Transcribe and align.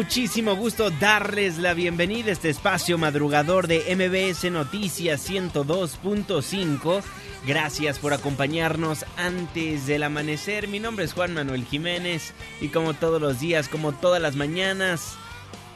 Muchísimo 0.00 0.56
gusto 0.56 0.90
darles 0.90 1.58
la 1.58 1.74
bienvenida 1.74 2.30
a 2.30 2.32
este 2.32 2.48
espacio 2.48 2.96
madrugador 2.96 3.66
de 3.66 3.80
MBS 3.94 4.50
Noticias 4.50 5.28
102.5. 5.28 7.02
Gracias 7.46 7.98
por 7.98 8.14
acompañarnos 8.14 9.04
antes 9.18 9.86
del 9.86 10.04
amanecer. 10.04 10.68
Mi 10.68 10.80
nombre 10.80 11.04
es 11.04 11.12
Juan 11.12 11.34
Manuel 11.34 11.66
Jiménez 11.66 12.32
y 12.62 12.68
como 12.68 12.94
todos 12.94 13.20
los 13.20 13.40
días, 13.40 13.68
como 13.68 13.92
todas 13.92 14.22
las 14.22 14.36
mañanas, 14.36 15.18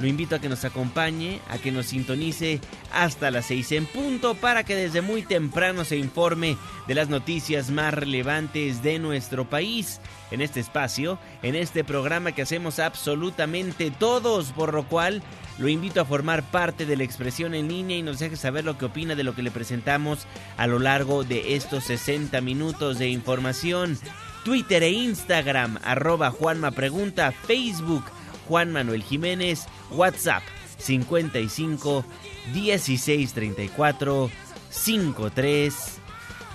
lo 0.04 0.10
invito 0.10 0.36
a 0.36 0.38
que 0.38 0.50
nos 0.50 0.66
acompañe, 0.66 1.40
a 1.48 1.56
que 1.56 1.72
nos 1.72 1.86
sintonice 1.86 2.60
hasta 2.92 3.30
las 3.30 3.46
6 3.46 3.72
en 3.72 3.86
punto 3.86 4.34
para 4.34 4.62
que 4.62 4.76
desde 4.76 5.00
muy 5.00 5.22
temprano 5.22 5.82
se 5.86 5.96
informe 5.96 6.58
de 6.86 6.94
las 6.94 7.08
noticias 7.08 7.70
más 7.70 7.94
relevantes 7.94 8.82
de 8.82 8.98
nuestro 8.98 9.48
país. 9.48 10.02
En 10.30 10.42
este 10.42 10.60
espacio, 10.60 11.18
en 11.42 11.54
este 11.54 11.84
programa 11.84 12.32
que 12.32 12.42
hacemos 12.42 12.80
absolutamente 12.80 13.90
todos, 13.90 14.52
por 14.52 14.74
lo 14.74 14.86
cual 14.86 15.22
lo 15.56 15.68
invito 15.68 16.02
a 16.02 16.04
formar 16.04 16.42
parte 16.50 16.84
de 16.84 16.98
la 16.98 17.04
expresión 17.04 17.54
en 17.54 17.68
línea 17.68 17.96
y 17.96 18.02
nos 18.02 18.18
deje 18.18 18.36
saber 18.36 18.66
lo 18.66 18.76
que 18.76 18.84
opina 18.84 19.14
de 19.14 19.24
lo 19.24 19.34
que 19.34 19.42
le 19.42 19.50
presentamos 19.50 20.26
a 20.58 20.66
lo 20.66 20.80
largo 20.80 21.24
de 21.24 21.54
estos 21.54 21.84
60 21.84 22.42
minutos 22.42 22.98
de 22.98 23.08
información. 23.08 23.98
Twitter 24.44 24.82
e 24.82 24.90
Instagram, 24.90 25.78
arroba 25.82 26.30
Juanma 26.30 26.72
Pregunta, 26.72 27.32
Facebook, 27.32 28.04
Juan 28.48 28.70
Manuel 28.72 29.02
Jiménez, 29.02 29.66
WhatsApp 29.90 30.42
55 30.78 32.04
16 32.52 33.32
34 33.32 34.30
53 34.70 36.00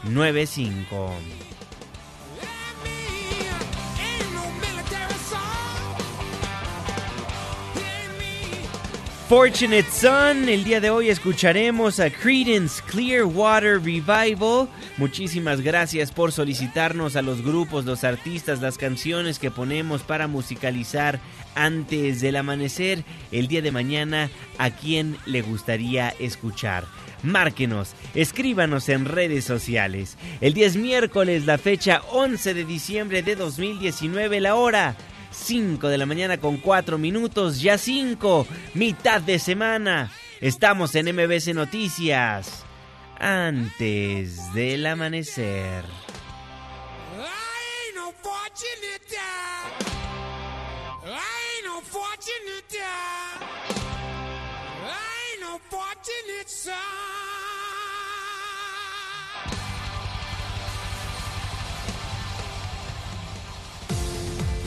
95. 0.04 1.48
Fortunate 9.30 9.86
Son, 9.92 10.50
el 10.50 10.64
día 10.64 10.82
de 10.82 10.90
hoy 10.90 11.10
escucharemos 11.10 12.00
a 12.00 12.10
Credence 12.10 12.82
Clearwater 12.88 13.80
Revival. 13.80 14.67
Muchísimas 14.98 15.62
gracias 15.62 16.12
por 16.12 16.32
solicitarnos 16.32 17.16
a 17.16 17.22
los 17.22 17.44
grupos, 17.44 17.86
los 17.86 18.04
artistas, 18.04 18.60
las 18.60 18.80
canciones 18.80 19.38
que 19.38 19.52
ponemos 19.52 20.02
para 20.02 20.26
musicalizar 20.26 21.20
antes 21.54 22.22
del 22.22 22.38
amanecer. 22.38 23.04
El 23.32 23.48
día 23.48 23.62
de 23.62 23.72
mañana, 23.72 24.32
¿a 24.58 24.72
quién 24.72 25.16
le 25.28 25.44
gustaría 25.44 26.10
escuchar? 26.18 26.86
Márquenos, 27.22 27.94
escríbanos 28.16 28.89
en 28.89 29.06
redes 29.06 29.45
sociales. 29.45 30.18
El 30.42 30.56
día 30.56 30.66
es 30.66 30.76
miércoles, 30.76 31.45
la 31.45 31.60
fecha 31.60 32.02
11 32.14 32.56
de 32.56 32.66
diciembre 32.66 33.22
de 33.22 33.36
2019, 33.36 34.42
la 34.42 34.56
hora 34.56 34.98
5 35.39 35.88
de 35.88 35.98
la 35.98 36.05
mañana 36.05 36.38
con 36.38 36.58
4 36.58 36.98
minutos, 36.98 37.61
ya 37.61 37.77
5, 37.77 38.45
mitad 38.73 39.22
de 39.22 39.39
semana. 39.39 40.11
Estamos 40.42 40.95
en 40.95 41.14
MBC 41.16 41.54
Noticias. 41.54 42.66
Antes 43.20 44.54
del 44.54 44.86
amanecer. 44.86 45.83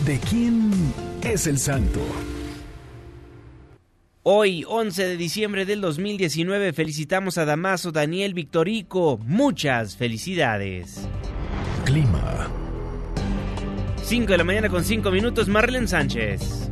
¿De 0.05 0.19
quién 0.19 0.73
es 1.23 1.47
el 1.47 1.59
santo? 1.59 2.01
Hoy, 4.25 4.65
11 4.67 5.07
de 5.07 5.17
diciembre 5.17 5.65
del 5.65 5.81
2019, 5.81 6.73
felicitamos 6.73 7.39
a 7.39 7.45
Damaso 7.45 7.93
Daniel 7.93 8.35
Victorico. 8.35 9.19
Muchas 9.19 9.97
felicidades. 9.97 11.09
Clima. 11.85 12.49
5 14.03 14.33
de 14.33 14.39
la 14.39 14.45
mañana 14.45 14.69
con 14.69 14.83
5 14.83 15.09
minutos, 15.13 15.47
Marlene 15.47 15.87
Sánchez. 15.87 16.69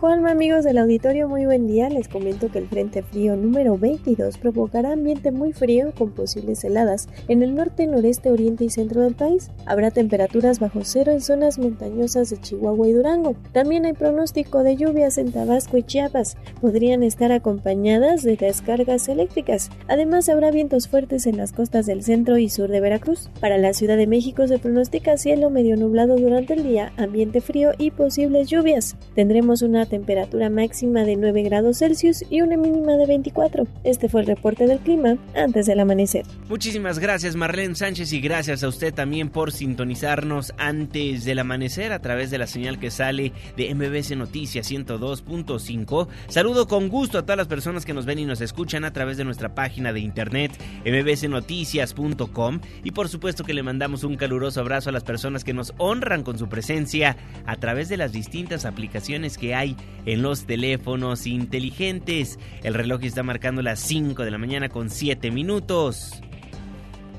Juanma, 0.00 0.30
amigos 0.30 0.62
del 0.62 0.78
auditorio, 0.78 1.28
muy 1.28 1.44
buen 1.44 1.66
día. 1.66 1.90
Les 1.90 2.06
comento 2.06 2.52
que 2.52 2.60
el 2.60 2.68
Frente 2.68 3.02
Frío 3.02 3.34
número 3.34 3.76
22 3.76 4.38
provocará 4.38 4.92
ambiente 4.92 5.32
muy 5.32 5.52
frío 5.52 5.92
con 5.98 6.12
posibles 6.12 6.62
heladas 6.62 7.08
en 7.26 7.42
el 7.42 7.56
norte, 7.56 7.84
noreste, 7.88 8.30
oriente 8.30 8.64
y 8.64 8.70
centro 8.70 9.00
del 9.00 9.16
país. 9.16 9.50
Habrá 9.66 9.90
temperaturas 9.90 10.60
bajo 10.60 10.82
cero 10.84 11.10
en 11.10 11.20
zonas 11.20 11.58
montañosas 11.58 12.30
de 12.30 12.40
Chihuahua 12.40 12.86
y 12.86 12.92
Durango. 12.92 13.34
También 13.50 13.86
hay 13.86 13.92
pronóstico 13.92 14.62
de 14.62 14.76
lluvias 14.76 15.18
en 15.18 15.32
Tabasco 15.32 15.76
y 15.76 15.82
Chiapas. 15.82 16.36
Podrían 16.60 17.02
estar 17.02 17.32
acompañadas 17.32 18.22
de 18.22 18.36
descargas 18.36 19.08
eléctricas. 19.08 19.68
Además, 19.88 20.28
habrá 20.28 20.52
vientos 20.52 20.86
fuertes 20.86 21.26
en 21.26 21.36
las 21.36 21.50
costas 21.50 21.86
del 21.86 22.04
centro 22.04 22.38
y 22.38 22.50
sur 22.50 22.70
de 22.70 22.80
Veracruz. 22.80 23.30
Para 23.40 23.58
la 23.58 23.72
Ciudad 23.72 23.96
de 23.96 24.06
México 24.06 24.46
se 24.46 24.60
pronostica 24.60 25.16
cielo 25.16 25.50
medio 25.50 25.76
nublado 25.76 26.14
durante 26.18 26.54
el 26.54 26.62
día, 26.62 26.92
ambiente 26.96 27.40
frío 27.40 27.72
y 27.78 27.90
posibles 27.90 28.48
lluvias. 28.48 28.94
Tendremos 29.16 29.62
una 29.62 29.87
temperatura 29.88 30.50
máxima 30.50 31.04
de 31.04 31.16
9 31.16 31.42
grados 31.42 31.78
Celsius 31.78 32.24
y 32.30 32.40
una 32.42 32.56
mínima 32.56 32.92
de 32.92 33.06
24. 33.06 33.66
Este 33.84 34.08
fue 34.08 34.20
el 34.20 34.26
reporte 34.26 34.66
del 34.66 34.78
clima 34.78 35.16
antes 35.34 35.66
del 35.66 35.80
amanecer. 35.80 36.24
Muchísimas 36.48 36.98
gracias 36.98 37.34
Marlene 37.36 37.74
Sánchez 37.74 38.12
y 38.12 38.20
gracias 38.20 38.62
a 38.62 38.68
usted 38.68 38.94
también 38.94 39.28
por 39.30 39.52
sintonizarnos 39.52 40.54
antes 40.58 41.24
del 41.24 41.40
amanecer 41.40 41.92
a 41.92 42.00
través 42.00 42.30
de 42.30 42.38
la 42.38 42.46
señal 42.46 42.78
que 42.78 42.90
sale 42.90 43.32
de 43.56 43.74
MBC 43.74 44.16
Noticias 44.16 44.70
102.5. 44.70 46.08
Saludo 46.28 46.68
con 46.68 46.88
gusto 46.88 47.18
a 47.18 47.22
todas 47.22 47.38
las 47.38 47.48
personas 47.48 47.84
que 47.84 47.94
nos 47.94 48.06
ven 48.06 48.18
y 48.18 48.24
nos 48.24 48.40
escuchan 48.40 48.84
a 48.84 48.92
través 48.92 49.16
de 49.16 49.24
nuestra 49.24 49.54
página 49.54 49.92
de 49.92 50.00
internet 50.00 50.52
mbcnoticias.com 50.84 52.60
y 52.84 52.90
por 52.90 53.08
supuesto 53.08 53.44
que 53.44 53.54
le 53.54 53.62
mandamos 53.62 54.04
un 54.04 54.16
caluroso 54.16 54.60
abrazo 54.60 54.90
a 54.90 54.92
las 54.92 55.04
personas 55.04 55.44
que 55.44 55.54
nos 55.54 55.72
honran 55.78 56.22
con 56.22 56.38
su 56.38 56.48
presencia 56.48 57.16
a 57.46 57.56
través 57.56 57.88
de 57.88 57.96
las 57.96 58.12
distintas 58.12 58.64
aplicaciones 58.64 59.38
que 59.38 59.54
hay 59.54 59.76
en 60.06 60.22
los 60.22 60.46
teléfonos 60.46 61.26
inteligentes. 61.26 62.38
El 62.62 62.74
reloj 62.74 63.04
está 63.04 63.22
marcando 63.22 63.62
las 63.62 63.80
5 63.80 64.24
de 64.24 64.30
la 64.30 64.38
mañana 64.38 64.68
con 64.68 64.90
7 64.90 65.30
minutos. 65.30 66.20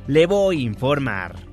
Le 0.07 0.25
voy 0.25 0.57
a 0.57 0.61
informar. 0.61 1.49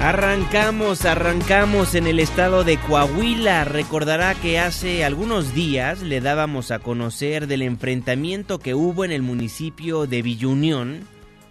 Arrancamos, 0.00 1.06
arrancamos 1.06 1.94
en 1.94 2.06
el 2.06 2.20
estado 2.20 2.64
de 2.64 2.76
Coahuila. 2.76 3.64
Recordará 3.64 4.34
que 4.34 4.58
hace 4.58 5.04
algunos 5.04 5.54
días 5.54 6.02
le 6.02 6.20
dábamos 6.20 6.70
a 6.70 6.80
conocer 6.80 7.46
del 7.46 7.62
enfrentamiento 7.62 8.58
que 8.58 8.74
hubo 8.74 9.04
en 9.04 9.10
el 9.10 9.22
municipio 9.22 10.06
de 10.06 10.20
Villunión, 10.20 11.00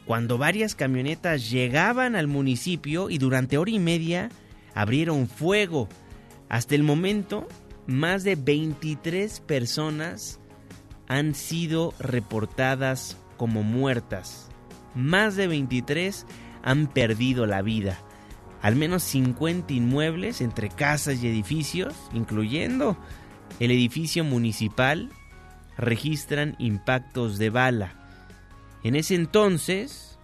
cuando 0.06 0.38
varias 0.38 0.76
camionetas 0.76 1.50
llegaban 1.50 2.16
al 2.16 2.28
municipio 2.28 3.10
y 3.10 3.18
durante 3.18 3.58
hora 3.58 3.72
y 3.72 3.80
media 3.80 4.30
abrieron 4.76 5.28
fuego 5.28 5.90
hasta 6.56 6.74
el 6.74 6.84
momento, 6.84 7.46
más 7.86 8.24
de 8.24 8.38
23 8.38 9.42
personas 9.42 10.40
han 11.06 11.36
sido 11.36 11.94
reportadas 12.00 13.18
como 13.36 13.62
muertas. 13.62 14.50
Más 14.96 15.36
de 15.36 15.48
23 15.48 16.26
han 16.64 16.88
perdido 16.88 17.46
la 17.46 17.62
vida. 17.62 18.00
al 18.62 18.78
menos 18.78 19.04
50 19.04 19.74
inmuebles 19.74 20.40
entre 20.40 20.70
casas 20.70 21.22
y 21.22 21.28
edificios, 21.28 21.94
incluyendo 22.14 22.98
el 23.60 23.72
edificio 23.72 24.24
municipal, 24.24 25.10
registran 25.78 26.56
impactos 26.58 27.38
de 27.38 27.50
bala. 27.50 27.96
En 28.82 28.96
ese 28.96 29.16
entonces 29.16 30.18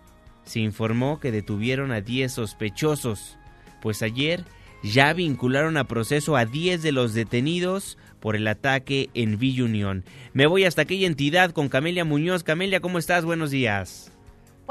se 0.45 0.61
informó 0.61 1.19
que 1.19 1.33
detuvieron 1.33 1.91
a 1.91 1.99
10 1.99 2.31
sospechosos, 2.31 3.37
pues 3.81 4.01
ayer 4.01 4.45
ya 4.83 5.13
vincularon 5.13 5.77
a 5.77 5.85
proceso 5.85 6.35
a 6.35 6.45
10 6.45 6.81
de 6.81 6.91
los 6.91 7.13
detenidos 7.13 7.97
por 8.19 8.35
el 8.35 8.47
ataque 8.47 9.09
en 9.13 9.37
Villa 9.37 9.65
Unión. 9.65 10.05
Me 10.33 10.45
voy 10.45 10.65
hasta 10.65 10.83
aquella 10.83 11.07
entidad 11.07 11.51
con 11.51 11.69
Camelia 11.69 12.05
Muñoz. 12.05 12.43
Camelia, 12.43 12.79
¿cómo 12.79 12.97
estás? 12.97 13.25
Buenos 13.25 13.51
días. 13.51 14.11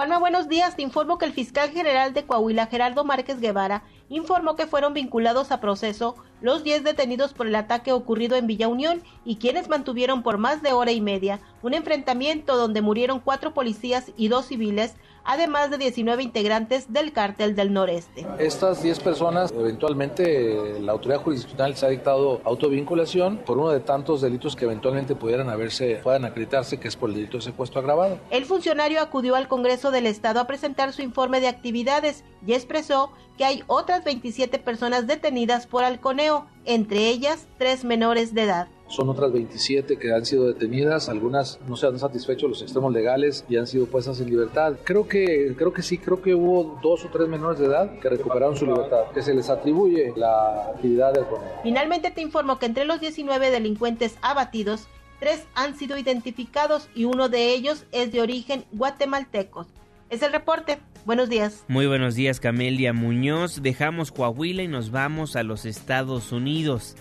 Juanma, 0.01 0.19
buenos 0.19 0.49
días. 0.49 0.77
Te 0.77 0.83
informo 0.83 1.19
que 1.19 1.27
el 1.27 1.33
fiscal 1.33 1.71
general 1.71 2.15
de 2.15 2.25
Coahuila, 2.25 2.69
Gerardo 2.69 3.05
Márquez 3.05 3.39
Guevara, 3.39 3.83
informó 4.09 4.57
que 4.57 4.67
fueron 4.67 4.95
vinculados 4.95 5.53
a 5.53 5.61
proceso 5.61 6.15
los 6.41 6.65
10 6.65 6.85
detenidos 6.85 7.35
por 7.35 7.47
el 7.47 7.55
ataque 7.55 7.93
ocurrido 7.93 8.37
en 8.37 8.47
Villa 8.47 8.69
Unión 8.69 9.03
y 9.27 9.37
quienes 9.37 9.69
mantuvieron 9.69 10.23
por 10.23 10.39
más 10.39 10.63
de 10.63 10.73
hora 10.73 10.93
y 10.93 11.03
media 11.03 11.41
un 11.63 11.75
enfrentamiento 11.75 12.57
donde 12.57 12.81
murieron 12.81 13.21
cuatro 13.21 13.53
policías 13.53 14.13
y 14.17 14.29
dos 14.29 14.47
civiles, 14.47 14.95
además 15.25 15.71
de 15.71 15.79
19 15.79 16.23
integrantes 16.23 16.93
del 16.93 17.13
cártel 17.13 17.55
del 17.55 17.73
noreste. 17.73 18.27
Estas 18.39 18.83
10 18.83 19.01
personas, 19.01 19.53
eventualmente 19.53 20.81
la 20.81 20.93
autoridad 20.93 21.23
jurisdiccional 21.23 21.77
se 21.77 21.87
ha 21.87 21.89
dictado 21.89 22.41
autovinculación 22.45 23.39
por 23.39 23.59
uno 23.59 23.71
de 23.71 23.81
tantos 23.81 24.21
delitos 24.21 24.57
que 24.57 24.65
eventualmente 24.65 25.15
pudieran 25.15 25.49
haberse, 25.49 26.01
puedan 26.03 26.25
acreditarse 26.25 26.79
que 26.79 26.89
es 26.89 26.97
por 26.97 27.11
el 27.11 27.17
delito 27.17 27.39
de 27.39 27.45
secuestro 27.45 27.81
agravado. 27.81 28.19
El 28.31 28.45
funcionario 28.45 29.01
acudió 29.01 29.37
al 29.37 29.49
Congreso 29.49 29.91
del 29.91 30.07
Estado 30.07 30.41
a 30.41 30.47
presentar 30.47 30.93
su 30.93 31.03
informe 31.03 31.41
de 31.41 31.49
actividades 31.49 32.25
y 32.47 32.53
expresó 32.53 33.13
que 33.37 33.45
hay 33.45 33.63
otras 33.67 34.05
27 34.05 34.59
personas 34.59 35.07
detenidas 35.07 35.67
por 35.67 35.85
halconeo, 35.85 36.47
entre 36.65 37.09
ellas 37.09 37.47
tres 37.59 37.85
menores 37.85 38.35
de 38.35 38.43
edad. 38.43 38.69
Son 38.91 39.09
otras 39.09 39.33
27 39.33 39.99
que 39.99 40.13
han 40.13 40.27
sido 40.27 40.49
detenidas, 40.49 41.09
algunas 41.09 41.61
no 41.69 41.77
se 41.77 41.87
han 41.87 41.97
satisfecho 41.97 42.49
los 42.49 42.61
extremos 42.61 42.93
legales 42.93 43.45
y 43.49 43.57
han 43.57 43.69
sido 43.69 43.87
puestas 43.87 44.21
en 44.21 44.29
libertad. 44.29 44.75
Creo 44.83 45.07
que, 45.07 45.55
creo 45.57 45.73
que 45.73 45.83
sí, 45.83 45.97
creo 45.97 46.21
que 46.21 46.35
hubo 46.35 46.81
dos 46.83 47.05
o 47.05 47.09
tres 47.09 47.29
menores 47.29 47.61
de 47.61 47.67
edad 47.67 48.01
que 48.01 48.09
recuperaron 48.09 48.57
su 48.57 48.67
libertad, 48.67 49.13
que 49.15 49.23
se 49.23 49.33
les 49.33 49.49
atribuye 49.49 50.13
la 50.17 50.73
actividad 50.75 51.13
del 51.13 51.23
halconeo. 51.23 51.61
Finalmente 51.63 52.11
te 52.11 52.21
informo 52.21 52.59
que 52.59 52.67
entre 52.67 52.85
los 52.85 53.01
19 53.01 53.53
delincuentes 53.53 54.17
abatidos, 54.23 54.89
tres 55.21 55.45
han 55.55 55.77
sido 55.77 55.97
identificados 55.97 56.89
y 56.93 57.05
uno 57.05 57.29
de 57.29 57.55
ellos 57.55 57.85
es 57.93 58.11
de 58.11 58.21
origen 58.21 58.65
guatemalteco. 58.73 59.69
Es 60.09 60.23
el 60.23 60.33
reporte. 60.33 60.79
Buenos 61.07 61.29
días. 61.29 61.65
Muy 61.69 61.87
buenos 61.87 62.17
días, 62.17 62.41
Camelia 62.41 62.93
Muñoz. 62.93 63.63
Dejamos 63.63 64.11
Coahuila 64.11 64.65
y 64.65 64.69
nos 64.69 64.91
vamos 64.91 65.37
a 65.37 65.45
los 65.45 65.65
Estados 65.65 66.33
Unidos. 66.33 66.97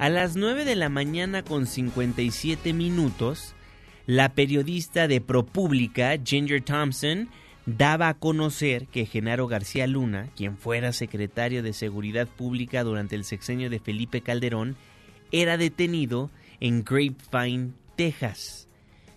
A 0.00 0.08
las 0.08 0.34
9 0.34 0.64
de 0.64 0.76
la 0.76 0.88
mañana 0.88 1.42
con 1.42 1.66
57 1.66 2.72
minutos, 2.72 3.54
la 4.06 4.30
periodista 4.30 5.06
de 5.06 5.20
ProPublica, 5.20 6.16
Ginger 6.24 6.62
Thompson, 6.62 7.28
daba 7.66 8.08
a 8.08 8.14
conocer 8.14 8.86
que 8.86 9.04
Genaro 9.04 9.46
García 9.46 9.86
Luna, 9.86 10.30
quien 10.34 10.56
fuera 10.56 10.94
secretario 10.94 11.62
de 11.62 11.74
Seguridad 11.74 12.26
Pública 12.28 12.82
durante 12.82 13.14
el 13.14 13.24
sexenio 13.24 13.68
de 13.68 13.78
Felipe 13.78 14.22
Calderón, 14.22 14.74
era 15.32 15.58
detenido 15.58 16.30
en 16.60 16.82
Grapevine, 16.82 17.72
Texas. 17.94 18.68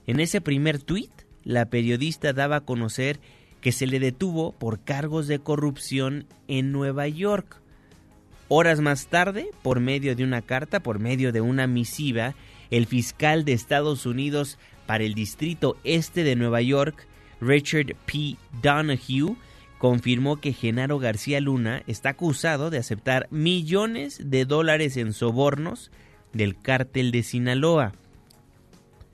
En 0.05 0.19
ese 0.19 0.41
primer 0.41 0.79
tuit, 0.79 1.11
la 1.45 1.67
periodista 1.67 2.33
daba 2.33 2.57
a 2.57 2.65
conocer 2.65 3.21
que 3.61 3.71
se 3.71 3.87
le 3.87 4.01
detuvo 4.01 4.51
por 4.51 4.83
cargos 4.83 5.27
de 5.27 5.39
corrupción 5.39 6.27
en 6.49 6.73
Nueva 6.73 7.07
York. 7.07 7.62
Horas 8.55 8.81
más 8.81 9.07
tarde, 9.07 9.49
por 9.63 9.79
medio 9.79 10.15
de 10.15 10.23
una 10.23 10.43
carta, 10.43 10.79
por 10.79 10.99
medio 10.99 11.31
de 11.31 11.41
una 11.41 11.65
misiva, 11.65 12.35
el 12.69 12.85
fiscal 12.85 13.45
de 13.45 13.53
Estados 13.53 14.05
Unidos 14.05 14.59
para 14.85 15.03
el 15.03 15.15
Distrito 15.15 15.75
Este 15.83 16.23
de 16.23 16.35
Nueva 16.35 16.61
York, 16.61 17.07
Richard 17.41 17.95
P. 18.05 18.37
Donahue, 18.61 19.37
confirmó 19.79 20.39
que 20.39 20.53
Genaro 20.53 20.99
García 20.99 21.41
Luna 21.41 21.81
está 21.87 22.09
acusado 22.09 22.69
de 22.69 22.77
aceptar 22.77 23.27
millones 23.31 24.21
de 24.23 24.45
dólares 24.45 24.97
en 24.97 25.13
sobornos 25.13 25.89
del 26.31 26.55
cártel 26.55 27.09
de 27.09 27.23
Sinaloa. 27.23 27.93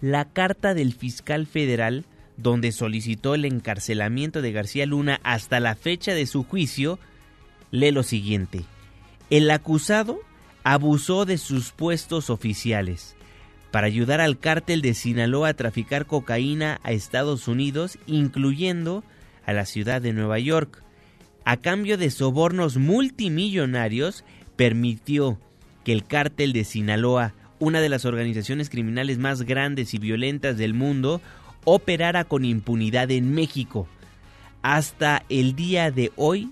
La 0.02 0.26
carta 0.26 0.74
del 0.74 0.92
fiscal 0.92 1.48
federal, 1.48 2.04
donde 2.36 2.74
solicitó 2.74 3.36
el 3.36 3.46
encarcelamiento 3.46 4.42
de 4.42 4.52
García 4.52 4.86
Luna 4.86 5.22
hasta 5.24 5.62
la 5.62 5.76
fecha 5.76 6.14
de 6.14 6.26
su 6.26 6.44
juicio, 6.44 7.00
lee 7.72 7.92
lo 7.92 8.04
siguiente. 8.04 8.66
El 9.30 9.52
acusado 9.52 10.22
abusó 10.64 11.26
de 11.26 11.38
sus 11.38 11.72
puestos 11.72 12.32
oficiales 12.32 13.16
para 13.70 13.86
ayudar 13.86 14.22
al 14.22 14.40
cártel 14.40 14.82
de 14.82 14.96
Sinaloa 14.96 15.50
a 15.50 15.54
traficar 15.54 16.08
cocaína 16.08 16.80
a 16.82 16.94
Estados 16.94 17.48
Unidos, 17.48 18.00
incluyendo 18.08 19.04
a 19.46 19.54
la 19.54 19.66
ciudad 19.66 20.02
de 20.02 20.14
Nueva 20.14 20.40
York. 20.40 20.84
A 21.46 21.58
cambio 21.58 21.96
de 21.98 22.10
sobornos 22.10 22.78
multimillonarios, 22.78 24.24
permitió 24.56 25.40
que 25.86 25.94
el 25.94 26.06
cártel 26.06 26.52
de 26.52 26.64
Sinaloa, 26.64 27.36
una 27.60 27.82
de 27.82 27.90
las 27.90 28.06
organizaciones 28.06 28.72
criminales 28.72 29.20
más 29.20 29.44
grandes 29.44 29.94
y 29.94 30.00
violentas 30.00 30.58
del 30.58 30.74
mundo, 30.74 31.22
operara 31.66 32.24
con 32.24 32.46
impunidad 32.46 33.12
en 33.12 33.36
México. 33.36 33.88
Hasta 34.64 35.24
el 35.30 35.56
día 35.56 35.92
de 35.92 36.12
hoy, 36.16 36.52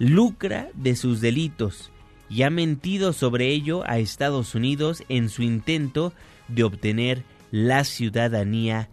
lucra 0.00 0.68
de 0.74 0.96
sus 0.96 1.20
delitos 1.20 1.92
y 2.28 2.42
ha 2.42 2.50
mentido 2.50 3.12
sobre 3.12 3.48
ello 3.48 3.82
a 3.86 3.98
Estados 3.98 4.54
Unidos 4.54 5.02
en 5.08 5.28
su 5.28 5.42
intento 5.42 6.12
de 6.48 6.64
obtener 6.64 7.24
la 7.50 7.84
ciudadanía 7.84 8.88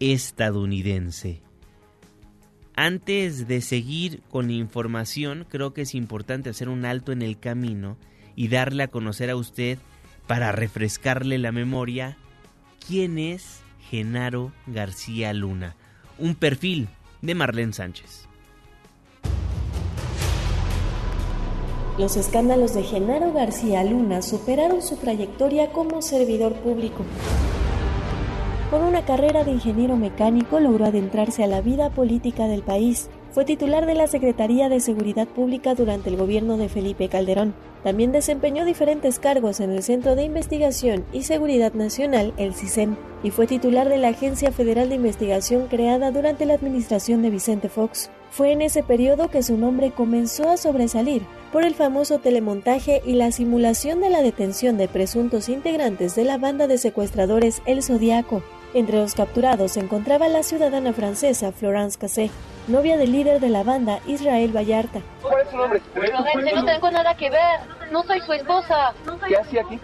estadounidense. 0.00 1.42
Antes 2.74 3.48
de 3.48 3.60
seguir 3.60 4.22
con 4.30 4.50
información, 4.50 5.44
creo 5.48 5.74
que 5.74 5.82
es 5.82 5.94
importante 5.94 6.50
hacer 6.50 6.68
un 6.68 6.84
alto 6.84 7.10
en 7.10 7.22
el 7.22 7.38
camino 7.38 7.98
y 8.36 8.48
darle 8.48 8.84
a 8.84 8.88
conocer 8.88 9.30
a 9.30 9.36
usted, 9.36 9.78
para 10.28 10.52
refrescarle 10.52 11.38
la 11.38 11.52
memoria, 11.52 12.18
quién 12.86 13.18
es 13.18 13.62
Genaro 13.90 14.52
García 14.66 15.32
Luna, 15.32 15.74
un 16.18 16.34
perfil 16.34 16.88
de 17.22 17.34
Marlene 17.34 17.72
Sánchez. 17.72 18.27
Los 21.98 22.16
escándalos 22.16 22.74
de 22.74 22.84
Genaro 22.84 23.32
García 23.32 23.82
Luna 23.82 24.22
superaron 24.22 24.82
su 24.82 24.94
trayectoria 24.94 25.72
como 25.72 26.00
servidor 26.00 26.54
público. 26.54 27.02
Con 28.70 28.84
una 28.84 29.04
carrera 29.04 29.42
de 29.42 29.50
ingeniero 29.50 29.96
mecánico 29.96 30.60
logró 30.60 30.84
adentrarse 30.84 31.42
a 31.42 31.48
la 31.48 31.60
vida 31.60 31.90
política 31.90 32.46
del 32.46 32.62
país. 32.62 33.08
Fue 33.32 33.44
titular 33.44 33.84
de 33.84 33.94
la 33.94 34.06
Secretaría 34.06 34.68
de 34.68 34.78
Seguridad 34.78 35.26
Pública 35.26 35.74
durante 35.74 36.08
el 36.08 36.16
gobierno 36.16 36.56
de 36.56 36.68
Felipe 36.68 37.08
Calderón. 37.08 37.52
También 37.82 38.12
desempeñó 38.12 38.64
diferentes 38.64 39.18
cargos 39.18 39.58
en 39.58 39.70
el 39.70 39.82
Centro 39.82 40.14
de 40.14 40.22
Investigación 40.22 41.04
y 41.12 41.22
Seguridad 41.22 41.72
Nacional, 41.72 42.32
el 42.36 42.54
CISEN, 42.54 42.96
y 43.24 43.32
fue 43.32 43.48
titular 43.48 43.88
de 43.88 43.98
la 43.98 44.08
Agencia 44.08 44.52
Federal 44.52 44.88
de 44.88 44.96
Investigación 44.96 45.66
creada 45.66 46.12
durante 46.12 46.46
la 46.46 46.54
administración 46.54 47.22
de 47.22 47.30
Vicente 47.30 47.68
Fox. 47.68 48.08
Fue 48.30 48.52
en 48.52 48.62
ese 48.62 48.84
periodo 48.84 49.28
que 49.28 49.42
su 49.42 49.56
nombre 49.56 49.90
comenzó 49.90 50.48
a 50.48 50.56
sobresalir 50.56 51.22
por 51.52 51.64
el 51.64 51.74
famoso 51.74 52.18
telemontaje 52.18 53.02
y 53.04 53.14
la 53.14 53.32
simulación 53.32 54.00
de 54.00 54.10
la 54.10 54.22
detención 54.22 54.76
de 54.76 54.88
presuntos 54.88 55.48
integrantes 55.48 56.14
de 56.14 56.24
la 56.24 56.38
banda 56.38 56.66
de 56.66 56.78
secuestradores 56.78 57.62
El 57.66 57.82
Zodiaco. 57.82 58.42
Entre 58.74 58.98
los 58.98 59.14
capturados 59.14 59.72
se 59.72 59.80
encontraba 59.80 60.28
la 60.28 60.42
ciudadana 60.42 60.92
francesa 60.92 61.52
Florence 61.52 61.98
Cassé, 61.98 62.30
novia 62.68 62.96
del 62.96 63.12
líder 63.12 63.40
de 63.40 63.48
la 63.48 63.62
banda 63.62 64.00
Israel 64.06 64.54
Vallarta. 64.54 65.00
¿Cuál 65.22 65.42
es 65.42 65.50
su 65.50 65.56
nombre? 65.56 65.82
no 66.54 66.64
tengo 66.64 66.90
nada 66.90 67.16
que 67.16 67.30
ver, 67.30 67.60
no 67.90 68.02
soy 68.04 68.20
su 68.20 68.32
esposa. 68.32 68.92
¿Qué 69.26 69.36
hacía 69.36 69.62
aquí? 69.62 69.80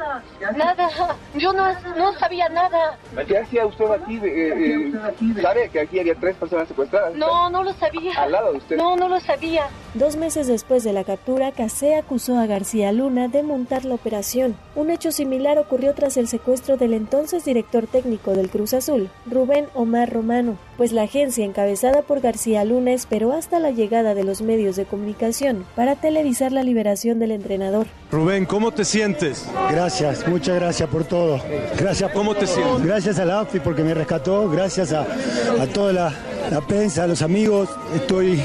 Nada, 0.57 0.89
yo 1.35 1.53
no, 1.53 1.73
no 1.97 2.13
sabía 2.19 2.49
nada. 2.49 2.99
¿Qué 3.27 3.39
hacía 3.39 3.67
usted 3.67 3.91
aquí? 3.91 4.17
Eh, 4.23 4.93
eh, 4.93 5.43
¿Sabe 5.43 5.69
que 5.71 5.81
aquí 5.81 6.01
había 6.01 6.15
tres 6.15 6.37
personas 6.37 6.69
secuestradas? 6.69 7.15
No, 7.15 7.51
no 7.51 7.65
lo 7.65 7.73
sabía. 7.75 8.13
¿Al 8.17 8.33
lado 8.33 8.53
de 8.53 8.59
usted? 8.59 8.77
No, 8.77 8.97
no 8.97 9.09
lo 9.09 9.19
sabía. 9.21 9.67
Dos 9.95 10.17
meses 10.17 10.47
después 10.47 10.85
de 10.85 10.93
la 10.93 11.05
captura, 11.05 11.53
Casé 11.53 11.97
acusó 11.97 12.39
a 12.39 12.47
García 12.47 12.93
Luna 12.93 13.29
de 13.29 13.43
montar 13.43 13.85
la 13.85 13.95
operación. 13.95 14.57
Un 14.75 14.91
hecho 14.91 15.13
similar 15.13 15.59
ocurrió 15.59 15.95
tras 15.95 16.17
el 16.17 16.29
secuestro 16.29 16.77
del 16.77 16.95
entonces 16.95 17.45
director 17.45 17.87
técnico 17.87 18.33
del 18.33 18.51
Cruz 18.51 18.75
Azul, 18.75 19.09
Rubén 19.27 19.69
Omar 19.75 20.13
Romano, 20.13 20.57
pues 20.77 20.93
la 20.93 21.03
agencia 21.03 21.45
encabezada 21.45 22.03
por 22.03 22.21
García 22.21 22.65
Luna 22.65 22.74
esperó 22.87 23.33
hasta 23.33 23.59
la 23.59 23.71
llegada 23.71 24.15
de 24.15 24.25
los 24.25 24.43
medios 24.43 24.77
de 24.77 24.85
comunicación 24.85 25.65
para 25.75 25.97
televisar 25.97 26.53
la 26.53 26.63
liberación 26.63 27.19
del 27.19 27.31
entrenador. 27.33 27.87
Rubén, 28.11 28.45
¿cómo 28.45 28.73
te 28.73 28.85
sientes? 28.85 29.47
Gracias, 29.71 30.27
muchas 30.29 30.57
gracias 30.57 30.89
por 30.89 31.05
todo. 31.05 31.41
Gracias. 31.79 32.11
¿Cómo 32.13 32.35
te 32.35 32.47
sientes? 32.47 32.85
Gracias 32.85 33.19
a 33.19 33.25
la 33.25 33.41
AFI 33.41 33.61
porque 33.61 33.83
me 33.83 33.95
rescató, 33.95 34.49
gracias 34.51 34.93
a, 34.93 35.03
a 35.03 35.67
toda 35.73 35.93
la, 35.93 36.13
la 36.51 36.61
prensa, 36.61 37.05
a 37.05 37.07
los 37.07 37.23
amigos. 37.23 37.69
Estoy 37.95 38.43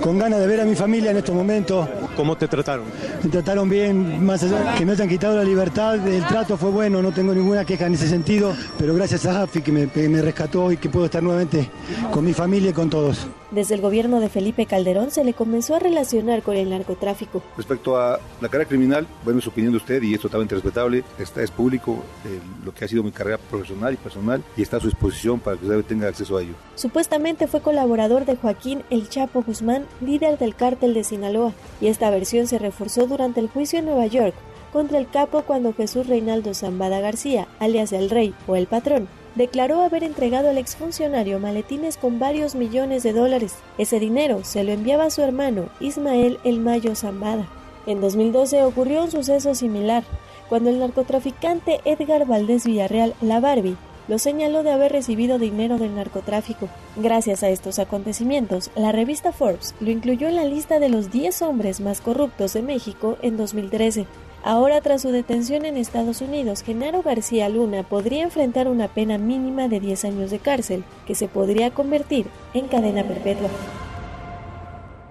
con 0.00 0.18
ganas 0.18 0.40
de 0.40 0.46
ver 0.46 0.60
a 0.60 0.64
mi 0.64 0.74
familia 0.74 1.10
en 1.10 1.18
estos 1.18 1.34
momentos. 1.34 1.88
¿Cómo 2.16 2.36
te 2.36 2.48
trataron? 2.48 2.86
Me 3.22 3.30
trataron 3.30 3.68
bien, 3.68 4.24
más 4.24 4.42
allá 4.42 4.74
que 4.76 4.84
me 4.86 4.92
hayan 4.92 5.08
quitado 5.08 5.36
la 5.36 5.44
libertad, 5.44 5.94
el 6.06 6.24
trato 6.26 6.56
fue 6.56 6.70
bueno, 6.70 7.02
no 7.02 7.12
tengo 7.12 7.34
ninguna 7.34 7.64
queja 7.64 7.86
en 7.86 7.94
ese 7.94 8.08
sentido, 8.08 8.54
pero 8.78 8.94
gracias 8.94 9.26
a 9.26 9.42
AFI 9.42 9.62
que 9.62 9.72
me, 9.72 9.88
que 9.88 10.08
me 10.08 10.22
rescató 10.22 10.70
y 10.72 10.76
que 10.76 10.88
puedo 10.88 11.06
estar 11.06 11.22
nuevamente 11.22 11.68
con 12.12 12.24
mi 12.24 12.32
familia 12.32 12.70
y 12.70 12.72
con 12.72 12.88
todos. 12.90 13.26
Desde 13.64 13.76
el 13.76 13.80
gobierno 13.80 14.20
de 14.20 14.28
Felipe 14.28 14.66
Calderón 14.66 15.10
se 15.10 15.24
le 15.24 15.32
comenzó 15.32 15.74
a 15.74 15.78
relacionar 15.78 16.42
con 16.42 16.54
el 16.54 16.68
narcotráfico. 16.68 17.42
Respecto 17.56 17.96
a 17.96 18.20
la 18.42 18.48
carrera 18.50 18.68
criminal, 18.68 19.06
bueno, 19.24 19.38
es 19.38 19.46
opinión 19.46 19.72
de 19.72 19.78
usted 19.78 20.02
y 20.02 20.12
es 20.12 20.20
totalmente 20.20 20.54
respetable. 20.54 21.02
Esta 21.18 21.42
es 21.42 21.50
público 21.50 22.04
eh, 22.26 22.40
lo 22.62 22.74
que 22.74 22.84
ha 22.84 22.88
sido 22.88 23.02
mi 23.02 23.10
carrera 23.10 23.38
profesional 23.38 23.94
y 23.94 23.96
personal 23.96 24.44
y 24.54 24.60
está 24.60 24.76
a 24.76 24.80
su 24.80 24.88
disposición 24.88 25.40
para 25.40 25.56
que 25.56 25.64
usted 25.64 25.82
tenga 25.86 26.08
acceso 26.08 26.36
a 26.36 26.42
ello. 26.42 26.52
Supuestamente 26.74 27.46
fue 27.46 27.62
colaborador 27.62 28.26
de 28.26 28.36
Joaquín 28.36 28.82
El 28.90 29.08
Chapo 29.08 29.42
Guzmán, 29.42 29.86
líder 30.02 30.36
del 30.36 30.54
cártel 30.54 30.92
de 30.92 31.02
Sinaloa, 31.02 31.54
y 31.80 31.86
esta 31.86 32.10
versión 32.10 32.46
se 32.46 32.58
reforzó 32.58 33.06
durante 33.06 33.40
el 33.40 33.48
juicio 33.48 33.78
en 33.78 33.86
Nueva 33.86 34.04
York 34.08 34.34
contra 34.74 34.98
el 34.98 35.08
capo 35.08 35.40
cuando 35.40 35.72
Jesús 35.72 36.06
Reinaldo 36.06 36.52
Zambada 36.52 37.00
García, 37.00 37.48
alias 37.60 37.92
el 37.92 38.10
Rey 38.10 38.34
o 38.46 38.56
el 38.56 38.66
Patrón, 38.66 39.08
declaró 39.34 39.82
haber 39.82 40.04
entregado 40.04 40.50
al 40.50 40.58
exfuncionario 40.58 41.38
maletines 41.38 41.96
con 41.96 42.18
varios 42.18 42.54
millones 42.54 43.02
de 43.02 43.12
dólares. 43.12 43.56
Ese 43.78 43.98
dinero 43.98 44.44
se 44.44 44.64
lo 44.64 44.72
enviaba 44.72 45.04
a 45.04 45.10
su 45.10 45.22
hermano 45.22 45.68
Ismael 45.80 46.38
El 46.44 46.60
Mayo 46.60 46.94
Zambada. 46.94 47.48
En 47.86 48.00
2012 48.00 48.64
ocurrió 48.64 49.04
un 49.04 49.10
suceso 49.10 49.54
similar, 49.54 50.04
cuando 50.48 50.70
el 50.70 50.78
narcotraficante 50.78 51.80
Edgar 51.84 52.26
Valdés 52.26 52.64
Villarreal, 52.64 53.14
la 53.20 53.40
Barbie, 53.40 53.76
lo 54.08 54.18
señaló 54.18 54.62
de 54.62 54.70
haber 54.70 54.92
recibido 54.92 55.38
dinero 55.38 55.78
del 55.78 55.94
narcotráfico. 55.94 56.68
Gracias 56.96 57.42
a 57.42 57.48
estos 57.48 57.78
acontecimientos, 57.78 58.70
la 58.76 58.92
revista 58.92 59.32
Forbes 59.32 59.74
lo 59.80 59.90
incluyó 59.90 60.28
en 60.28 60.36
la 60.36 60.44
lista 60.44 60.78
de 60.78 60.90
los 60.90 61.10
10 61.10 61.42
hombres 61.42 61.80
más 61.80 62.00
corruptos 62.00 62.52
de 62.52 62.62
México 62.62 63.16
en 63.22 63.36
2013. 63.36 64.06
Ahora, 64.46 64.82
tras 64.82 65.00
su 65.00 65.10
detención 65.10 65.64
en 65.64 65.78
Estados 65.78 66.20
Unidos, 66.20 66.62
Genaro 66.62 67.02
García 67.02 67.48
Luna 67.48 67.82
podría 67.82 68.24
enfrentar 68.24 68.68
una 68.68 68.88
pena 68.88 69.16
mínima 69.16 69.68
de 69.68 69.80
10 69.80 70.04
años 70.04 70.30
de 70.30 70.38
cárcel, 70.38 70.84
que 71.06 71.14
se 71.14 71.28
podría 71.28 71.70
convertir 71.70 72.26
en 72.52 72.68
cadena 72.68 73.04
perpetua. 73.04 73.48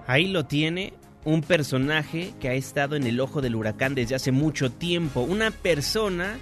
Ahí 0.06 0.28
lo 0.28 0.44
tiene 0.46 0.92
un 1.24 1.40
personaje 1.40 2.32
que 2.38 2.48
ha 2.48 2.54
estado 2.54 2.94
en 2.94 3.08
el 3.08 3.18
ojo 3.18 3.40
del 3.40 3.56
huracán 3.56 3.96
desde 3.96 4.14
hace 4.14 4.30
mucho 4.30 4.70
tiempo, 4.70 5.22
una 5.22 5.50
persona 5.50 6.38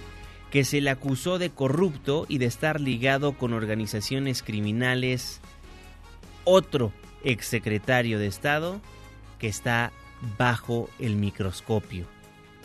que 0.51 0.63
se 0.63 0.79
le 0.79 0.91
acusó 0.91 1.39
de 1.39 1.49
corrupto 1.49 2.27
y 2.29 2.37
de 2.37 2.45
estar 2.45 2.79
ligado 2.79 3.35
con 3.39 3.53
organizaciones 3.53 4.43
criminales, 4.43 5.41
otro 6.43 6.91
exsecretario 7.23 8.19
de 8.19 8.27
Estado 8.27 8.79
que 9.39 9.47
está 9.47 9.91
bajo 10.37 10.91
el 10.99 11.15
microscopio. 11.15 12.05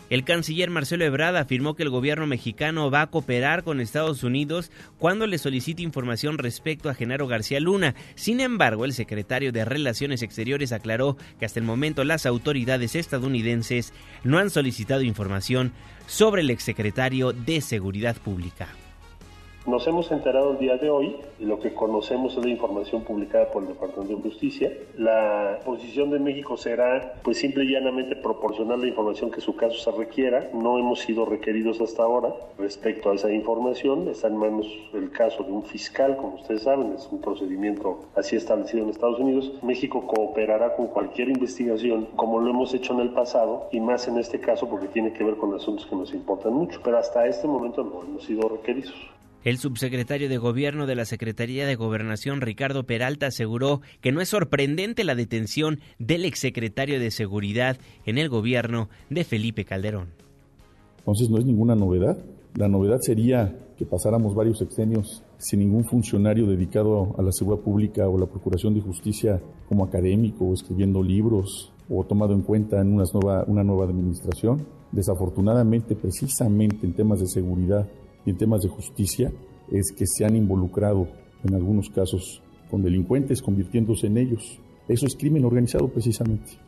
El 0.09 0.23
canciller 0.23 0.71
Marcelo 0.71 1.05
Ebrard 1.05 1.35
afirmó 1.35 1.75
que 1.75 1.83
el 1.83 1.91
gobierno 1.91 2.25
mexicano 2.25 2.89
va 2.89 3.03
a 3.03 3.07
cooperar 3.07 3.63
con 3.63 3.79
Estados 3.79 4.23
Unidos 4.23 4.71
cuando 4.97 5.27
le 5.27 5.37
solicite 5.37 5.83
información 5.83 6.39
respecto 6.39 6.89
a 6.89 6.95
Genaro 6.95 7.27
García 7.27 7.59
Luna. 7.59 7.93
Sin 8.15 8.39
embargo, 8.39 8.85
el 8.85 8.93
secretario 8.93 9.51
de 9.51 9.65
Relaciones 9.65 10.23
Exteriores 10.23 10.71
aclaró 10.71 11.15
que 11.39 11.45
hasta 11.45 11.59
el 11.59 11.65
momento 11.65 12.03
las 12.03 12.25
autoridades 12.25 12.95
estadounidenses 12.95 13.93
no 14.23 14.39
han 14.39 14.49
solicitado 14.49 15.03
información 15.03 15.73
sobre 16.07 16.41
el 16.41 16.49
exsecretario 16.49 17.31
de 17.31 17.61
Seguridad 17.61 18.17
Pública. 18.17 18.78
Nos 19.69 19.85
hemos 19.85 20.11
enterado 20.11 20.53
el 20.53 20.57
día 20.57 20.77
de 20.77 20.89
hoy 20.89 21.15
y 21.37 21.45
lo 21.45 21.59
que 21.59 21.75
conocemos 21.75 22.35
es 22.35 22.43
la 22.43 22.49
información 22.49 23.03
publicada 23.03 23.51
por 23.51 23.61
el 23.61 23.69
Departamento 23.69 24.15
de 24.15 24.21
Justicia. 24.23 24.73
La 24.97 25.59
posición 25.63 26.09
de 26.09 26.17
México 26.17 26.57
será, 26.57 27.13
pues 27.21 27.37
simple 27.37 27.65
y 27.65 27.73
llanamente 27.73 28.15
proporcionar 28.15 28.79
la 28.79 28.87
información 28.87 29.29
que 29.29 29.41
su 29.41 29.55
caso 29.55 29.77
se 29.77 29.91
requiera. 29.95 30.49
No 30.55 30.79
hemos 30.79 31.01
sido 31.01 31.23
requeridos 31.23 31.79
hasta 31.81 32.01
ahora 32.01 32.33
respecto 32.57 33.11
a 33.11 33.13
esa 33.13 33.31
información. 33.31 34.07
Está 34.07 34.29
en 34.29 34.37
manos 34.37 34.65
el 34.91 35.11
caso 35.11 35.43
de 35.43 35.51
un 35.51 35.61
fiscal, 35.61 36.17
como 36.17 36.37
ustedes 36.37 36.63
saben, 36.63 36.93
es 36.93 37.07
un 37.11 37.21
procedimiento 37.21 37.99
así 38.15 38.37
establecido 38.37 38.85
en 38.85 38.89
Estados 38.89 39.19
Unidos. 39.19 39.53
México 39.61 40.07
cooperará 40.07 40.75
con 40.75 40.87
cualquier 40.87 41.29
investigación, 41.29 42.07
como 42.15 42.39
lo 42.39 42.49
hemos 42.49 42.73
hecho 42.73 42.93
en 42.93 43.01
el 43.01 43.09
pasado, 43.11 43.69
y 43.71 43.79
más 43.79 44.07
en 44.07 44.17
este 44.17 44.39
caso 44.39 44.67
porque 44.67 44.87
tiene 44.87 45.13
que 45.13 45.23
ver 45.23 45.35
con 45.35 45.53
asuntos 45.53 45.85
que 45.85 45.95
nos 45.95 46.11
importan 46.11 46.53
mucho. 46.53 46.81
Pero 46.83 46.97
hasta 46.97 47.27
este 47.27 47.47
momento 47.47 47.83
no 47.83 48.01
hemos 48.01 48.23
sido 48.23 48.49
requeridos. 48.49 48.95
El 49.45 49.57
subsecretario 49.57 50.27
de 50.27 50.37
Gobierno 50.37 50.85
de 50.85 50.95
la 50.95 51.05
Secretaría 51.05 51.65
de 51.65 51.77
Gobernación, 51.77 52.41
Ricardo 52.41 52.83
Peralta, 52.83 53.27
aseguró 53.27 53.79
que 54.01 54.11
no 54.11 54.19
es 54.19 54.27
sorprendente 54.27 55.05
la 55.05 55.15
detención 55.15 55.79
del 55.97 56.25
exsecretario 56.25 56.99
de 56.99 57.09
Seguridad 57.09 57.77
en 58.05 58.17
el 58.17 58.27
gobierno 58.27 58.89
de 59.09 59.23
Felipe 59.23 59.63
Calderón. 59.63 60.09
Entonces 60.97 61.29
no 61.29 61.37
es 61.37 61.45
ninguna 61.45 61.73
novedad. 61.73 62.17
La 62.55 62.67
novedad 62.67 62.97
sería 62.99 63.57
que 63.77 63.85
pasáramos 63.85 64.35
varios 64.35 64.57
sexenios 64.57 65.23
sin 65.37 65.59
ningún 65.59 65.85
funcionario 65.85 66.45
dedicado 66.45 67.15
a 67.17 67.21
la 67.21 67.31
seguridad 67.31 67.63
pública 67.63 68.09
o 68.09 68.17
la 68.17 68.25
Procuración 68.25 68.73
de 68.73 68.81
Justicia 68.81 69.41
como 69.69 69.85
académico 69.85 70.43
o 70.43 70.53
escribiendo 70.53 71.01
libros 71.01 71.71
o 71.89 72.03
tomado 72.03 72.33
en 72.33 72.41
cuenta 72.41 72.81
en 72.81 72.93
una 72.93 73.05
nueva, 73.13 73.45
una 73.47 73.63
nueva 73.63 73.85
administración. 73.85 74.67
Desafortunadamente, 74.91 75.95
precisamente 75.95 76.85
en 76.85 76.93
temas 76.93 77.21
de 77.21 77.27
seguridad 77.27 77.87
y 78.25 78.31
en 78.31 78.37
temas 78.37 78.61
de 78.61 78.69
justicia 78.69 79.31
es 79.71 79.91
que 79.91 80.05
se 80.07 80.25
han 80.25 80.35
involucrado 80.35 81.07
en 81.43 81.55
algunos 81.55 81.89
casos 81.89 82.41
con 82.69 82.81
delincuentes 82.81 83.41
convirtiéndose 83.41 84.07
en 84.07 84.17
ellos. 84.17 84.59
Eso 84.87 85.05
es 85.05 85.15
crimen 85.15 85.45
organizado 85.45 85.87
precisamente. 85.89 86.59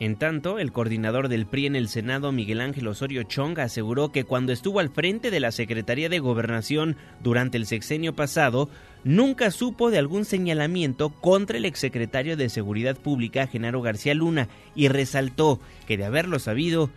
En 0.00 0.16
tanto, 0.16 0.58
el 0.58 0.72
coordinador 0.72 1.28
del 1.28 1.44
PRI 1.44 1.66
en 1.66 1.76
el 1.76 1.88
Senado, 1.88 2.32
Miguel 2.32 2.62
Ángel 2.62 2.88
Osorio 2.88 3.22
Chong, 3.24 3.58
aseguró 3.58 4.10
que 4.12 4.24
cuando 4.24 4.50
estuvo 4.50 4.80
al 4.80 4.88
frente 4.88 5.30
de 5.30 5.40
la 5.40 5.52
Secretaría 5.52 6.08
de 6.08 6.20
Gobernación 6.20 6.96
durante 7.22 7.58
el 7.58 7.66
sexenio 7.66 8.14
pasado, 8.14 8.70
nunca 9.04 9.50
supo 9.50 9.90
de 9.90 9.98
algún 9.98 10.24
señalamiento 10.24 11.10
contra 11.10 11.58
el 11.58 11.66
exsecretario 11.66 12.38
de 12.38 12.48
Seguridad 12.48 12.96
Pública, 12.96 13.46
Genaro 13.46 13.82
García 13.82 14.14
Luna, 14.14 14.48
y 14.74 14.88
resaltó 14.88 15.60
que 15.86 15.98
de 15.98 16.06
haberlo 16.06 16.38
sabido, 16.38 16.88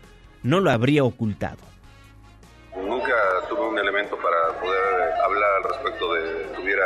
no 0.41 0.62
lo 0.62 0.72
habría 0.72 1.03
ocultado. 1.03 1.73
Elemento 3.84 4.16
para 4.16 4.62
poder 4.62 5.12
hablar 5.25 5.50
al 5.58 5.63
respecto 5.66 6.13
de 6.13 6.22
que 6.22 6.44
estuviera 6.52 6.86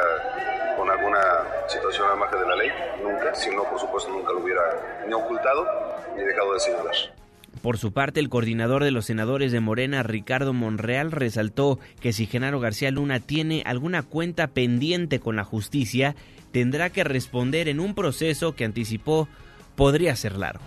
con 0.76 0.90
alguna 0.90 1.20
situación 1.68 2.10
al 2.10 2.18
margen 2.18 2.40
de 2.40 2.48
la 2.48 2.56
ley. 2.56 2.70
Nunca. 3.04 3.36
Si 3.36 3.52
no, 3.52 3.64
por 3.66 3.80
supuesto, 3.80 4.12
nunca 4.12 4.34
lo 4.34 4.40
hubiera 4.40 5.06
ni 5.08 5.14
ocultado 5.14 5.64
ni 6.16 6.24
dejado 6.24 6.54
de 6.54 6.60
señalar. 6.60 6.96
Por 7.62 7.78
su 7.78 7.94
parte, 7.94 8.20
el 8.20 8.30
coordinador 8.30 8.84
de 8.84 8.90
los 8.90 9.06
senadores 9.06 9.52
de 9.52 9.60
Morena, 9.60 10.02
Ricardo 10.02 10.54
Monreal, 10.54 11.12
resaltó 11.12 11.78
que 12.02 12.14
si 12.14 12.26
Genaro 12.26 12.60
García 12.60 12.90
Luna 12.90 13.20
tiene 13.20 13.62
alguna 13.68 14.02
cuenta 14.02 14.48
pendiente 14.48 15.20
con 15.20 15.36
la 15.36 15.44
justicia, 15.44 16.16
tendrá 16.52 16.90
que 16.90 17.04
responder 17.04 17.68
en 17.68 17.80
un 17.80 17.94
proceso 17.94 18.56
que 18.56 18.66
anticipó 18.66 19.28
podría 19.76 20.16
ser 20.16 20.36
largo. 20.36 20.64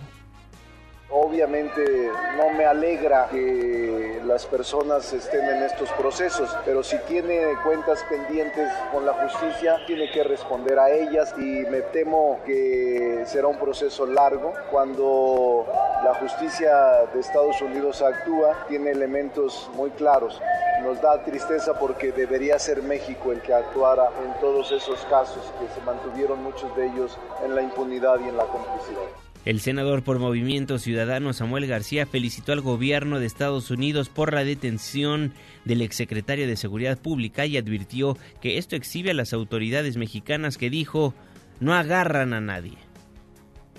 Obviamente 1.13 2.09
no 2.37 2.51
me 2.51 2.65
alegra 2.65 3.27
que 3.29 4.21
las 4.25 4.45
personas 4.45 5.11
estén 5.11 5.45
en 5.45 5.61
estos 5.61 5.89
procesos, 5.91 6.55
pero 6.63 6.83
si 6.83 6.97
tiene 6.99 7.57
cuentas 7.65 8.01
pendientes 8.09 8.71
con 8.93 9.05
la 9.05 9.11
justicia, 9.13 9.85
tiene 9.85 10.09
que 10.09 10.23
responder 10.23 10.79
a 10.79 10.89
ellas 10.89 11.33
y 11.37 11.65
me 11.69 11.81
temo 11.81 12.39
que 12.45 13.23
será 13.25 13.47
un 13.47 13.57
proceso 13.57 14.05
largo. 14.05 14.53
Cuando 14.71 15.65
la 16.01 16.13
justicia 16.13 16.73
de 17.13 17.19
Estados 17.19 17.61
Unidos 17.61 18.01
actúa, 18.01 18.65
tiene 18.69 18.91
elementos 18.91 19.69
muy 19.75 19.89
claros. 19.89 20.41
Nos 20.81 21.01
da 21.01 21.21
tristeza 21.25 21.77
porque 21.77 22.13
debería 22.13 22.57
ser 22.57 22.81
México 22.83 23.33
el 23.33 23.41
que 23.41 23.53
actuara 23.53 24.09
en 24.23 24.39
todos 24.39 24.71
esos 24.71 25.03
casos 25.09 25.51
que 25.59 25.67
se 25.77 25.85
mantuvieron 25.85 26.41
muchos 26.41 26.73
de 26.77 26.87
ellos 26.87 27.17
en 27.43 27.53
la 27.53 27.61
impunidad 27.61 28.17
y 28.25 28.29
en 28.29 28.37
la 28.37 28.45
complicidad. 28.45 29.30
El 29.43 29.59
senador 29.59 30.03
por 30.03 30.19
Movimiento 30.19 30.77
Ciudadano 30.77 31.33
Samuel 31.33 31.65
García 31.65 32.05
felicitó 32.05 32.51
al 32.51 32.61
gobierno 32.61 33.19
de 33.19 33.25
Estados 33.25 33.71
Unidos 33.71 34.07
por 34.07 34.33
la 34.33 34.43
detención 34.43 35.33
del 35.65 35.81
exsecretario 35.81 36.45
de 36.45 36.55
Seguridad 36.55 36.99
Pública 36.99 37.47
y 37.47 37.57
advirtió 37.57 38.17
que 38.39 38.59
esto 38.59 38.75
exhibe 38.75 39.11
a 39.11 39.15
las 39.15 39.33
autoridades 39.33 39.97
mexicanas 39.97 40.59
que 40.59 40.69
dijo 40.69 41.15
no 41.59 41.73
agarran 41.73 42.33
a 42.33 42.41
nadie. 42.41 42.77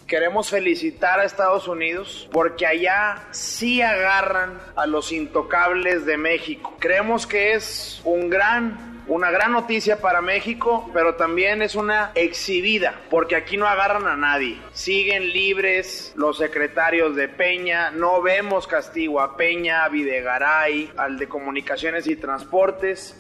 Queremos 0.09 0.51
felicitar 0.51 1.21
a 1.21 1.25
Estados 1.25 1.69
Unidos 1.69 2.29
porque 2.33 2.67
allá 2.67 3.23
sí 3.31 3.83
agarran 3.83 4.59
a 4.75 4.87
los 4.87 5.13
intocables 5.13 6.05
de 6.07 6.17
México. 6.17 6.77
Creemos 6.81 7.27
que 7.27 7.55
es 7.55 8.03
un 8.05 8.29
gran 8.29 8.92
una 9.07 9.31
gran 9.31 9.53
noticia 9.53 10.01
para 10.01 10.21
México, 10.21 10.91
pero 10.93 11.15
también 11.17 11.63
es 11.63 11.75
una 11.75 12.13
exhibida, 12.15 13.01
porque 13.11 13.37
aquí 13.37 13.57
no 13.57 13.67
agarran 13.67 14.07
a 14.07 14.17
nadie. 14.17 14.59
Siguen 14.73 15.33
libres 15.33 16.13
los 16.17 16.39
secretarios 16.39 17.17
de 17.17 17.29
Peña, 17.29 17.91
no 17.91 18.23
vemos 18.23 18.67
castigo 18.67 19.21
a 19.21 19.37
Peña, 19.37 19.85
a 19.85 19.89
Videgaray, 19.89 20.91
al 20.97 21.19
de 21.19 21.29
Comunicaciones 21.29 22.07
y 22.07 22.17
Transportes. 22.17 23.19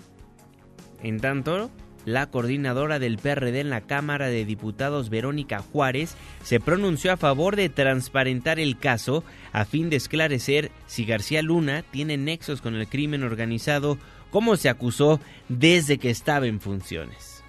En 1.02 1.20
tanto, 1.20 1.70
la 2.04 2.30
coordinadora 2.30 2.98
del 2.98 3.18
PRD 3.18 3.60
en 3.60 3.70
la 3.70 3.82
Cámara 3.82 4.28
de 4.28 4.44
Diputados, 4.44 5.08
Verónica 5.08 5.60
Juárez, 5.60 6.16
se 6.42 6.58
pronunció 6.58 7.12
a 7.12 7.16
favor 7.16 7.56
de 7.56 7.68
transparentar 7.68 8.58
el 8.58 8.78
caso 8.78 9.24
a 9.52 9.64
fin 9.64 9.90
de 9.90 9.96
esclarecer 9.96 10.70
si 10.86 11.04
García 11.04 11.42
Luna 11.42 11.84
tiene 11.90 12.16
nexos 12.16 12.60
con 12.60 12.74
el 12.74 12.88
crimen 12.88 13.22
organizado, 13.22 13.98
como 14.32 14.56
se 14.56 14.68
acusó 14.68 15.20
desde 15.48 15.98
que 15.98 16.10
estaba 16.10 16.46
en 16.46 16.58
funciones. 16.58 17.44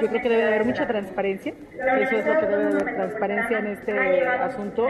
Yo 0.00 0.08
creo 0.08 0.22
que 0.22 0.28
debe 0.30 0.46
haber 0.46 0.64
mucha 0.64 0.86
transparencia, 0.86 1.52
eso 1.52 2.16
es 2.16 2.26
lo 2.26 2.40
que 2.40 2.46
debe 2.46 2.66
haber 2.68 2.94
transparencia 2.94 3.58
en 3.58 3.66
este 3.66 4.26
asunto, 4.26 4.86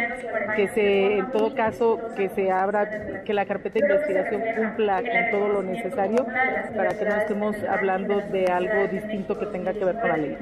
que 0.55 0.69
se, 0.69 1.19
en 1.19 1.33
todo 1.33 1.53
caso, 1.53 1.99
que 2.17 2.29
se 2.29 2.53
abra, 2.53 3.25
que 3.25 3.35
la 3.35 3.45
carpeta 3.45 3.81
de 3.81 3.93
investigación 3.93 4.43
cumpla 4.57 5.03
con 5.03 5.31
todo 5.33 5.49
lo 5.49 5.63
necesario 5.65 6.25
para 6.77 6.97
que 6.97 7.05
no 7.07 7.17
estemos 7.17 7.57
hablando 7.69 8.21
de 8.21 8.47
algo 8.47 8.87
distinto 8.87 9.37
que 9.37 9.47
tenga 9.47 9.73
que 9.73 9.85
ver 9.85 9.99
con 9.99 10.09
la 10.09 10.17
ley 10.17 10.37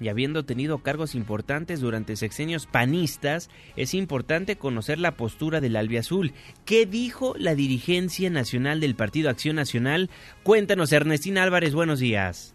y 0.00 0.08
habiendo 0.08 0.44
tenido 0.44 0.78
cargos 0.78 1.14
importantes 1.14 1.80
durante 1.80 2.16
sexenios 2.16 2.66
panistas, 2.66 3.50
es 3.76 3.94
importante 3.94 4.56
conocer 4.56 4.98
la 4.98 5.16
postura 5.16 5.60
del 5.60 5.76
albiazul. 5.76 6.32
¿Qué 6.64 6.86
dijo 6.86 7.34
la 7.38 7.54
dirigencia 7.54 8.30
nacional 8.30 8.80
del 8.80 8.94
Partido 8.94 9.30
Acción 9.30 9.56
Nacional? 9.56 10.10
Cuéntanos, 10.42 10.92
Ernestina 10.92 11.42
Álvarez, 11.42 11.74
buenos 11.74 11.98
días. 11.98 12.54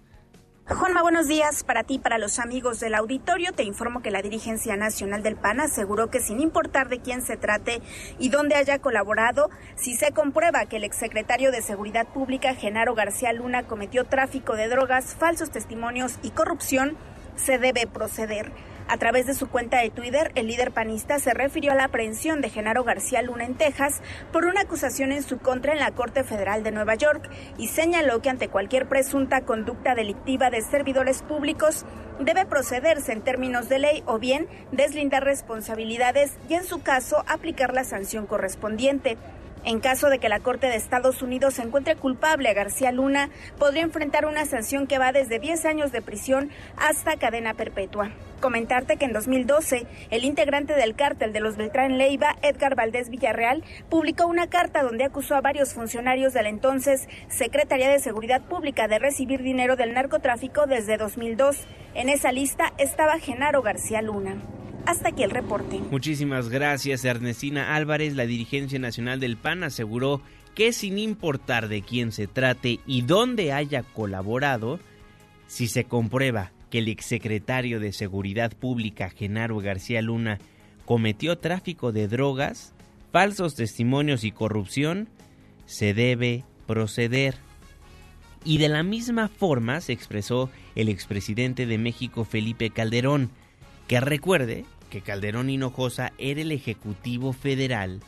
Juanma, 0.66 1.02
buenos 1.02 1.28
días 1.28 1.66
para 1.66 1.84
ti, 1.84 2.00
para 2.00 2.18
los 2.18 2.40
amigos 2.40 2.80
del 2.80 2.96
auditorio. 2.96 3.52
Te 3.52 3.64
informo 3.64 4.02
que 4.02 4.12
la 4.12 4.22
dirigencia 4.22 4.78
nacional 4.78 5.22
del 5.22 5.36
PAN 5.36 5.60
aseguró 5.60 6.10
que 6.10 6.22
sin 6.22 6.40
importar 6.40 6.88
de 6.88 7.02
quién 7.02 7.22
se 7.22 7.36
trate 7.36 7.82
y 8.18 8.30
dónde 8.30 8.56
haya 8.56 8.80
colaborado, 8.80 9.50
si 9.76 9.96
se 9.96 10.14
comprueba 10.14 10.66
que 10.68 10.78
el 10.78 10.86
exsecretario 10.86 11.52
de 11.52 11.62
Seguridad 11.62 12.08
Pública, 12.08 12.56
Genaro 12.56 12.96
García 12.96 13.34
Luna, 13.34 13.64
cometió 13.64 14.06
tráfico 14.06 14.56
de 14.56 14.70
drogas, 14.70 15.16
falsos 15.16 15.52
testimonios 15.52 16.18
y 16.24 16.30
corrupción, 16.30 16.96
se 17.36 17.58
debe 17.58 17.88
proceder. 17.88 18.52
A 18.88 18.98
través 18.98 19.26
de 19.26 19.34
su 19.34 19.48
cuenta 19.48 19.80
de 19.80 19.90
Twitter, 19.90 20.32
el 20.36 20.48
líder 20.48 20.72
panista 20.72 21.18
se 21.18 21.34
refirió 21.34 21.72
a 21.72 21.76
la 21.76 21.86
aprehensión 21.86 22.42
de 22.42 22.50
Genaro 22.50 22.84
García 22.84 23.22
Luna 23.22 23.46
en 23.46 23.56
Texas 23.56 24.02
por 24.32 24.46
una 24.46 24.62
acusación 24.62 25.12
en 25.12 25.24
su 25.24 25.40
contra 25.40 25.72
en 25.72 25.80
la 25.80 25.92
Corte 25.92 26.24
Federal 26.24 26.64
de 26.64 26.72
Nueva 26.72 26.96
York 26.96 27.30
y 27.58 27.70
señaló 27.70 28.22
que 28.22 28.30
ante 28.30 28.50
cualquier 28.50 28.88
presunta 28.88 29.42
conducta 29.42 29.96
delictiva 29.96 30.50
de 30.50 30.62
servidores 30.62 31.22
públicos 31.22 31.86
debe 32.20 32.46
procederse 32.46 33.14
en 33.14 33.22
términos 33.22 33.70
de 33.70 33.80
ley 33.80 34.04
o 34.06 34.20
bien 34.20 34.48
deslindar 34.72 35.24
responsabilidades 35.24 36.34
y 36.50 36.56
en 36.56 36.66
su 36.66 36.82
caso 36.82 37.24
aplicar 37.28 37.74
la 37.74 37.86
sanción 37.86 38.28
correspondiente. 38.28 39.18
En 39.66 39.80
caso 39.80 40.10
de 40.10 40.20
que 40.20 40.28
la 40.28 40.42
Corte 40.42 40.68
de 40.68 40.76
Estados 40.76 41.22
Unidos 41.22 41.58
encuentre 41.58 41.96
culpable 41.96 42.50
a 42.50 42.54
García 42.54 42.92
Luna, 42.92 43.30
podría 43.58 43.84
enfrentar 43.84 44.26
una 44.26 44.46
sanción 44.46 44.88
que 44.88 44.98
va 44.98 45.14
desde 45.14 45.40
10 45.40 45.66
años 45.66 45.92
de 45.94 46.02
prisión 46.02 46.50
hasta 46.76 47.16
cadena 47.16 47.54
perpetua. 47.54 48.12
Comentarte 48.42 48.98
que 48.98 49.06
en 49.06 49.14
2012, 49.14 49.88
el 50.10 50.26
integrante 50.26 50.74
del 50.74 50.96
cártel 50.96 51.32
de 51.32 51.40
los 51.40 51.56
Beltrán 51.56 51.98
Leiva, 51.98 52.36
Edgar 52.42 52.76
Valdés 52.76 53.10
Villarreal, 53.10 53.64
publicó 53.90 54.28
una 54.28 54.48
carta 54.48 54.84
donde 54.84 55.06
acusó 55.06 55.36
a 55.36 55.42
varios 55.42 55.74
funcionarios 55.74 56.34
de 56.34 56.44
la 56.44 56.50
entonces 56.50 57.08
Secretaría 57.30 57.90
de 57.90 58.00
Seguridad 58.00 58.42
Pública 58.42 58.90
de 58.90 59.00
recibir 59.00 59.44
dinero 59.44 59.78
del 59.78 59.94
narcotráfico 59.94 60.68
desde 60.68 60.98
2002. 60.98 61.66
En 61.94 62.10
esa 62.10 62.34
lista 62.34 62.74
estaba 62.78 63.18
Genaro 63.18 63.62
García 63.62 64.02
Luna. 64.02 64.36
Hasta 64.86 65.10
aquí 65.10 65.24
el 65.24 65.32
reporte. 65.32 65.80
Muchísimas 65.92 66.50
gracias, 66.50 67.06
Ernestina 67.06 67.76
Álvarez. 67.76 68.16
La 68.16 68.26
dirigencia 68.26 68.80
nacional 68.80 69.20
del 69.20 69.38
PAN 69.38 69.64
aseguró 69.64 70.22
que 70.56 70.74
sin 70.74 71.00
importar 71.00 71.68
de 71.68 71.82
quién 71.82 72.12
se 72.12 72.28
trate 72.28 72.80
y 72.86 73.02
dónde 73.02 73.54
haya 73.54 73.84
colaborado, 73.84 74.80
si 75.48 75.68
se 75.68 75.86
comprueba 75.86 76.52
que 76.70 76.80
el 76.80 76.88
exsecretario 76.88 77.80
de 77.80 77.94
Seguridad 77.94 78.52
Pública, 78.52 79.10
Genaro 79.10 79.60
García 79.60 80.02
Luna, 80.02 80.40
cometió 80.86 81.38
tráfico 81.38 81.92
de 81.92 82.08
drogas, 82.08 82.74
falsos 83.12 83.56
testimonios 83.56 84.24
y 84.24 84.32
corrupción, 84.32 85.08
se 85.66 85.94
debe 85.94 86.44
proceder. 86.68 87.36
Y 88.44 88.58
de 88.58 88.70
la 88.70 88.84
misma 88.84 89.30
forma 89.30 89.80
se 89.80 89.94
expresó 89.94 90.50
el 90.76 90.90
expresidente 90.90 91.66
de 91.66 91.78
México, 91.78 92.26
Felipe 92.26 92.70
Calderón, 92.70 93.30
que 93.88 94.00
recuerde 94.00 94.66
que 94.94 95.02
Calderón 95.02 95.50
Hinojosa 95.50 96.14
era 96.20 96.42
el 96.42 96.52
Ejecutivo 96.52 97.34
Federal 97.34 98.00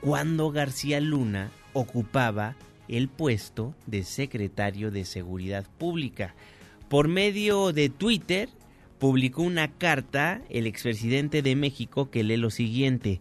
cuando 0.00 0.50
García 0.50 0.98
Luna 0.98 1.50
ocupaba 1.74 2.56
el 2.88 3.10
puesto 3.10 3.74
de 3.84 4.02
secretario 4.02 4.90
de 4.90 5.04
Seguridad 5.04 5.66
Pública. 5.76 6.34
Por 6.88 7.06
medio 7.06 7.74
de 7.74 7.90
Twitter 7.90 8.48
publicó 8.98 9.42
una 9.42 9.72
carta 9.72 10.40
el 10.48 10.66
expresidente 10.66 11.42
de 11.42 11.54
México 11.54 12.10
que 12.10 12.24
lee 12.24 12.38
lo 12.38 12.48
siguiente. 12.48 13.20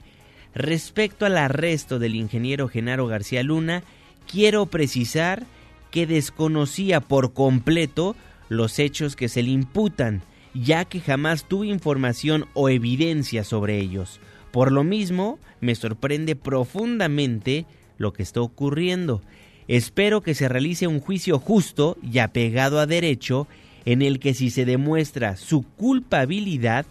Respecto 0.55 1.25
al 1.25 1.37
arresto 1.37 1.99
del 1.99 2.15
ingeniero 2.15 2.69
Genaro 2.69 3.07
García 3.07 3.43
Luna, 3.43 3.83
quiero 4.25 4.67
precisar 4.67 5.43
que 5.91 6.07
desconocía 6.07 7.01
por 7.01 7.33
completo 7.33 8.15
los 8.47 8.79
hechos 8.79 9.17
que 9.17 9.27
se 9.27 9.43
le 9.43 9.49
imputan 9.49 10.23
ya 10.53 10.85
que 10.85 10.99
jamás 10.99 11.45
tuve 11.45 11.67
información 11.67 12.45
o 12.53 12.69
evidencia 12.69 13.43
sobre 13.43 13.79
ellos. 13.79 14.19
Por 14.51 14.71
lo 14.71 14.83
mismo, 14.83 15.39
me 15.61 15.75
sorprende 15.75 16.35
profundamente 16.35 17.65
lo 17.97 18.13
que 18.13 18.23
está 18.23 18.41
ocurriendo. 18.41 19.21
Espero 19.67 20.21
que 20.21 20.33
se 20.33 20.49
realice 20.49 20.87
un 20.87 20.99
juicio 20.99 21.39
justo 21.39 21.97
y 22.03 22.19
apegado 22.19 22.79
a 22.79 22.85
derecho 22.85 23.47
en 23.85 24.01
el 24.01 24.19
que 24.19 24.33
si 24.33 24.49
se 24.49 24.65
demuestra 24.65 25.37
su 25.37 25.63
culpabilidad, 25.63 26.85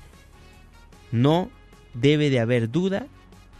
no 1.12 1.50
debe 1.94 2.30
de 2.30 2.40
haber 2.40 2.70
duda 2.70 3.06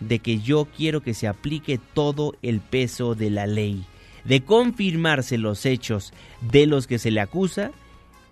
de 0.01 0.21
que 0.21 0.41
yo 0.41 0.67
quiero 0.77 1.03
que 1.03 1.15
se 1.15 1.29
aplique 1.29 1.79
todo 1.93 2.35
el 2.43 2.61
peso 2.61 3.15
de 3.15 3.31
la 3.31 3.47
ley. 3.47 3.85
De 4.25 4.43
confirmarse 4.43 5.39
los 5.39 5.67
hechos 5.67 6.13
de 6.41 6.67
los 6.67 6.87
que 6.87 6.99
se 6.99 7.11
le 7.11 7.21
acusa, 7.21 7.73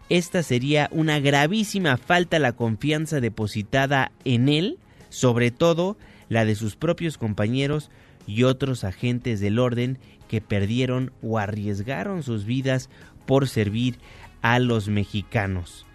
esta 0.08 0.42
sería 0.42 0.88
una 0.90 1.20
gravísima 1.20 1.96
falta 1.96 2.38
a 2.38 2.40
la 2.40 2.52
confianza 2.52 3.20
depositada 3.20 4.10
en 4.24 4.48
él, 4.48 4.78
sobre 5.10 5.50
todo 5.50 5.96
la 6.28 6.44
de 6.44 6.54
sus 6.54 6.76
propios 6.76 7.18
compañeros 7.18 7.90
y 8.26 8.44
otros 8.44 8.84
agentes 8.84 9.40
del 9.40 9.58
orden 9.58 9.98
que 10.28 10.40
perdieron 10.40 11.12
o 11.22 11.38
arriesgaron 11.38 12.22
sus 12.22 12.44
vidas 12.44 12.90
por 13.26 13.48
servir 13.48 13.98
a 14.42 14.58
los 14.58 14.88
mexicanos. 14.88 15.86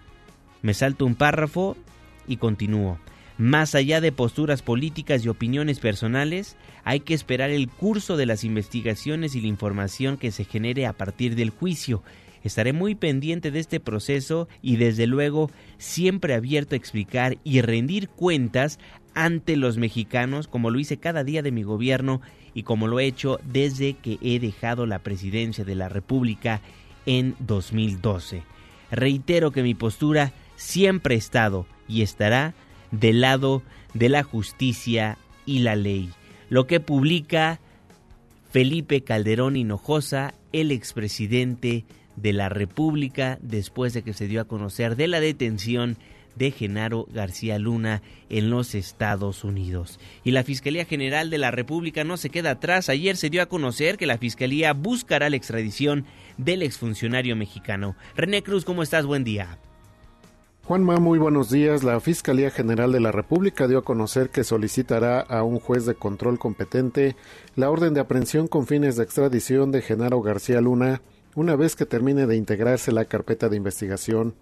Me 0.62 0.74
salto 0.74 1.06
un 1.06 1.16
párrafo 1.16 1.76
y 2.28 2.38
continúo. 2.38 3.00
Más 3.38 3.74
allá 3.74 4.00
de 4.00 4.12
posturas 4.12 4.62
políticas 4.62 5.26
y 5.26 5.30
opiniones 5.30 5.80
personales, 5.80 6.56
hay 6.84 7.00
que 7.00 7.16
esperar 7.16 7.50
el 7.50 7.68
curso 7.68 8.16
de 8.16 8.28
las 8.28 8.44
investigaciones 8.44 9.36
y 9.36 9.42
la 9.42 9.48
información 9.48 10.18
que 10.18 10.32
se 10.32 10.46
genere 10.46 10.86
a 10.86 10.94
partir 10.94 11.36
del 11.36 11.50
juicio 11.50 12.04
Estaré 12.44 12.74
muy 12.74 12.96
pendiente 12.96 13.52
de 13.52 13.60
este 13.60 13.80
proceso 13.80 14.48
y 14.62 14.76
desde 14.76 15.08
luego 15.08 15.50
siempre 15.78 16.34
abierto 16.34 16.76
a 16.76 16.78
explicar 16.78 17.38
y 17.44 17.62
rendir 17.62 18.10
cuentas 18.10 18.80
ante 19.16 19.56
los 19.56 19.78
mexicanos 19.78 20.48
como 20.48 20.70
lo 20.70 20.80
hice 20.80 20.98
cada 20.98 21.24
día 21.24 21.42
de 21.42 21.52
mi 21.52 21.64
gobierno 21.64 22.22
y 22.54 22.64
como 22.64 22.88
lo 22.88 23.00
he 23.00 23.06
hecho 23.06 23.40
desde 23.46 23.94
que 23.94 24.18
he 24.22 24.40
dejado 24.40 24.86
la 24.86 25.00
presidencia 25.00 25.64
de 25.64 25.76
la 25.76 25.90
República 25.90 26.62
en 27.06 27.36
2012. 27.40 28.44
Reitero 28.92 29.52
que 29.52 29.64
mi 29.64 29.74
postura 29.74 30.34
siempre 30.56 31.16
ha 31.16 31.18
estado 31.18 31.66
y 31.88 32.02
estará 32.02 32.54
del 32.92 33.22
lado 33.22 33.64
de 33.94 34.10
la 34.10 34.24
justicia 34.24 35.18
y 35.46 35.60
la 35.60 35.76
ley. 35.76 36.12
Lo 36.50 36.68
que 36.68 36.80
publica 36.80 37.60
Felipe 38.52 39.02
Calderón 39.04 39.56
Hinojosa, 39.56 40.36
el 40.52 40.72
expresidente 40.72 41.86
de 42.16 42.34
la 42.34 42.50
República 42.50 43.38
después 43.42 43.94
de 43.94 44.04
que 44.04 44.14
se 44.14 44.28
dio 44.28 44.42
a 44.42 44.46
conocer 44.46 44.96
de 44.96 45.08
la 45.08 45.20
detención 45.20 45.98
de 46.36 46.52
Genaro 46.52 47.08
García 47.14 47.60
Luna 47.60 48.02
en 48.30 48.50
los 48.50 48.76
Estados 48.76 49.44
Unidos. 49.44 50.00
Y 50.24 50.32
la 50.32 50.44
Fiscalía 50.44 50.86
General 50.86 51.30
de 51.30 51.38
la 51.38 51.52
República 51.52 52.04
no 52.04 52.18
se 52.18 52.30
queda 52.30 52.52
atrás. 52.52 52.90
Ayer 52.90 53.18
se 53.18 53.30
dio 53.30 53.42
a 53.42 53.48
conocer 53.48 53.98
que 53.98 54.08
la 54.08 54.18
Fiscalía 54.18 54.74
buscará 54.74 55.30
la 55.30 55.36
extradición 55.36 56.06
del 56.38 56.64
exfuncionario 56.64 57.36
mexicano. 57.36 57.96
René 58.16 58.42
Cruz, 58.44 58.66
¿cómo 58.66 58.84
estás? 58.84 59.06
Buen 59.06 59.24
día. 59.24 59.60
Juanma, 60.66 60.96
muy 60.98 61.20
buenos 61.20 61.50
días. 61.50 61.84
La 61.84 62.00
Fiscalía 62.00 62.50
General 62.50 62.92
de 62.92 63.02
la 63.02 63.12
República 63.12 63.68
dio 63.68 63.80
a 63.80 63.84
conocer 63.84 64.30
que 64.30 64.46
solicitará 64.46 65.20
a 65.20 65.44
un 65.44 65.60
juez 65.60 65.86
de 65.86 65.96
control 65.96 66.40
competente 66.40 67.18
la 67.56 67.70
orden 67.70 67.94
de 67.94 68.00
aprehensión 68.00 68.48
con 68.48 68.66
fines 68.66 68.96
de 68.96 69.04
extradición 69.04 69.72
de 69.74 69.82
Genaro 69.82 70.22
García 70.22 70.62
Luna 70.62 71.02
una 71.36 71.56
vez 71.56 71.76
que 71.76 71.86
termine 71.86 72.28
de 72.28 72.36
integrarse 72.36 72.92
la 72.92 73.06
carpeta 73.06 73.50
de 73.50 73.58
investigación. 73.58 74.36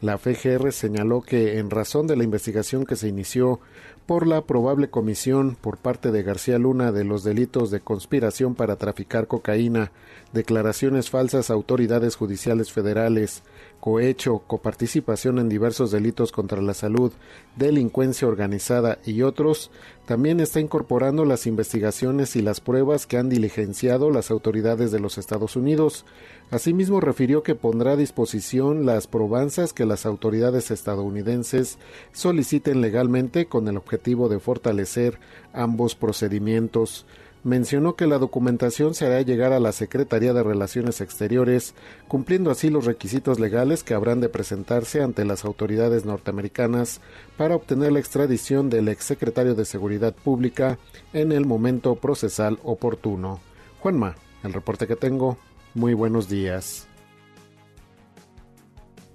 La 0.00 0.18
FGR 0.18 0.72
señaló 0.72 1.22
que 1.22 1.58
en 1.58 1.70
razón 1.70 2.06
de 2.06 2.16
la 2.16 2.24
investigación 2.24 2.84
que 2.84 2.96
se 2.96 3.08
inició 3.08 3.60
por 4.04 4.26
la 4.26 4.42
probable 4.42 4.88
comisión 4.90 5.56
por 5.58 5.78
parte 5.78 6.12
de 6.12 6.22
García 6.22 6.58
Luna 6.58 6.92
de 6.92 7.02
los 7.02 7.24
delitos 7.24 7.70
de 7.70 7.80
conspiración 7.80 8.54
para 8.54 8.76
traficar 8.76 9.26
cocaína, 9.26 9.90
declaraciones 10.32 11.10
falsas 11.10 11.50
a 11.50 11.54
autoridades 11.54 12.14
judiciales 12.14 12.72
federales, 12.72 13.42
cohecho, 13.80 14.42
coparticipación 14.46 15.38
en 15.38 15.48
diversos 15.48 15.90
delitos 15.90 16.32
contra 16.32 16.60
la 16.60 16.74
salud, 16.74 17.12
delincuencia 17.56 18.26
organizada 18.26 18.98
y 19.04 19.22
otros, 19.22 19.70
también 20.06 20.40
está 20.40 20.60
incorporando 20.60 21.24
las 21.24 21.46
investigaciones 21.46 22.36
y 22.36 22.42
las 22.42 22.60
pruebas 22.60 23.06
que 23.06 23.16
han 23.16 23.28
diligenciado 23.28 24.10
las 24.10 24.30
autoridades 24.30 24.92
de 24.92 25.00
los 25.00 25.18
Estados 25.18 25.56
Unidos. 25.56 26.04
Asimismo, 26.50 27.00
refirió 27.00 27.42
que 27.42 27.54
pondrá 27.54 27.92
a 27.92 27.96
disposición 27.96 28.86
las 28.86 29.06
probanzas 29.06 29.72
que 29.72 29.84
las 29.84 30.06
autoridades 30.06 30.70
estadounidenses 30.70 31.78
soliciten 32.12 32.80
legalmente 32.80 33.46
con 33.46 33.66
el 33.68 33.76
objetivo 33.76 34.28
de 34.28 34.38
fortalecer 34.38 35.18
ambos 35.52 35.94
procedimientos 35.94 37.06
mencionó 37.46 37.94
que 37.94 38.08
la 38.08 38.18
documentación 38.18 38.94
se 38.94 39.06
hará 39.06 39.22
llegar 39.22 39.52
a 39.52 39.60
la 39.60 39.70
Secretaría 39.70 40.32
de 40.32 40.42
Relaciones 40.42 41.00
Exteriores, 41.00 41.74
cumpliendo 42.08 42.50
así 42.50 42.70
los 42.70 42.86
requisitos 42.86 43.38
legales 43.38 43.84
que 43.84 43.94
habrán 43.94 44.20
de 44.20 44.28
presentarse 44.28 45.00
ante 45.00 45.24
las 45.24 45.44
autoridades 45.44 46.04
norteamericanas 46.04 47.00
para 47.36 47.54
obtener 47.54 47.92
la 47.92 48.00
extradición 48.00 48.68
del 48.68 48.88
exsecretario 48.88 49.54
de 49.54 49.64
Seguridad 49.64 50.12
Pública 50.12 50.78
en 51.12 51.30
el 51.30 51.46
momento 51.46 51.94
procesal 51.94 52.58
oportuno. 52.64 53.40
Juanma, 53.78 54.16
el 54.42 54.52
reporte 54.52 54.88
que 54.88 54.96
tengo. 54.96 55.38
Muy 55.72 55.94
buenos 55.94 56.28
días. 56.28 56.88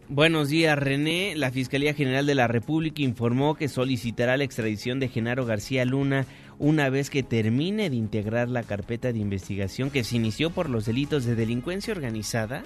Buenos 0.07 0.49
días, 0.49 0.77
René. 0.77 1.35
La 1.37 1.51
Fiscalía 1.51 1.93
General 1.93 2.25
de 2.25 2.35
la 2.35 2.47
República 2.47 3.01
informó 3.01 3.55
que 3.55 3.69
solicitará 3.69 4.35
la 4.35 4.43
extradición 4.43 4.99
de 4.99 5.07
Genaro 5.07 5.45
García 5.45 5.85
Luna 5.85 6.25
una 6.61 6.91
vez 6.91 7.09
que 7.09 7.23
termine 7.23 7.89
de 7.89 7.95
integrar 7.95 8.47
la 8.47 8.61
carpeta 8.61 9.11
de 9.11 9.17
investigación 9.17 9.89
que 9.89 10.03
se 10.03 10.15
inició 10.15 10.51
por 10.51 10.69
los 10.69 10.85
delitos 10.85 11.25
de 11.25 11.33
delincuencia 11.33 11.91
organizada, 11.91 12.63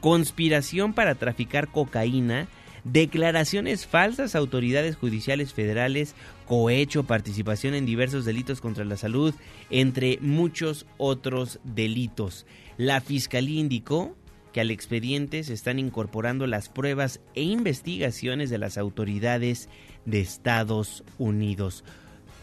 conspiración 0.00 0.94
para 0.94 1.14
traficar 1.14 1.68
cocaína, 1.68 2.48
declaraciones 2.84 3.86
falsas 3.86 4.34
a 4.34 4.38
autoridades 4.38 4.96
judiciales 4.96 5.52
federales, 5.52 6.14
cohecho, 6.46 7.04
participación 7.04 7.74
en 7.74 7.84
diversos 7.84 8.24
delitos 8.24 8.62
contra 8.62 8.86
la 8.86 8.96
salud, 8.96 9.34
entre 9.68 10.18
muchos 10.22 10.86
otros 10.96 11.60
delitos. 11.64 12.46
La 12.78 13.02
Fiscalía 13.02 13.60
indicó 13.60 14.16
que 14.54 14.62
al 14.62 14.70
expediente 14.70 15.44
se 15.44 15.52
están 15.52 15.78
incorporando 15.78 16.46
las 16.46 16.70
pruebas 16.70 17.20
e 17.34 17.42
investigaciones 17.42 18.48
de 18.48 18.56
las 18.56 18.78
autoridades 18.78 19.68
de 20.06 20.20
Estados 20.20 21.04
Unidos. 21.18 21.84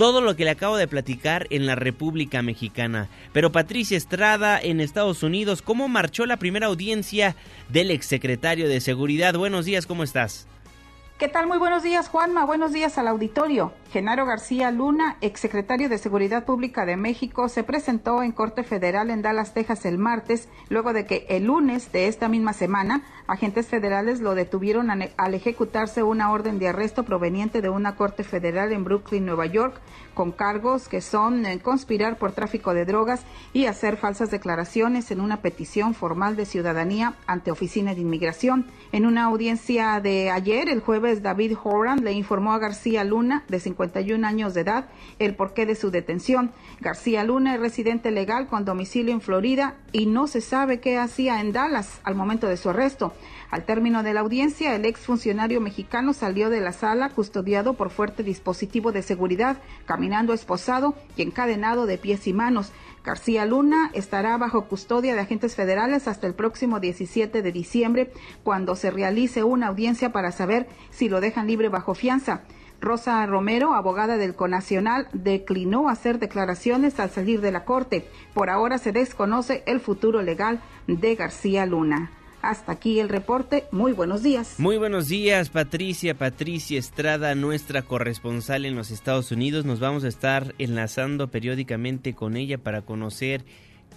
Todo 0.02 0.20
lo 0.20 0.36
que 0.36 0.46
le 0.46 0.50
acabo 0.50 0.78
de 0.78 0.88
platicar 0.88 1.46
en 1.52 1.68
la 1.68 1.76
República 1.76 2.42
Mexicana. 2.42 3.08
Pero 3.34 3.52
Patricia 3.52 3.96
Estrada 3.96 4.60
en 4.60 4.82
Estados 4.82 5.22
Unidos, 5.22 5.62
¿cómo 5.62 5.88
marchó 5.90 6.26
la 6.26 6.38
primera 6.38 6.66
audiencia 6.66 7.36
del 7.70 7.92
exsecretario 7.92 8.68
de 8.68 8.82
Seguridad? 8.82 9.36
Buenos 9.36 9.66
días, 9.66 9.86
¿cómo 9.86 10.02
estás? 10.02 10.48
¿Qué 11.22 11.28
tal? 11.28 11.46
Muy 11.46 11.60
buenos 11.60 11.84
días, 11.84 12.10
Juanma. 12.10 12.48
Buenos 12.48 12.74
días 12.74 12.98
al 12.98 13.08
auditorio. 13.08 13.74
Genaro 13.92 14.26
García 14.26 14.72
Luna, 14.72 15.18
exsecretario 15.22 15.88
de 15.88 16.00
Seguridad 16.00 16.46
Pública 16.46 16.84
de 16.84 16.98
México, 16.98 17.48
se 17.48 17.62
presentó 17.62 18.24
en 18.24 18.32
Corte 18.32 18.64
Federal 18.64 19.12
en 19.12 19.22
Dallas, 19.22 19.54
Texas 19.54 19.86
el 19.86 20.00
martes, 20.00 20.50
luego 20.70 20.94
de 20.94 21.06
que 21.06 21.28
el 21.30 21.44
lunes 21.44 21.92
de 21.92 22.08
esta 22.08 22.28
misma 22.28 22.54
semana 22.54 23.04
agentes 23.28 23.68
federales 23.68 24.20
lo 24.22 24.34
detuvieron 24.34 24.90
al 24.90 25.34
ejecutarse 25.34 26.04
una 26.04 26.32
orden 26.32 26.58
de 26.58 26.70
arresto 26.70 27.04
proveniente 27.04 27.62
de 27.62 27.70
una 27.70 27.96
corte 27.96 28.24
federal 28.24 28.72
en 28.72 28.86
Brooklyn, 28.86 29.26
Nueva 29.26 29.46
York, 29.46 29.80
con 30.14 30.32
cargos 30.32 30.88
que 30.88 31.02
son 31.02 31.46
eh, 31.46 31.60
conspirar 31.60 32.18
por 32.18 32.32
tráfico 32.32 32.74
de 32.74 32.86
drogas 32.86 33.24
y 33.52 33.66
hacer 33.66 33.98
falsas 33.98 34.32
declaraciones 34.32 35.12
en 35.12 35.20
una 35.20 35.42
petición 35.42 35.94
formal 35.94 36.36
de 36.36 36.46
ciudadanía 36.46 37.16
ante 37.28 37.52
Oficina 37.52 37.94
de 37.94 38.02
Inmigración. 38.02 38.68
En 38.94 39.06
una 39.06 39.26
audiencia 39.26 40.00
de 40.00 40.30
ayer, 40.30 40.70
el 40.70 40.80
jueves, 40.80 41.11
David 41.19 41.58
Horan 41.63 42.04
le 42.04 42.13
informó 42.13 42.54
a 42.54 42.60
García 42.60 43.04
Luna, 43.04 43.43
de 43.47 43.60
51 43.60 44.26
años 44.26 44.54
de 44.54 44.62
edad, 44.62 44.86
el 45.19 45.36
porqué 45.36 45.65
de 45.65 45.76
su 45.76 45.91
detención. 45.91 46.52
García 46.80 47.24
Luna 47.24 47.56
es 47.56 47.60
residente 47.60 48.12
legal 48.12 48.47
con 48.47 48.65
domicilio 48.65 49.13
en 49.13 49.21
Florida 49.21 49.76
y 49.91 50.06
no 50.06 50.28
se 50.28 50.41
sabe 50.41 50.80
qué 50.80 50.97
hacía 50.97 51.41
en 51.41 51.52
Dallas 51.52 52.00
al 52.04 52.15
momento 52.15 52.47
de 52.47 52.58
su 52.58 52.69
arresto. 52.69 53.13
Al 53.50 53.65
término 53.65 54.02
de 54.02 54.13
la 54.13 54.21
audiencia, 54.21 54.74
el 54.76 54.86
exfuncionario 54.86 55.60
mexicano 55.60 56.13
salió 56.13 56.50
de 56.50 56.62
la 56.62 56.71
sala 56.71 57.10
custodiado 57.10 57.74
por 57.74 57.89
fuerte 57.89 58.24
dispositivo 58.24 58.93
de 58.93 59.02
seguridad, 59.02 59.58
caminando 59.86 60.34
esposado 60.34 60.95
y 61.17 61.21
encadenado 61.21 61.86
de 61.86 61.97
pies 61.97 62.28
y 62.28 62.34
manos. 62.34 62.71
García 63.04 63.46
Luna 63.46 63.90
estará 63.94 64.38
bajo 64.38 64.66
custodia 64.66 65.16
de 65.16 65.22
agentes 65.22 65.56
federales 65.56 66.08
hasta 66.08 66.28
el 66.28 66.36
próximo 66.36 66.80
17 66.80 67.42
de 67.42 67.52
diciembre, 67.52 68.12
cuando 68.44 68.76
se 68.76 68.92
realice 68.92 69.44
una 69.44 69.68
audiencia 69.68 70.12
para 70.12 70.32
saber 70.32 70.68
si 70.92 71.10
lo 71.10 71.20
dejan 71.20 71.48
libre 71.48 71.70
bajo 71.70 71.96
fianza. 71.96 72.44
Rosa 72.80 73.26
Romero, 73.26 73.74
abogada 73.74 74.18
del 74.18 74.36
CONacional, 74.36 75.08
declinó 75.14 75.90
hacer 75.90 76.20
declaraciones 76.20 77.00
al 77.00 77.12
salir 77.12 77.42
de 77.42 77.52
la 77.52 77.66
corte. 77.66 78.08
Por 78.34 78.50
ahora 78.50 78.78
se 78.78 78.92
desconoce 78.92 79.64
el 79.68 79.80
futuro 79.80 80.22
legal 80.22 80.62
de 80.88 81.16
García 81.16 81.66
Luna. 81.66 82.12
Hasta 82.42 82.72
aquí 82.72 83.00
el 83.00 83.10
reporte. 83.10 83.66
Muy 83.72 83.94
buenos 83.94 84.24
días. 84.24 84.56
Muy 84.58 84.78
buenos 84.78 85.08
días, 85.08 85.50
Patricia. 85.50 86.18
Patricia 86.18 86.80
Estrada, 86.80 87.36
nuestra 87.36 87.84
corresponsal 87.84 88.66
en 88.66 88.76
los 88.76 88.90
Estados 88.90 89.32
Unidos. 89.32 89.64
Nos 89.66 89.80
vamos 89.80 90.04
a 90.04 90.08
estar 90.08 90.56
enlazando 90.58 91.28
periódicamente 91.28 92.16
con 92.16 92.36
ella 92.36 92.58
para 92.58 92.82
conocer 92.82 93.46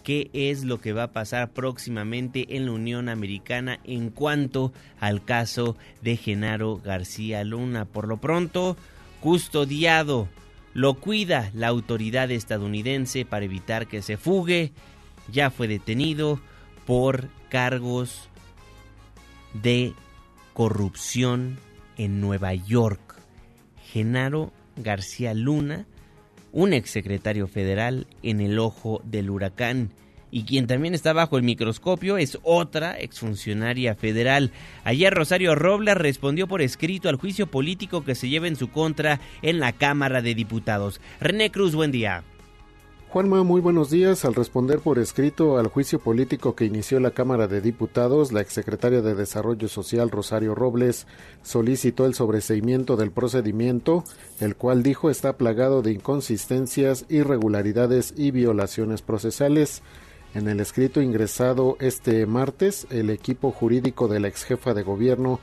qué 0.03 0.31
es 0.35 0.65
lo 0.65 0.81
que 0.81 0.93
va 0.93 1.05
a 1.05 1.13
pasar 1.13 1.51
próximamente 1.53 2.57
en 2.57 2.67
la 2.67 2.73
Unión 2.73 3.09
Americana 3.09 3.81
en 3.85 4.11
cuanto 4.11 4.73
al 5.01 5.25
caso 5.25 5.77
de 6.03 6.17
Genaro 6.17 6.77
García 6.77 7.43
Luna. 7.45 7.87
Por 7.87 8.07
lo 8.07 8.19
pronto, 8.19 8.77
custodiado, 9.21 10.29
lo 10.75 10.95
cuida 10.95 11.51
la 11.55 11.69
autoridad 11.69 12.31
estadounidense 12.31 13.25
para 13.25 13.47
evitar 13.47 13.87
que 13.87 14.03
se 14.03 14.19
fugue. 14.19 14.73
Ya 15.33 15.51
fue 15.51 15.67
detenido 15.67 16.39
por 16.85 17.31
cargos 17.49 18.29
de 19.55 19.95
corrupción 20.53 21.59
en 21.97 22.21
Nueva 22.21 22.55
York. 22.55 23.01
Genaro 23.93 24.53
García 24.77 25.35
Luna, 25.35 25.87
un 26.53 26.73
exsecretario 26.73 27.47
federal 27.47 28.07
en 28.23 28.41
el 28.41 28.59
ojo 28.59 29.01
del 29.05 29.31
huracán. 29.31 29.91
Y 30.31 30.45
quien 30.45 30.67
también 30.67 30.95
está 30.95 31.13
bajo 31.13 31.37
el 31.37 31.45
microscopio 31.45 32.19
es 32.19 32.39
otra 32.43 32.99
exfuncionaria 32.99 33.95
federal. 33.95 34.51
Ayer 34.83 35.15
Rosario 35.15 35.55
Robles 35.55 35.97
respondió 35.97 36.49
por 36.49 36.61
escrito 36.61 37.09
al 37.09 37.17
juicio 37.17 37.47
político 37.47 38.05
que 38.05 38.17
se 38.17 38.29
lleva 38.29 38.49
en 38.49 38.57
su 38.57 38.69
contra 38.69 39.21
en 39.43 39.61
la 39.61 39.73
Cámara 39.73 40.23
de 40.23 40.35
Diputados. 40.35 41.01
René 41.21 41.53
Cruz, 41.53 41.77
buen 41.77 41.93
día. 41.93 42.25
Juanma, 43.15 43.45
muy 43.45 43.61
buenos 43.61 43.91
días. 43.91 44.25
Al 44.25 44.35
responder 44.35 44.81
por 44.81 44.99
escrito 44.99 45.57
al 45.57 45.69
juicio 45.69 46.01
político 46.01 46.57
que 46.57 46.65
inició 46.65 46.99
la 46.99 47.13
Cámara 47.13 47.47
de 47.47 47.61
Diputados, 47.61 48.33
la 48.33 48.41
exsecretaria 48.41 49.03
de 49.03 49.15
Desarrollo 49.15 49.69
Social 49.69 50.11
Rosario 50.11 50.57
Robles 50.57 51.07
solicitó 51.45 52.07
el 52.07 52.15
sobreseimiento 52.15 52.97
del 52.97 53.13
procedimiento, 53.13 54.03
el 54.41 54.57
cual 54.57 54.83
dijo 54.83 55.11
está 55.11 55.37
plagado 55.37 55.81
de 55.81 55.93
inconsistencias, 55.93 57.07
irregularidades 57.09 58.15
y 58.17 58.33
violaciones 58.33 59.01
procesales. 59.01 59.83
En 60.35 60.49
el 60.49 60.59
escrito 60.59 61.01
ingresado 61.01 61.77
este 61.79 62.27
martes, 62.27 62.89
el 62.91 63.11
equipo 63.11 63.53
jurídico 63.53 64.09
de 64.09 64.19
la 64.19 64.27
exjefa 64.27 64.75
de 64.75 64.83
gobierno 64.83 65.39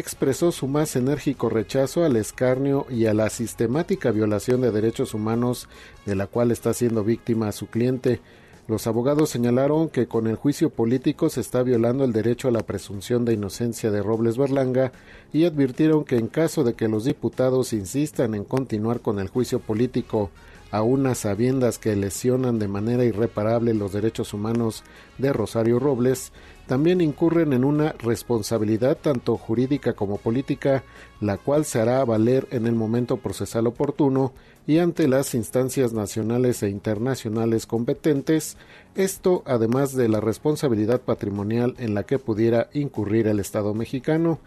expresó 0.00 0.52
su 0.52 0.68
más 0.68 0.96
enérgico 0.96 1.48
rechazo 1.48 2.04
al 2.04 2.16
escarnio 2.16 2.86
y 2.90 3.06
a 3.06 3.14
la 3.14 3.30
sistemática 3.30 4.10
violación 4.10 4.60
de 4.60 4.70
derechos 4.70 5.14
humanos 5.14 5.68
de 6.04 6.16
la 6.16 6.26
cual 6.26 6.50
está 6.50 6.74
siendo 6.74 7.04
víctima 7.04 7.52
su 7.52 7.66
cliente. 7.66 8.20
Los 8.68 8.88
abogados 8.88 9.30
señalaron 9.30 9.88
que 9.88 10.08
con 10.08 10.26
el 10.26 10.34
juicio 10.34 10.70
político 10.70 11.30
se 11.30 11.40
está 11.40 11.62
violando 11.62 12.04
el 12.04 12.12
derecho 12.12 12.48
a 12.48 12.50
la 12.50 12.66
presunción 12.66 13.24
de 13.24 13.34
inocencia 13.34 13.92
de 13.92 14.02
Robles 14.02 14.36
Berlanga 14.36 14.90
y 15.32 15.44
advirtieron 15.44 16.04
que 16.04 16.16
en 16.16 16.26
caso 16.26 16.64
de 16.64 16.74
que 16.74 16.88
los 16.88 17.04
diputados 17.04 17.72
insistan 17.72 18.34
en 18.34 18.42
continuar 18.42 19.00
con 19.00 19.20
el 19.20 19.28
juicio 19.28 19.60
político 19.60 20.30
a 20.70 20.82
unas 20.82 21.18
sabiendas 21.18 21.78
que 21.78 21.96
lesionan 21.96 22.58
de 22.58 22.68
manera 22.68 23.04
irreparable 23.04 23.74
los 23.74 23.92
derechos 23.92 24.34
humanos 24.34 24.82
de 25.18 25.32
Rosario 25.32 25.78
Robles, 25.78 26.32
también 26.66 27.00
incurren 27.00 27.52
en 27.52 27.64
una 27.64 27.92
responsabilidad 27.92 28.98
tanto 29.00 29.36
jurídica 29.36 29.92
como 29.92 30.18
política, 30.18 30.82
la 31.20 31.38
cual 31.38 31.64
se 31.64 31.80
hará 31.80 32.04
valer 32.04 32.48
en 32.50 32.66
el 32.66 32.74
momento 32.74 33.18
procesal 33.18 33.68
oportuno 33.68 34.32
y 34.66 34.78
ante 34.78 35.06
las 35.06 35.34
instancias 35.34 35.92
nacionales 35.92 36.64
e 36.64 36.68
internacionales 36.68 37.66
competentes, 37.66 38.56
esto 38.96 39.44
además 39.46 39.94
de 39.94 40.08
la 40.08 40.20
responsabilidad 40.20 41.00
patrimonial 41.00 41.76
en 41.78 41.94
la 41.94 42.02
que 42.02 42.18
pudiera 42.18 42.68
incurrir 42.72 43.28
el 43.28 43.38
Estado 43.38 43.72
mexicano. 43.72 44.40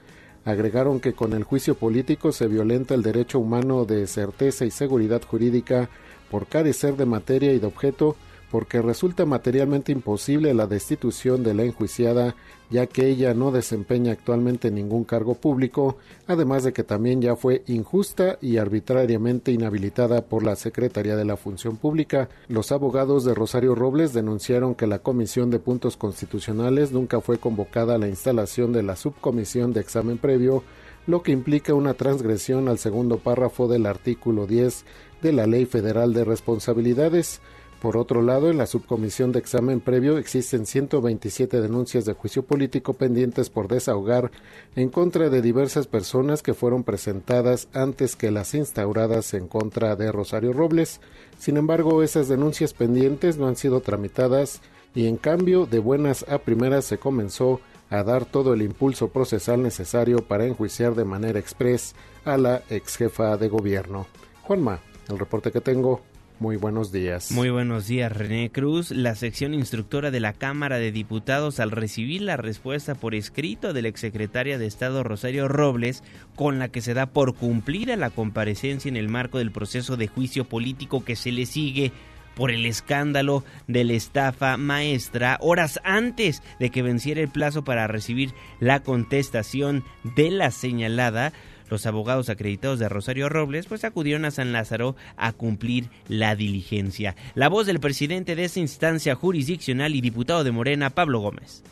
Agregaron 0.43 0.99
que 0.99 1.13
con 1.13 1.33
el 1.33 1.43
juicio 1.43 1.75
político 1.75 2.33
se 2.33 2.47
violenta 2.47 2.95
el 2.95 3.03
derecho 3.03 3.39
humano 3.39 3.85
de 3.85 4.07
certeza 4.07 4.65
y 4.65 4.71
seguridad 4.71 5.21
jurídica 5.21 5.89
por 6.29 6.47
carecer 6.47 6.95
de 6.95 7.05
materia 7.05 7.53
y 7.53 7.59
de 7.59 7.67
objeto 7.67 8.15
porque 8.51 8.81
resulta 8.81 9.25
materialmente 9.25 9.91
imposible 9.91 10.53
la 10.53 10.67
destitución 10.67 11.43
de 11.43 11.53
la 11.53 11.63
enjuiciada, 11.63 12.35
ya 12.69 12.87
que 12.87 13.07
ella 13.07 13.33
no 13.33 13.51
desempeña 13.51 14.13
actualmente 14.13 14.71
ningún 14.71 15.03
cargo 15.03 15.35
público, 15.35 15.97
además 16.27 16.63
de 16.63 16.73
que 16.73 16.83
también 16.83 17.21
ya 17.21 17.35
fue 17.35 17.63
injusta 17.67 18.37
y 18.41 18.57
arbitrariamente 18.57 19.51
inhabilitada 19.51 20.25
por 20.25 20.43
la 20.43 20.55
Secretaría 20.55 21.15
de 21.15 21.25
la 21.25 21.37
Función 21.37 21.77
Pública. 21.77 22.29
Los 22.47 22.71
abogados 22.71 23.23
de 23.23 23.35
Rosario 23.35 23.75
Robles 23.75 24.13
denunciaron 24.13 24.75
que 24.75 24.87
la 24.87 24.99
Comisión 24.99 25.49
de 25.51 25.59
Puntos 25.59 25.97
Constitucionales 25.97 26.91
nunca 26.91 27.21
fue 27.21 27.37
convocada 27.37 27.95
a 27.95 27.99
la 27.99 28.07
instalación 28.07 28.71
de 28.73 28.83
la 28.83 28.95
subcomisión 28.95 29.73
de 29.73 29.81
examen 29.81 30.17
previo, 30.17 30.63
lo 31.07 31.23
que 31.23 31.31
implica 31.31 31.73
una 31.73 31.95
transgresión 31.95 32.67
al 32.67 32.77
segundo 32.77 33.17
párrafo 33.17 33.67
del 33.67 33.87
artículo 33.87 34.45
10 34.45 34.85
de 35.21 35.33
la 35.33 35.47
Ley 35.47 35.65
Federal 35.65 36.13
de 36.13 36.23
Responsabilidades. 36.23 37.41
Por 37.81 37.95
otro 37.95 38.21
lado, 38.21 38.49
en 38.49 38.57
la 38.57 38.65
subcomisión 38.65 39.31
de 39.31 39.39
examen 39.39 39.79
previo 39.79 40.17
existen 40.17 40.65
127 40.65 41.61
denuncias 41.61 42.03
de 42.03 42.13
juicio 42.13 42.43
político 42.43 42.93
pendientes 42.93 43.49
por 43.49 43.69
desahogar 43.69 44.31
en 44.75 44.89
contra 44.89 45.29
de 45.29 45.41
diversas 45.41 45.87
personas 45.87 46.43
que 46.43 46.53
fueron 46.53 46.83
presentadas 46.83 47.69
antes 47.73 48.17
que 48.17 48.31
las 48.31 48.53
instauradas 48.53 49.33
en 49.33 49.47
contra 49.47 49.95
de 49.95 50.11
Rosario 50.11 50.51
Robles. 50.51 50.99
Sin 51.37 51.55
embargo, 51.55 52.03
esas 52.03 52.27
denuncias 52.27 52.73
pendientes 52.73 53.37
no 53.37 53.47
han 53.47 53.55
sido 53.55 53.79
tramitadas 53.79 54.61
y 54.93 55.07
en 55.07 55.15
cambio 55.15 55.65
de 55.65 55.79
buenas 55.79 56.25
a 56.27 56.39
primeras 56.39 56.83
se 56.83 56.97
comenzó 56.97 57.61
a 57.89 58.03
dar 58.03 58.25
todo 58.25 58.53
el 58.53 58.61
impulso 58.61 59.07
procesal 59.07 59.63
necesario 59.63 60.19
para 60.27 60.45
enjuiciar 60.45 60.95
de 60.95 61.05
manera 61.05 61.39
expres 61.39 61.95
a 62.25 62.37
la 62.37 62.61
ex 62.69 62.97
jefa 62.97 63.37
de 63.37 63.47
gobierno. 63.47 64.05
Juanma, 64.41 64.81
el 65.09 65.19
reporte 65.19 65.51
que 65.51 65.61
tengo. 65.61 66.01
Muy 66.39 66.55
buenos 66.55 66.93
días. 66.93 67.33
Muy 67.33 67.49
buenos 67.49 67.87
días, 67.87 68.15
René 68.15 68.49
Cruz. 68.49 68.91
La 68.91 69.13
sección 69.15 69.53
instructora 69.53 70.09
de 70.09 70.21
la 70.21 70.31
Cámara 70.31 70.77
de 70.77 70.93
Diputados, 70.93 71.59
al 71.59 71.71
recibir 71.71 72.21
la 72.21 72.37
respuesta 72.37 72.95
por 72.95 73.13
escrito 73.13 73.73
de 73.73 73.81
la 73.81 73.89
exsecretaria 73.89 74.57
de 74.57 74.65
Estado 74.65 75.03
Rosario 75.03 75.49
Robles, 75.49 76.01
con 76.35 76.57
la 76.57 76.69
que 76.69 76.79
se 76.79 76.93
da 76.93 77.07
por 77.07 77.35
cumplida 77.35 77.97
la 77.97 78.09
comparecencia 78.09 78.87
en 78.87 78.95
el 78.95 79.09
marco 79.09 79.39
del 79.39 79.51
proceso 79.51 79.97
de 79.97 80.07
juicio 80.07 80.45
político 80.45 81.03
que 81.03 81.17
se 81.17 81.33
le 81.33 81.45
sigue 81.45 81.91
por 82.35 82.51
el 82.51 82.65
escándalo 82.65 83.43
de 83.67 83.83
la 83.83 83.93
estafa 83.93 84.55
maestra 84.55 85.37
horas 85.41 85.81
antes 85.83 86.41
de 86.57 86.69
que 86.69 86.81
venciera 86.81 87.19
el 87.19 87.27
plazo 87.27 87.65
para 87.65 87.85
recibir 87.87 88.33
la 88.61 88.81
contestación 88.81 89.83
de 90.15 90.31
la 90.31 90.49
señalada, 90.49 91.33
los 91.69 91.85
abogados 91.85 92.29
acreditados 92.29 92.79
de 92.79 92.89
Rosario 92.89 93.29
Robles 93.29 93.65
pues 93.67 93.83
acudieron 93.83 94.25
a 94.25 94.31
San 94.31 94.51
Lázaro 94.51 94.95
a 95.17 95.33
cumplir 95.33 95.89
la 96.07 96.35
diligencia. 96.35 97.15
La 97.35 97.49
voz 97.49 97.65
del 97.65 97.79
presidente 97.79 98.35
de 98.35 98.45
esa 98.45 98.59
instancia 98.59 99.15
jurisdiccional 99.15 99.95
y 99.95 100.01
diputado 100.01 100.43
de 100.43 100.51
Morena, 100.51 100.89
Pablo 100.89 101.19
Gómez. 101.19 101.63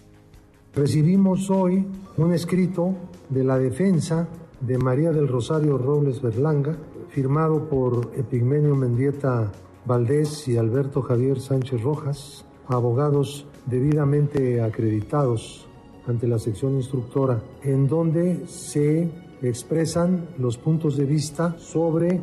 Recibimos 0.75 1.49
hoy 1.49 1.85
un 2.17 2.33
escrito 2.33 2.95
de 3.29 3.43
la 3.43 3.57
defensa 3.57 4.27
de 4.61 4.77
María 4.77 5.11
del 5.11 5.27
Rosario 5.27 5.77
Robles 5.77 6.21
Berlanga, 6.21 6.77
firmado 7.09 7.67
por 7.69 8.11
Epigmenio 8.15 8.75
Mendieta 8.75 9.51
Valdés 9.85 10.47
y 10.47 10.57
Alberto 10.57 11.01
Javier 11.01 11.39
Sánchez 11.39 11.81
Rojas, 11.81 12.45
abogados 12.67 13.45
debidamente 13.65 14.61
acreditados 14.61 15.67
ante 16.07 16.27
la 16.27 16.39
sección 16.39 16.75
instructora, 16.75 17.41
en 17.63 17.87
donde 17.87 18.47
se 18.47 19.09
expresan 19.41 20.27
los 20.37 20.57
puntos 20.57 20.97
de 20.97 21.05
vista 21.05 21.55
sobre 21.57 22.21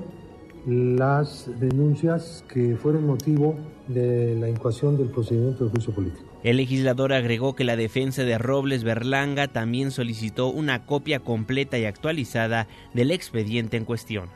las 0.67 1.51
denuncias 1.61 2.45
que 2.49 2.77
fueron 2.77 3.07
motivo 3.07 3.57
de 3.87 4.35
la 4.37 4.49
incoación 4.49 4.97
del 4.97 5.09
procedimiento 5.09 5.65
de 5.65 5.71
juicio 5.71 5.95
político. 5.95 6.25
El 6.43 6.57
legislador 6.57 7.13
agregó 7.13 7.55
que 7.55 7.65
la 7.65 7.77
defensa 7.77 8.23
de 8.23 8.39
Robles 8.39 8.85
Berlanga 8.85 9.49
también 9.49 9.91
solicitó 9.91 10.49
una 10.49 10.87
copia 10.87 11.21
completa 11.21 11.79
y 11.79 11.85
actualizada 11.85 12.67
del 12.95 13.11
expediente 13.11 13.77
en 13.77 13.85
cuestión. 13.85 14.29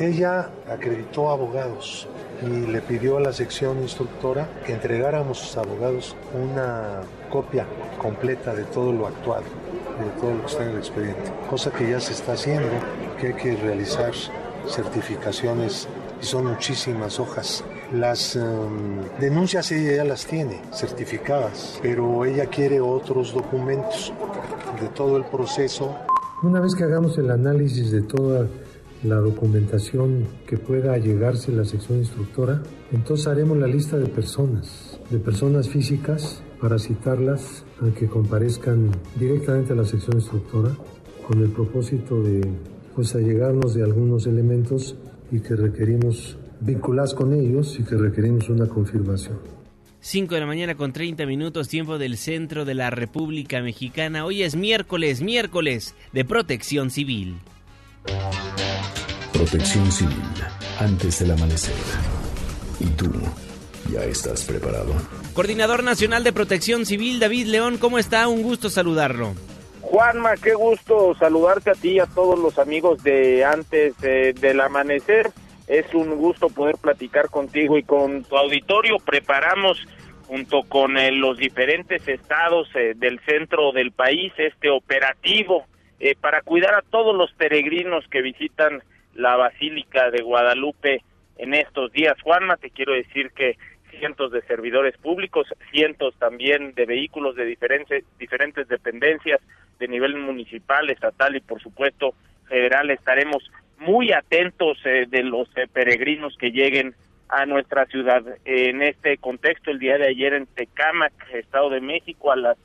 Ella 0.00 0.50
acreditó 0.68 1.30
abogados 1.30 2.08
y 2.42 2.70
le 2.70 2.80
pidió 2.80 3.18
a 3.18 3.20
la 3.20 3.32
sección 3.32 3.80
instructora 3.82 4.48
que 4.66 4.72
entregáramos 4.72 5.40
a 5.40 5.44
sus 5.44 5.56
abogados 5.56 6.16
una 6.34 7.02
copia 7.30 7.66
completa 7.98 8.54
de 8.54 8.64
todo 8.64 8.92
lo 8.92 9.06
actual 9.06 9.44
de 9.98 10.20
todo 10.20 10.34
lo 10.34 10.40
que 10.40 10.46
está 10.46 10.64
en 10.64 10.70
el 10.70 10.78
expediente, 10.78 11.32
cosa 11.48 11.70
que 11.70 11.90
ya 11.90 12.00
se 12.00 12.12
está 12.12 12.32
haciendo, 12.32 12.68
que 13.20 13.28
hay 13.28 13.34
que 13.34 13.56
realizar 13.56 14.12
certificaciones 14.68 15.88
y 16.20 16.24
son 16.24 16.46
muchísimas 16.46 17.20
hojas. 17.20 17.64
Las 17.92 18.36
em, 18.36 18.42
denuncias 19.20 19.70
ella 19.72 19.96
ya 19.96 20.04
las 20.04 20.26
tiene 20.26 20.60
certificadas, 20.72 21.78
pero 21.82 22.24
ella 22.24 22.46
quiere 22.46 22.80
otros 22.80 23.32
documentos 23.32 24.12
de 24.80 24.88
todo 24.88 25.16
el 25.16 25.24
proceso. 25.24 25.94
Una 26.42 26.60
vez 26.60 26.74
que 26.74 26.84
hagamos 26.84 27.16
el 27.18 27.30
análisis 27.30 27.90
de 27.90 28.02
toda 28.02 28.46
la 29.02 29.16
documentación 29.16 30.26
que 30.46 30.58
pueda 30.58 30.96
llegarse 30.98 31.52
a 31.52 31.54
la 31.54 31.64
sección 31.64 31.98
instructora, 31.98 32.62
entonces 32.92 33.26
haremos 33.26 33.56
la 33.58 33.66
lista 33.66 33.96
de 33.96 34.06
personas, 34.06 34.98
de 35.10 35.18
personas 35.18 35.68
físicas 35.68 36.42
para 36.60 36.78
citarlas 36.78 37.64
a 37.80 37.94
que 37.94 38.06
comparezcan 38.06 38.90
directamente 39.18 39.72
a 39.72 39.76
la 39.76 39.84
sección 39.84 40.16
instructora 40.16 40.76
con 41.26 41.42
el 41.42 41.50
propósito 41.50 42.22
de 42.22 42.40
pues 42.94 43.14
allegarnos 43.14 43.74
de 43.74 43.82
algunos 43.82 44.26
elementos 44.26 44.96
y 45.30 45.40
que 45.40 45.54
requerimos 45.54 46.38
vincular 46.60 47.12
con 47.14 47.34
ellos 47.34 47.78
y 47.78 47.84
que 47.84 47.96
requerimos 47.96 48.48
una 48.48 48.66
confirmación. 48.66 49.38
5 50.00 50.34
de 50.34 50.40
la 50.40 50.46
mañana 50.46 50.76
con 50.76 50.92
30 50.92 51.26
minutos, 51.26 51.68
tiempo 51.68 51.98
del 51.98 52.16
centro 52.16 52.64
de 52.64 52.74
la 52.74 52.90
República 52.90 53.60
Mexicana. 53.60 54.24
Hoy 54.24 54.42
es 54.42 54.54
miércoles, 54.54 55.20
miércoles 55.20 55.94
de 56.12 56.24
protección 56.24 56.90
civil. 56.90 57.38
Protección 59.32 59.90
civil, 59.90 60.22
antes 60.78 61.18
del 61.18 61.32
amanecer. 61.32 61.74
¿Y 62.78 62.86
tú? 62.90 63.10
¿Ya 63.90 64.04
estás 64.04 64.44
preparado? 64.44 64.92
Coordinador 65.34 65.84
Nacional 65.84 66.24
de 66.24 66.32
Protección 66.32 66.86
Civil, 66.86 67.20
David 67.20 67.46
León, 67.46 67.78
¿cómo 67.78 67.98
está? 67.98 68.26
Un 68.28 68.42
gusto 68.42 68.68
saludarlo. 68.68 69.34
Juanma, 69.80 70.34
qué 70.36 70.54
gusto 70.54 71.14
saludarte 71.18 71.70
a 71.70 71.74
ti 71.74 71.92
y 71.92 72.00
a 72.00 72.06
todos 72.06 72.38
los 72.38 72.58
amigos 72.58 73.02
de 73.04 73.44
antes 73.44 73.96
del 73.98 74.60
amanecer. 74.60 75.30
Es 75.68 75.94
un 75.94 76.16
gusto 76.16 76.48
poder 76.48 76.76
platicar 76.76 77.28
contigo 77.30 77.78
y 77.78 77.84
con 77.84 78.24
tu 78.24 78.36
auditorio. 78.36 78.96
Preparamos 78.98 79.78
junto 80.26 80.62
con 80.64 80.96
eh, 80.98 81.12
los 81.12 81.38
diferentes 81.38 82.06
estados 82.08 82.68
eh, 82.74 82.94
del 82.96 83.20
centro 83.20 83.72
del 83.72 83.92
país 83.92 84.32
este 84.38 84.70
operativo 84.70 85.64
eh, 86.00 86.16
para 86.20 86.42
cuidar 86.42 86.74
a 86.74 86.82
todos 86.82 87.14
los 87.14 87.32
peregrinos 87.34 88.04
que 88.10 88.22
visitan 88.22 88.82
la 89.14 89.36
Basílica 89.36 90.10
de 90.10 90.22
Guadalupe 90.22 91.02
en 91.38 91.54
estos 91.54 91.92
días. 91.92 92.20
Juanma, 92.22 92.56
te 92.56 92.70
quiero 92.70 92.92
decir 92.92 93.30
que 93.30 93.56
cientos 93.98 94.32
de 94.32 94.42
servidores 94.42 94.96
públicos, 94.98 95.46
cientos 95.70 96.14
también 96.18 96.74
de 96.74 96.86
vehículos 96.86 97.36
de 97.36 97.44
diferentes, 97.44 98.04
diferentes 98.18 98.68
dependencias 98.68 99.40
de 99.78 99.88
nivel 99.88 100.16
municipal, 100.16 100.88
estatal 100.90 101.36
y 101.36 101.40
por 101.40 101.60
supuesto 101.60 102.14
federal. 102.48 102.90
Estaremos 102.90 103.50
muy 103.78 104.12
atentos 104.12 104.78
eh, 104.84 105.06
de 105.08 105.22
los 105.22 105.48
eh, 105.56 105.66
peregrinos 105.72 106.36
que 106.38 106.50
lleguen 106.50 106.94
a 107.28 107.44
nuestra 107.46 107.86
ciudad. 107.86 108.22
En 108.44 108.82
este 108.82 109.18
contexto, 109.18 109.70
el 109.70 109.78
día 109.78 109.98
de 109.98 110.08
ayer 110.08 110.34
en 110.34 110.46
Tecámac, 110.46 111.12
Estado 111.32 111.70
de 111.70 111.80
México, 111.80 112.30
a 112.30 112.36
las 112.36 112.56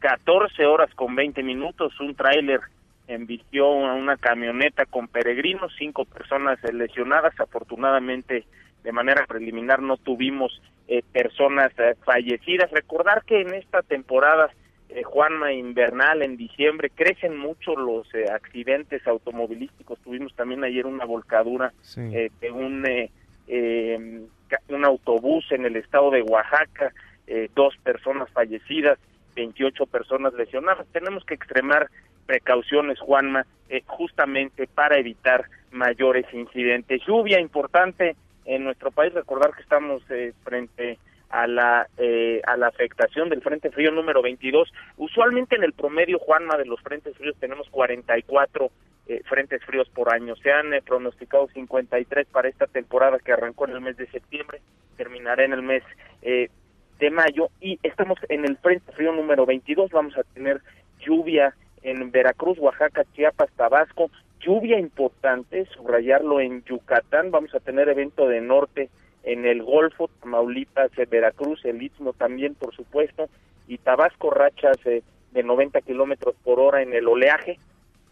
14 0.00 0.66
horas 0.66 0.92
con 0.94 1.14
20 1.14 1.42
minutos, 1.42 1.98
un 2.00 2.14
tráiler 2.14 2.60
embistió 3.06 3.70
una 3.70 4.16
camioneta 4.16 4.84
con 4.84 5.08
peregrinos, 5.08 5.72
cinco 5.78 6.04
personas 6.04 6.58
lesionadas. 6.72 7.38
Afortunadamente, 7.40 8.44
de 8.82 8.92
manera 8.92 9.26
preliminar 9.26 9.82
no 9.82 9.96
tuvimos 9.96 10.60
eh, 10.90 11.02
personas 11.12 11.70
eh, 11.78 11.94
fallecidas. 12.04 12.70
Recordar 12.70 13.22
que 13.24 13.42
en 13.42 13.54
esta 13.54 13.82
temporada 13.82 14.50
eh, 14.88 15.02
Juanma 15.02 15.52
invernal 15.52 16.22
en 16.22 16.38
diciembre 16.38 16.88
crecen 16.88 17.36
mucho 17.36 17.76
los 17.76 18.06
accidentes 18.32 19.06
automovilísticos. 19.06 19.98
Tuvimos 20.00 20.34
también 20.34 20.64
ayer 20.64 20.86
una 20.86 21.04
volcadura 21.04 21.74
de 21.94 22.50
un 22.50 22.86
em, 23.48 24.26
un 24.68 24.84
autobús 24.84 25.44
en 25.52 25.66
el 25.66 25.76
estado 25.76 26.10
de 26.10 26.22
Oaxaca, 26.22 26.92
dos 27.54 27.76
personas 27.82 28.30
fallecidas, 28.30 28.98
28 29.36 29.84
personas 29.86 30.32
lesionadas. 30.32 30.86
Tenemos 30.90 31.22
que 31.26 31.34
extremar 31.34 31.90
precauciones, 32.24 32.98
Juanma, 32.98 33.44
justamente 33.86 34.66
para 34.66 34.98
evitar 34.98 35.44
mayores 35.70 36.24
incidentes. 36.32 37.02
Lluvia 37.06 37.40
importante 37.40 38.16
en 38.48 38.64
nuestro 38.64 38.90
país. 38.90 39.12
Recordar 39.14 39.54
que 39.54 39.62
estamos 39.62 40.02
eh, 40.10 40.32
frente 40.42 40.98
a 41.30 41.46
la 41.46 41.86
eh, 41.98 42.40
a 42.46 42.56
la 42.56 42.68
afectación 42.68 43.28
del 43.28 43.42
frente 43.42 43.70
frío 43.70 43.92
número 43.92 44.22
22. 44.22 44.72
Usualmente 44.96 45.56
en 45.56 45.62
el 45.62 45.74
promedio 45.74 46.18
Juanma 46.18 46.56
de 46.56 46.64
los 46.64 46.80
frentes 46.80 47.16
fríos 47.16 47.36
tenemos 47.38 47.68
44 47.68 48.70
eh, 49.08 49.22
frentes 49.26 49.64
fríos 49.64 49.88
por 49.88 50.12
año. 50.12 50.36
Se 50.36 50.52
han 50.52 50.74
eh, 50.74 50.82
pronosticado 50.82 51.48
53 51.48 52.26
para 52.28 52.48
esta 52.48 52.66
temporada 52.66 53.18
que 53.18 53.32
arrancó 53.32 53.66
en 53.66 53.74
el 53.74 53.80
mes 53.80 53.96
de 53.96 54.06
septiembre, 54.08 54.60
terminará 54.96 55.44
en 55.44 55.52
el 55.52 55.62
mes 55.62 55.82
eh, 56.20 56.50
de 56.98 57.10
mayo 57.10 57.48
y 57.60 57.78
estamos 57.82 58.18
en 58.28 58.44
el 58.44 58.56
frente 58.58 58.92
frío 58.92 59.12
número 59.12 59.46
22. 59.46 59.90
Vamos 59.92 60.16
a 60.18 60.24
tener 60.34 60.60
lluvia 61.00 61.54
en 61.82 62.10
Veracruz, 62.10 62.58
Oaxaca, 62.58 63.04
Chiapas, 63.14 63.50
Tabasco, 63.56 64.10
lluvia 64.40 64.78
importante, 64.78 65.66
subrayarlo 65.66 66.40
en 66.40 66.64
Yucatán. 66.64 67.30
Vamos 67.30 67.54
a 67.54 67.60
tener 67.60 67.88
evento 67.88 68.26
de 68.28 68.40
norte 68.40 68.90
en 69.22 69.46
el 69.46 69.62
Golfo, 69.62 70.08
Tamaulipas, 70.20 70.90
Veracruz, 71.10 71.64
el 71.64 71.82
Istmo 71.82 72.12
también, 72.12 72.54
por 72.54 72.74
supuesto, 72.74 73.28
y 73.66 73.78
Tabasco, 73.78 74.30
rachas 74.30 74.78
de 74.84 75.42
90 75.42 75.80
kilómetros 75.82 76.34
por 76.42 76.60
hora 76.60 76.82
en 76.82 76.94
el 76.94 77.06
oleaje 77.06 77.58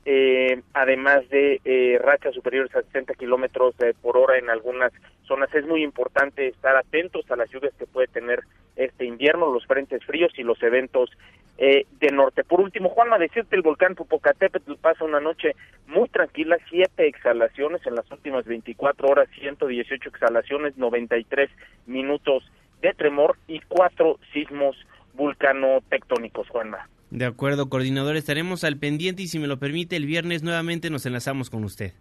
eh, 0.09 0.63
además 0.73 1.29
de 1.31 1.61
eh, 1.65 1.99
rachas 1.99 2.33
superiores 2.33 2.73
a 2.77 2.83
60 2.83 3.15
kilómetros 3.15 3.75
eh, 3.81 3.93
por 4.01 4.17
hora 4.17 4.39
en 4.39 4.49
algunas 4.49 4.93
zonas. 5.27 5.53
Es 5.53 5.67
muy 5.67 5.83
importante 5.83 6.47
estar 6.47 6.77
atentos 6.77 7.29
a 7.29 7.35
las 7.35 7.51
lluvias 7.51 7.75
que 7.77 7.87
puede 7.87 8.07
tener 8.07 8.45
este 8.77 9.05
invierno, 9.05 9.53
los 9.53 9.67
frentes 9.67 10.05
fríos 10.05 10.33
y 10.37 10.43
los 10.43 10.63
eventos 10.63 11.11
eh, 11.59 11.87
de 12.01 12.11
norte. 12.13 12.45
Por 12.45 12.61
último, 12.61 12.91
Juanma, 12.91 13.19
decirte 13.19 13.57
el 13.57 13.63
volcán 13.63 13.95
Popocatépetl 13.95 14.75
pasa 14.75 15.05
una 15.05 15.21
noche 15.21 15.57
muy 15.87 16.09
tranquila, 16.09 16.59
siete 16.69 17.09
exhalaciones 17.09 17.81
en 17.87 17.95
las 17.95 18.11
últimas 18.11 18.45
24 18.45 19.09
horas, 19.09 19.29
118 19.41 20.09
exhalaciones, 20.09 20.77
93 20.77 21.51
minutos 21.87 22.45
de 22.83 22.93
tremor 22.93 23.37
y 23.49 23.61
cuatro 23.61 24.19
sismos 24.33 24.77
vulcano-tectónicos, 25.15 26.49
Juanma. 26.49 26.89
De 27.11 27.25
acuerdo, 27.25 27.69
coordinador, 27.69 28.17
estaremos 28.17 28.65
al 28.65 28.77
pendiente 28.77 29.23
y 29.23 29.29
si 29.29 29.39
me 29.39 29.47
lo 29.47 29.59
permite, 29.59 29.97
el 29.97 30.07
viernes 30.07 30.43
nuevamente 30.43 30.91
nos 30.91 31.07
enlazamos 31.07 31.49
con 31.49 31.65
usted. 31.65 31.93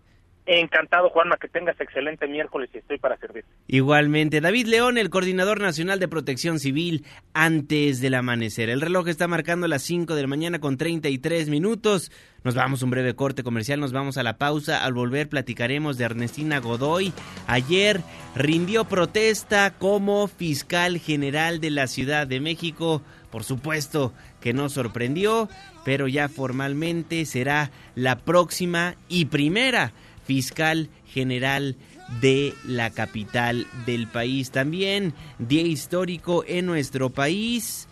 Encantado, 0.47 1.09
Juanma, 1.09 1.37
que 1.37 1.47
tengas 1.47 1.79
excelente 1.81 2.27
miércoles 2.27 2.69
y 2.71 2.77
estoy 2.77 2.99
para 2.99 3.17
servir. 3.17 3.45
Igualmente, 3.67 4.41
David 4.41 4.67
León, 4.67 4.99
el 4.99 5.09
coordinador 5.09 5.59
nacional 5.59 5.99
de 5.99 6.07
protección 6.07 6.59
civil, 6.59 7.03
antes 7.33 7.99
del 7.99 8.13
amanecer. 8.13 8.69
El 8.69 8.81
reloj 8.81 9.07
está 9.07 9.27
marcando 9.27 9.67
las 9.67 9.81
5 9.81 10.13
de 10.13 10.21
la 10.21 10.27
mañana 10.27 10.59
con 10.59 10.77
33 10.77 11.49
minutos. 11.49 12.11
Nos 12.43 12.53
vamos 12.53 12.81
a 12.81 12.85
un 12.85 12.91
breve 12.91 13.15
corte 13.15 13.41
comercial, 13.41 13.79
nos 13.79 13.91
vamos 13.91 14.19
a 14.19 14.23
la 14.23 14.37
pausa. 14.37 14.85
Al 14.85 14.93
volver 14.93 15.29
platicaremos 15.29 15.97
de 15.97 16.05
Ernestina 16.05 16.59
Godoy. 16.59 17.11
Ayer 17.47 18.01
rindió 18.35 18.85
protesta 18.85 19.73
como 19.79 20.27
fiscal 20.27 20.99
general 20.99 21.59
de 21.59 21.71
la 21.71 21.87
Ciudad 21.87 22.27
de 22.27 22.39
México. 22.39 23.01
Por 23.31 23.43
supuesto 23.43 24.13
que 24.41 24.53
no 24.53 24.69
sorprendió, 24.69 25.49
pero 25.83 26.07
ya 26.07 26.29
formalmente 26.29 27.25
será 27.25 27.71
la 27.95 28.19
próxima 28.19 28.95
y 29.09 29.25
primera 29.25 29.91
fiscal 30.25 30.89
general 31.05 31.75
de 32.21 32.53
la 32.65 32.89
capital 32.89 33.67
del 33.85 34.07
país. 34.07 34.51
También 34.51 35.13
día 35.39 35.63
histórico 35.63 36.43
en 36.47 36.65
nuestro 36.65 37.09
país. 37.09 37.87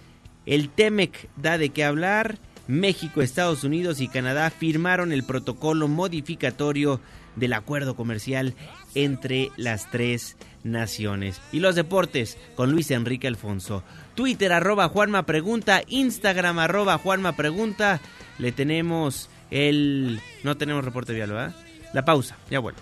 El 0.46 0.70
TEMEC 0.70 1.30
da 1.38 1.58
de 1.58 1.70
qué 1.70 1.84
hablar. 1.84 2.38
México, 2.68 3.22
Estados 3.22 3.64
Unidos 3.64 4.00
y 4.00 4.08
Canadá 4.08 4.50
firmaron 4.50 5.12
el 5.12 5.24
protocolo 5.24 5.88
modificatorio 5.88 7.02
del 7.36 7.54
acuerdo 7.54 7.96
comercial 7.96 8.54
entre 8.96 9.50
las 9.58 9.90
tres 9.92 10.38
naciones. 10.64 11.42
Y 11.52 11.60
los 11.60 11.76
deportes 11.76 12.38
con 12.56 12.72
Luis 12.72 12.92
Enrique 12.92 13.28
Alfonso. 13.28 13.84
Twitter 14.16 14.54
arroba 14.54 14.88
Juanma 14.88 15.26
Pregunta, 15.26 15.82
Instagram 15.88 16.60
arroba 16.60 16.98
Juanma 16.98 17.36
Pregunta. 17.36 18.00
Le 18.38 18.52
tenemos 18.52 19.30
el... 19.52 20.22
No 20.44 20.56
tenemos 20.58 20.86
reporte 20.86 21.14
vial, 21.14 21.32
¿verdad? 21.32 21.56
La 21.94 22.04
pausa, 22.04 22.36
ya 22.50 22.60
vuelvo. 22.60 22.80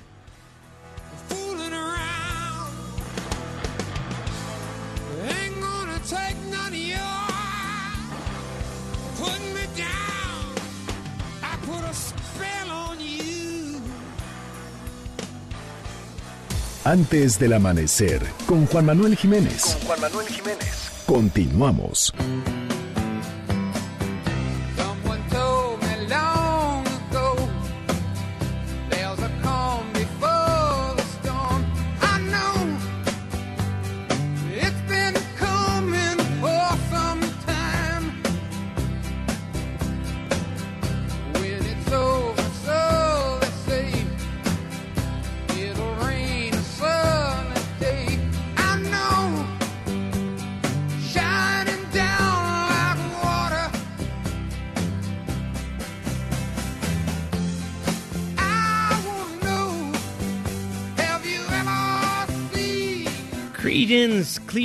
Antes 16.83 17.37
del 17.37 17.53
amanecer, 17.53 18.21
con 18.47 18.65
Juan 18.65 18.87
Manuel 18.87 19.15
Jiménez. 19.15 19.77
Con 19.77 19.87
Juan 19.87 20.01
Manuel 20.01 20.27
Jiménez. 20.27 20.91
Continuamos. 21.05 22.11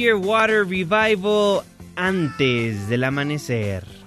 Clearwater 0.07 0.65
Revival 0.65 1.65
antes 1.97 2.89
del 2.89 3.03
amanecer. 3.03 4.06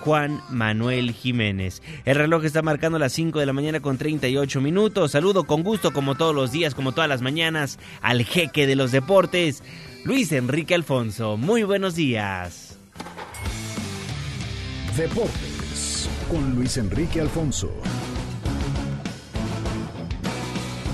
Juan 0.00 0.42
Manuel 0.50 1.12
Jiménez. 1.12 1.80
El 2.04 2.16
reloj 2.16 2.44
está 2.44 2.60
marcando 2.60 2.98
las 2.98 3.14
5 3.14 3.40
de 3.40 3.46
la 3.46 3.54
mañana 3.54 3.80
con 3.80 3.96
38 3.96 4.60
minutos. 4.60 5.12
Saludo 5.12 5.44
con 5.44 5.62
gusto 5.62 5.94
como 5.94 6.16
todos 6.16 6.34
los 6.34 6.52
días, 6.52 6.74
como 6.74 6.92
todas 6.92 7.08
las 7.08 7.22
mañanas, 7.22 7.78
al 8.02 8.26
jeque 8.26 8.66
de 8.66 8.76
los 8.76 8.92
deportes, 8.92 9.62
Luis 10.04 10.32
Enrique 10.32 10.74
Alfonso. 10.74 11.38
Muy 11.38 11.62
buenos 11.62 11.94
días. 11.94 12.65
Deportes 14.96 16.08
con 16.30 16.54
Luis 16.54 16.78
Enrique 16.78 17.20
Alfonso. 17.20 17.70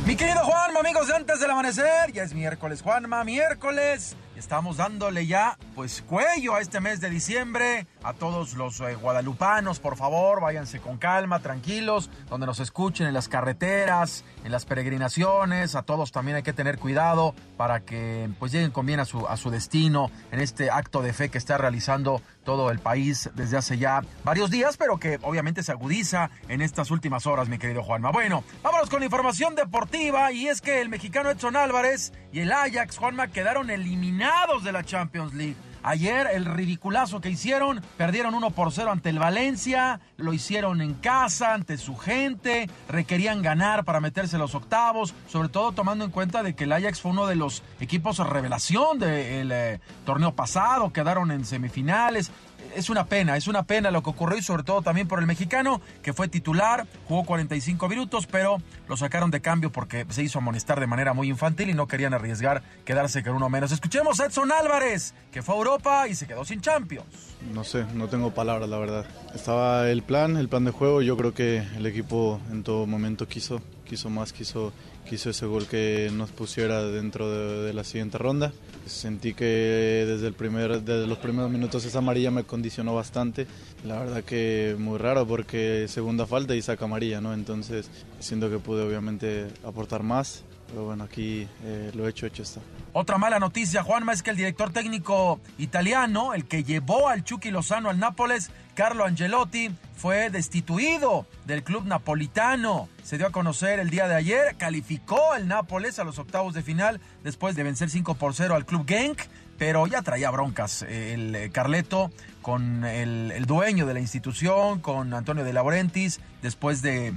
Mi 0.05 0.17
querido 0.17 0.41
Juanma, 0.41 0.81
amigos 0.81 1.07
de 1.07 1.15
antes 1.15 1.39
del 1.39 1.49
amanecer, 1.49 2.11
ya 2.13 2.25
es 2.25 2.35
miércoles, 2.35 2.83
Juanma, 2.83 3.23
miércoles. 3.23 4.17
Estamos 4.37 4.79
dándole 4.79 5.29
ya, 5.29 5.57
pues, 5.77 6.03
cuello 6.03 6.57
a 6.57 6.61
este 6.61 6.81
mes 6.81 7.01
de 7.01 7.11
diciembre. 7.11 7.87
A 8.05 8.15
todos 8.15 8.55
los 8.55 8.81
eh, 8.81 8.97
guadalupanos, 8.97 9.79
por 9.79 9.97
favor, 9.97 10.41
váyanse 10.41 10.81
con 10.81 10.99
calma, 10.99 11.39
tranquilos, 11.39 12.11
donde 12.29 12.47
nos 12.47 12.59
escuchen 12.59 13.07
en 13.07 13.15
las 13.15 13.29
carreteras, 13.29 14.25
en 14.45 14.51
las 14.51 14.65
peregrinaciones. 14.65 15.77
A 15.77 15.83
todos 15.83 16.11
también 16.11 16.37
hay 16.37 16.43
que 16.43 16.53
tener 16.53 16.79
cuidado 16.79 17.35
para 17.57 17.81
que, 17.81 18.29
pues, 18.41 18.51
lleguen 18.51 18.73
con 18.73 18.87
bien 18.87 18.99
a 18.99 19.05
su, 19.05 19.29
a 19.29 19.37
su 19.37 19.51
destino 19.51 20.11
en 20.33 20.41
este 20.41 20.71
acto 20.71 21.01
de 21.01 21.13
fe 21.13 21.29
que 21.29 21.39
está 21.39 21.59
realizando 21.59 22.21
todo 22.45 22.73
el 22.73 22.81
país 22.81 23.31
desde 23.35 23.57
hace 23.57 23.79
ya 23.79 24.03
varios 24.25 24.51
días, 24.51 24.77
pero 24.77 24.99
que 24.99 25.21
obviamente 25.23 25.63
se 25.63 25.71
agudiza 25.71 26.31
en 26.49 26.61
estas 26.61 26.91
últimas 26.91 27.27
horas, 27.29 27.49
mi 27.49 27.59
querido 27.59 27.85
Juanma. 27.85 28.11
Bueno, 28.11 28.43
vámonos 28.65 28.91
con 28.91 28.99
la 28.99 29.07
información 29.07 29.55
deportiva 29.55 30.33
y 30.33 30.49
es 30.49 30.61
que 30.61 30.81
el 30.81 30.89
mexicano 30.89 31.31
Edson 31.31 31.57
Álvarez 31.57 32.13
y 32.33 32.41
el 32.41 32.51
Ajax, 32.51 32.99
Juanma, 32.99 33.29
quedaron 33.29 33.71
eliminados 33.71 34.65
de 34.65 34.73
la 34.73 34.83
Champions 34.83 35.35
League. 35.35 35.57
Ayer 35.83 36.29
el 36.33 36.45
ridiculazo 36.45 37.21
que 37.21 37.31
hicieron, 37.31 37.83
perdieron 37.97 38.35
1 38.35 38.51
por 38.51 38.73
0 38.73 38.93
ante 38.93 39.11
el 39.11 39.19
Valencia, 39.19 40.01
lo 40.17 40.33
hicieron 40.33 40.81
en 40.81 40.95
casa, 40.95 41.55
ante 41.55 41.77
su 41.77 41.97
gente, 41.97 42.71
requerían 42.89 43.43
ganar 43.43 43.85
para 43.85 44.01
meterse 44.01 44.39
los 44.39 44.55
octavos, 44.55 45.15
sobre 45.29 45.49
todo 45.49 45.73
tomando 45.73 46.05
en 46.05 46.11
cuenta 46.11 46.43
de 46.43 46.55
que 46.55 46.65
el 46.65 46.73
Ajax 46.73 47.01
fue 47.01 47.11
uno 47.11 47.27
de 47.27 47.37
los 47.37 47.63
equipos 47.81 48.19
revelación 48.19 48.99
del 48.99 49.51
eh, 49.53 49.81
torneo 50.05 50.33
pasado, 50.35 50.93
quedaron 50.93 51.31
en 51.31 51.45
semifinales, 51.45 52.31
es 52.75 52.91
una 52.91 53.07
pena, 53.07 53.37
es 53.37 53.49
una 53.49 53.65
pena 53.65 53.91
lo 53.91 54.03
que 54.03 54.11
ocurrió 54.11 54.39
y 54.39 54.43
sobre 54.43 54.63
todo 54.63 54.83
también 54.83 55.09
por 55.09 55.19
el 55.19 55.27
mexicano, 55.27 55.81
que 56.03 56.13
fue 56.13 56.29
titular, 56.29 56.87
jugó 57.07 57.25
45 57.25 57.89
minutos, 57.89 58.27
pero 58.27 58.63
lo 58.89 58.97
sacaron 58.97 59.31
de 59.31 59.41
cambio 59.41 59.71
porque 59.71 60.07
se 60.11 60.23
hizo 60.23 60.39
amonestar 60.39 60.81
de 60.81 60.87
manera 60.87 61.13
muy 61.13 61.29
infantil 61.29 61.71
y 61.71 61.75
no 61.75 61.87
querían 61.87 62.15
arriesgar 62.15 62.63
quedarse 62.85 63.23
con 63.23 63.35
uno 63.35 63.49
menos. 63.49 63.73
Escuchemos 63.73 64.21
a 64.21 64.27
Edson 64.27 64.53
Álvarez, 64.53 65.15
que 65.33 65.43
fue 65.43 65.55
a 65.55 65.59
Europa 65.59 65.72
y 66.09 66.15
se 66.15 66.27
quedó 66.27 66.45
sin 66.45 66.61
Champions. 66.61 67.07
No 67.53 67.65
sé, 67.65 67.85
no 67.95 68.09
tengo 68.09 68.33
palabras, 68.33 68.69
la 68.69 68.79
verdad. 68.79 69.07
Estaba 69.35 69.91
el 69.91 70.03
plan, 70.03 70.37
el 70.37 70.49
plan 70.49 70.65
de 70.65 70.71
juego, 70.71 71.03
yo 71.03 71.17
creo 71.17 71.33
que 71.33 71.59
el 71.77 71.87
equipo 71.87 72.41
en 72.51 72.63
todo 72.63 72.87
momento 72.87 73.27
quiso, 73.27 73.61
quiso 73.85 74.11
más, 74.11 74.33
quiso, 74.33 74.73
quiso 75.09 75.31
ese 75.31 75.47
gol 75.47 75.67
que 75.67 76.11
nos 76.13 76.31
pusiera 76.31 76.83
dentro 76.85 77.31
de, 77.63 77.73
la 77.73 77.85
siguiente 77.85 78.19
ronda. 78.19 78.53
Sentí 78.87 79.33
que 79.33 80.05
desde, 80.07 80.27
el 80.27 80.35
primer, 80.35 80.83
desde 80.83 81.07
los 81.07 81.19
primeros 81.19 81.51
minutos 81.51 81.85
esa 81.85 81.99
amarilla 81.99 82.31
me 82.31 82.45
condicionó 82.45 82.95
bastante. 82.95 83.47
La 83.85 83.99
verdad 83.99 84.25
que 84.25 84.77
muy 84.79 84.99
raro 84.99 85.27
porque 85.27 85.87
segunda 85.89 86.27
falta 86.27 86.55
y 86.55 86.63
saca 86.63 86.85
amarilla, 86.85 87.21
¿no? 87.21 87.33
Entonces 87.33 87.91
siento 88.21 88.51
que 88.51 88.59
pude 88.59 88.83
obviamente 88.83 89.49
aportar 89.65 90.03
más. 90.03 90.45
Pero 90.69 90.85
bueno, 90.85 91.05
aquí 91.05 91.47
eh, 91.65 91.91
lo 91.95 92.07
hecho, 92.09 92.27
hecho 92.27 92.43
está. 92.43 92.61
Otra 92.95 93.17
mala 93.17 93.39
noticia, 93.39 93.83
Juanma, 93.83 94.13
es 94.13 94.23
que 94.23 94.29
el 94.29 94.37
director 94.37 94.71
técnico 94.71 95.41
italiano, 95.57 96.35
el 96.35 96.45
que 96.45 96.63
llevó 96.63 97.09
al 97.09 97.25
Chucky 97.25 97.51
Lozano 97.51 97.89
al 97.89 97.99
Nápoles, 97.99 98.51
Carlo 98.75 99.07
Angelotti, 99.07 99.71
fue 99.97 100.29
destituido 100.29 101.27
del 101.47 101.63
club 101.63 101.87
napolitano. 101.87 102.91
Se 103.03 103.17
dio 103.17 103.27
a 103.27 103.33
conocer 103.33 103.79
el 103.79 103.89
día 103.89 104.09
de 104.09 104.15
ayer, 104.15 104.57
calificó 104.59 105.33
al 105.33 105.49
Nápoles 105.49 105.99
a 105.99 106.05
los 106.05 106.19
octavos 106.19 106.53
de 106.53 106.63
final 106.63 107.01
después 107.25 107.57
de 107.57 107.63
vencer 107.63 107.89
5 107.89 108.15
por 108.17 108.35
0 108.35 108.55
al 108.55 108.67
club 108.67 108.87
Genk, 108.87 109.23
pero 109.57 109.87
ya 109.87 110.03
traía 110.03 110.31
broncas 110.31 110.83
eh, 110.83 111.15
el 111.15 111.35
eh, 111.35 111.51
Carleto 111.51 112.11
con 112.43 112.85
el, 112.85 113.47
dueño 113.47 113.87
de 113.87 113.95
la 113.95 114.01
institución, 114.01 114.81
con 114.81 115.15
Antonio 115.15 115.45
de 115.45 115.53
Laurentiis, 115.53 116.21
después 116.43 116.83
de, 116.83 117.15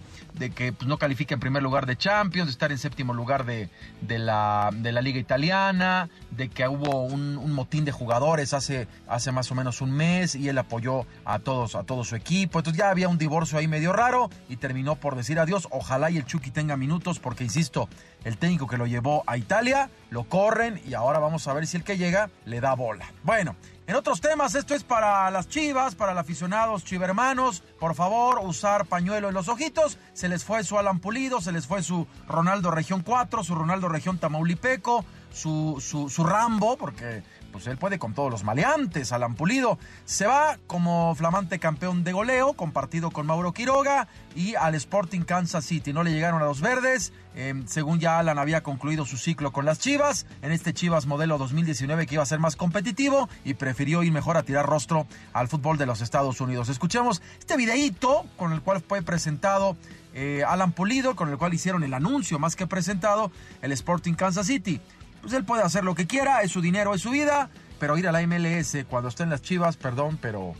que 0.55 0.71
pues, 0.71 0.87
no 0.87 0.97
califique 0.97 1.33
en 1.33 1.39
primer 1.39 1.63
lugar 1.63 1.85
de 1.85 1.97
Champions, 1.97 2.47
de 2.47 2.51
estar 2.51 2.71
en 2.71 2.77
séptimo 2.77 3.13
lugar 3.13 3.45
de, 3.45 3.69
la, 4.07 4.71
Liga 4.71 5.19
Italiana, 5.19 6.09
de 6.31 6.49
que 6.49 6.67
hubo 6.67 7.03
un, 7.03 7.37
un, 7.37 7.53
motín 7.53 7.83
de 7.85 7.91
jugadores 7.91 8.53
hace, 8.53 8.87
hace 9.07 9.31
más 9.31 9.51
o 9.51 9.55
menos 9.55 9.81
un 9.81 9.91
mes 9.91 10.35
y 10.35 10.47
él 10.47 10.57
apoyó 10.57 11.05
a 11.25 11.39
todos, 11.39 11.75
a 11.75 11.83
todo 11.83 12.03
su 12.03 12.15
equipo. 12.15 12.59
Entonces 12.59 12.77
ya 12.77 12.89
había 12.89 13.09
un 13.09 13.17
divorcio 13.17 13.57
ahí 13.57 13.67
medio 13.67 13.91
raro 13.91 14.29
y 14.47 14.57
terminó 14.57 14.95
por 14.95 15.15
decir 15.15 15.39
adiós. 15.39 15.67
Ojalá 15.71 16.11
y 16.11 16.17
el 16.17 16.25
Chucky 16.25 16.51
tenga 16.51 16.77
minutos, 16.77 17.19
porque 17.19 17.43
insisto, 17.43 17.89
el 18.23 18.37
técnico 18.37 18.67
que 18.67 18.77
lo 18.77 18.85
llevó 18.85 19.23
a 19.27 19.37
Italia, 19.37 19.89
lo 20.09 20.23
corren 20.25 20.81
y 20.85 20.93
ahora 20.93 21.19
vamos 21.19 21.47
a 21.47 21.53
ver 21.53 21.65
si 21.67 21.77
el 21.77 21.83
que 21.83 21.97
llega 21.97 22.29
le 22.45 22.61
da 22.61 22.73
bola. 22.75 23.11
Bueno, 23.23 23.55
en 23.87 23.95
otros 23.95 24.19
temas, 24.19 24.55
esto 24.55 24.73
es 24.73 24.83
para 24.83 25.29
las 25.29 25.47
chivas, 25.47 25.93
para 25.93 26.13
los 26.13 26.21
aficionados 26.21 26.83
chivermanos. 26.83 27.61
Por 27.79 27.93
favor, 27.93 28.39
usar 28.43 28.87
pañuelo 28.87 29.27
en 29.29 29.35
los 29.35 29.47
ojitos. 29.47 29.99
Se 30.13 30.27
les 30.27 30.43
fue 30.43 30.63
su 30.63 30.79
Alan 30.79 30.99
Pulido, 30.99 31.39
se 31.39 31.51
les 31.51 31.67
fue 31.67 31.83
su 31.83 32.07
Ronaldo 32.27 32.71
Región 32.71 33.01
4, 33.01 33.43
su 33.43 33.53
Ronaldo 33.53 33.87
Región 33.87 34.17
Tamaulipeco, 34.17 35.05
su, 35.31 35.77
su, 35.79 36.09
su 36.09 36.23
Rambo, 36.23 36.77
porque 36.77 37.23
pues 37.51 37.67
él 37.67 37.77
puede 37.77 37.99
con 37.99 38.13
todos 38.13 38.31
los 38.31 38.43
maleantes, 38.43 39.11
Alan 39.11 39.35
Pulido. 39.35 39.77
Se 40.03 40.25
va 40.25 40.57
como 40.65 41.13
flamante 41.13 41.59
campeón 41.59 42.03
de 42.03 42.11
goleo, 42.11 42.53
compartido 42.53 43.11
con 43.11 43.27
Mauro 43.27 43.53
Quiroga 43.53 44.07
y 44.35 44.55
al 44.55 44.73
Sporting 44.75 45.21
Kansas 45.21 45.63
City. 45.63 45.93
No 45.93 46.03
le 46.03 46.11
llegaron 46.11 46.41
a 46.41 46.45
los 46.45 46.59
verdes, 46.59 47.13
eh, 47.35 47.53
según 47.67 47.99
ya 47.99 48.19
Alan 48.19 48.39
había 48.39 48.63
concluido 48.63 49.05
su 49.05 49.17
ciclo 49.17 49.51
con 49.51 49.65
las 49.65 49.79
Chivas, 49.79 50.25
en 50.41 50.51
este 50.51 50.73
Chivas 50.73 51.05
modelo 51.05 51.37
2019 51.37 52.07
que 52.07 52.15
iba 52.15 52.23
a 52.23 52.25
ser 52.25 52.39
más 52.39 52.55
competitivo 52.55 53.29
y 53.43 53.53
prefirió 53.53 54.03
ir 54.03 54.11
mejor 54.11 54.37
a 54.37 54.43
tirar 54.43 54.65
rostro 54.65 55.05
al 55.33 55.47
fútbol 55.47 55.77
de 55.77 55.85
los 55.85 56.01
Estados 56.01 56.41
Unidos. 56.41 56.69
Escuchemos 56.69 57.21
este 57.39 57.57
videíto 57.57 58.25
con 58.37 58.53
el 58.53 58.61
cual 58.61 58.81
fue 58.81 59.01
presentado 59.01 59.77
eh, 60.13 60.43
Alan 60.47 60.71
Pulido, 60.71 61.15
con 61.15 61.29
el 61.29 61.37
cual 61.37 61.53
hicieron 61.53 61.83
el 61.83 61.93
anuncio 61.93 62.39
más 62.39 62.55
que 62.55 62.67
presentado 62.67 63.31
el 63.61 63.71
Sporting 63.71 64.13
Kansas 64.13 64.47
City 64.47 64.81
pues 65.25 65.33
él 65.33 65.43
puede 65.43 65.63
hacer 65.63 65.83
lo 65.83 65.95
que 65.95 66.05
quiera, 66.05 66.43
es 66.43 66.51
su 66.51 66.61
dinero, 66.61 66.93
es 66.93 67.01
su 67.01 67.09
vida, 67.09 67.49
pero 67.79 67.97
ir 67.97 68.07
a 68.07 68.11
la 68.11 68.21
MLS 68.27 68.77
cuando 68.87 69.09
estén 69.09 69.31
las 69.31 69.41
chivas, 69.41 69.75
perdón, 69.75 70.19
pero 70.21 70.53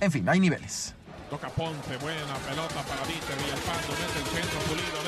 en 0.00 0.10
fin, 0.10 0.26
hay 0.30 0.40
niveles. 0.40 0.94
Toca 1.28 1.50
Ponce, 1.50 1.98
buena 1.98 2.34
pelota 2.48 2.82
para 2.88 3.04
Víctor 3.04 3.36
Villalpando, 3.36 3.92
desde 3.92 4.18
el 4.18 4.42
centro, 4.42 4.58
Pulido, 4.60 5.01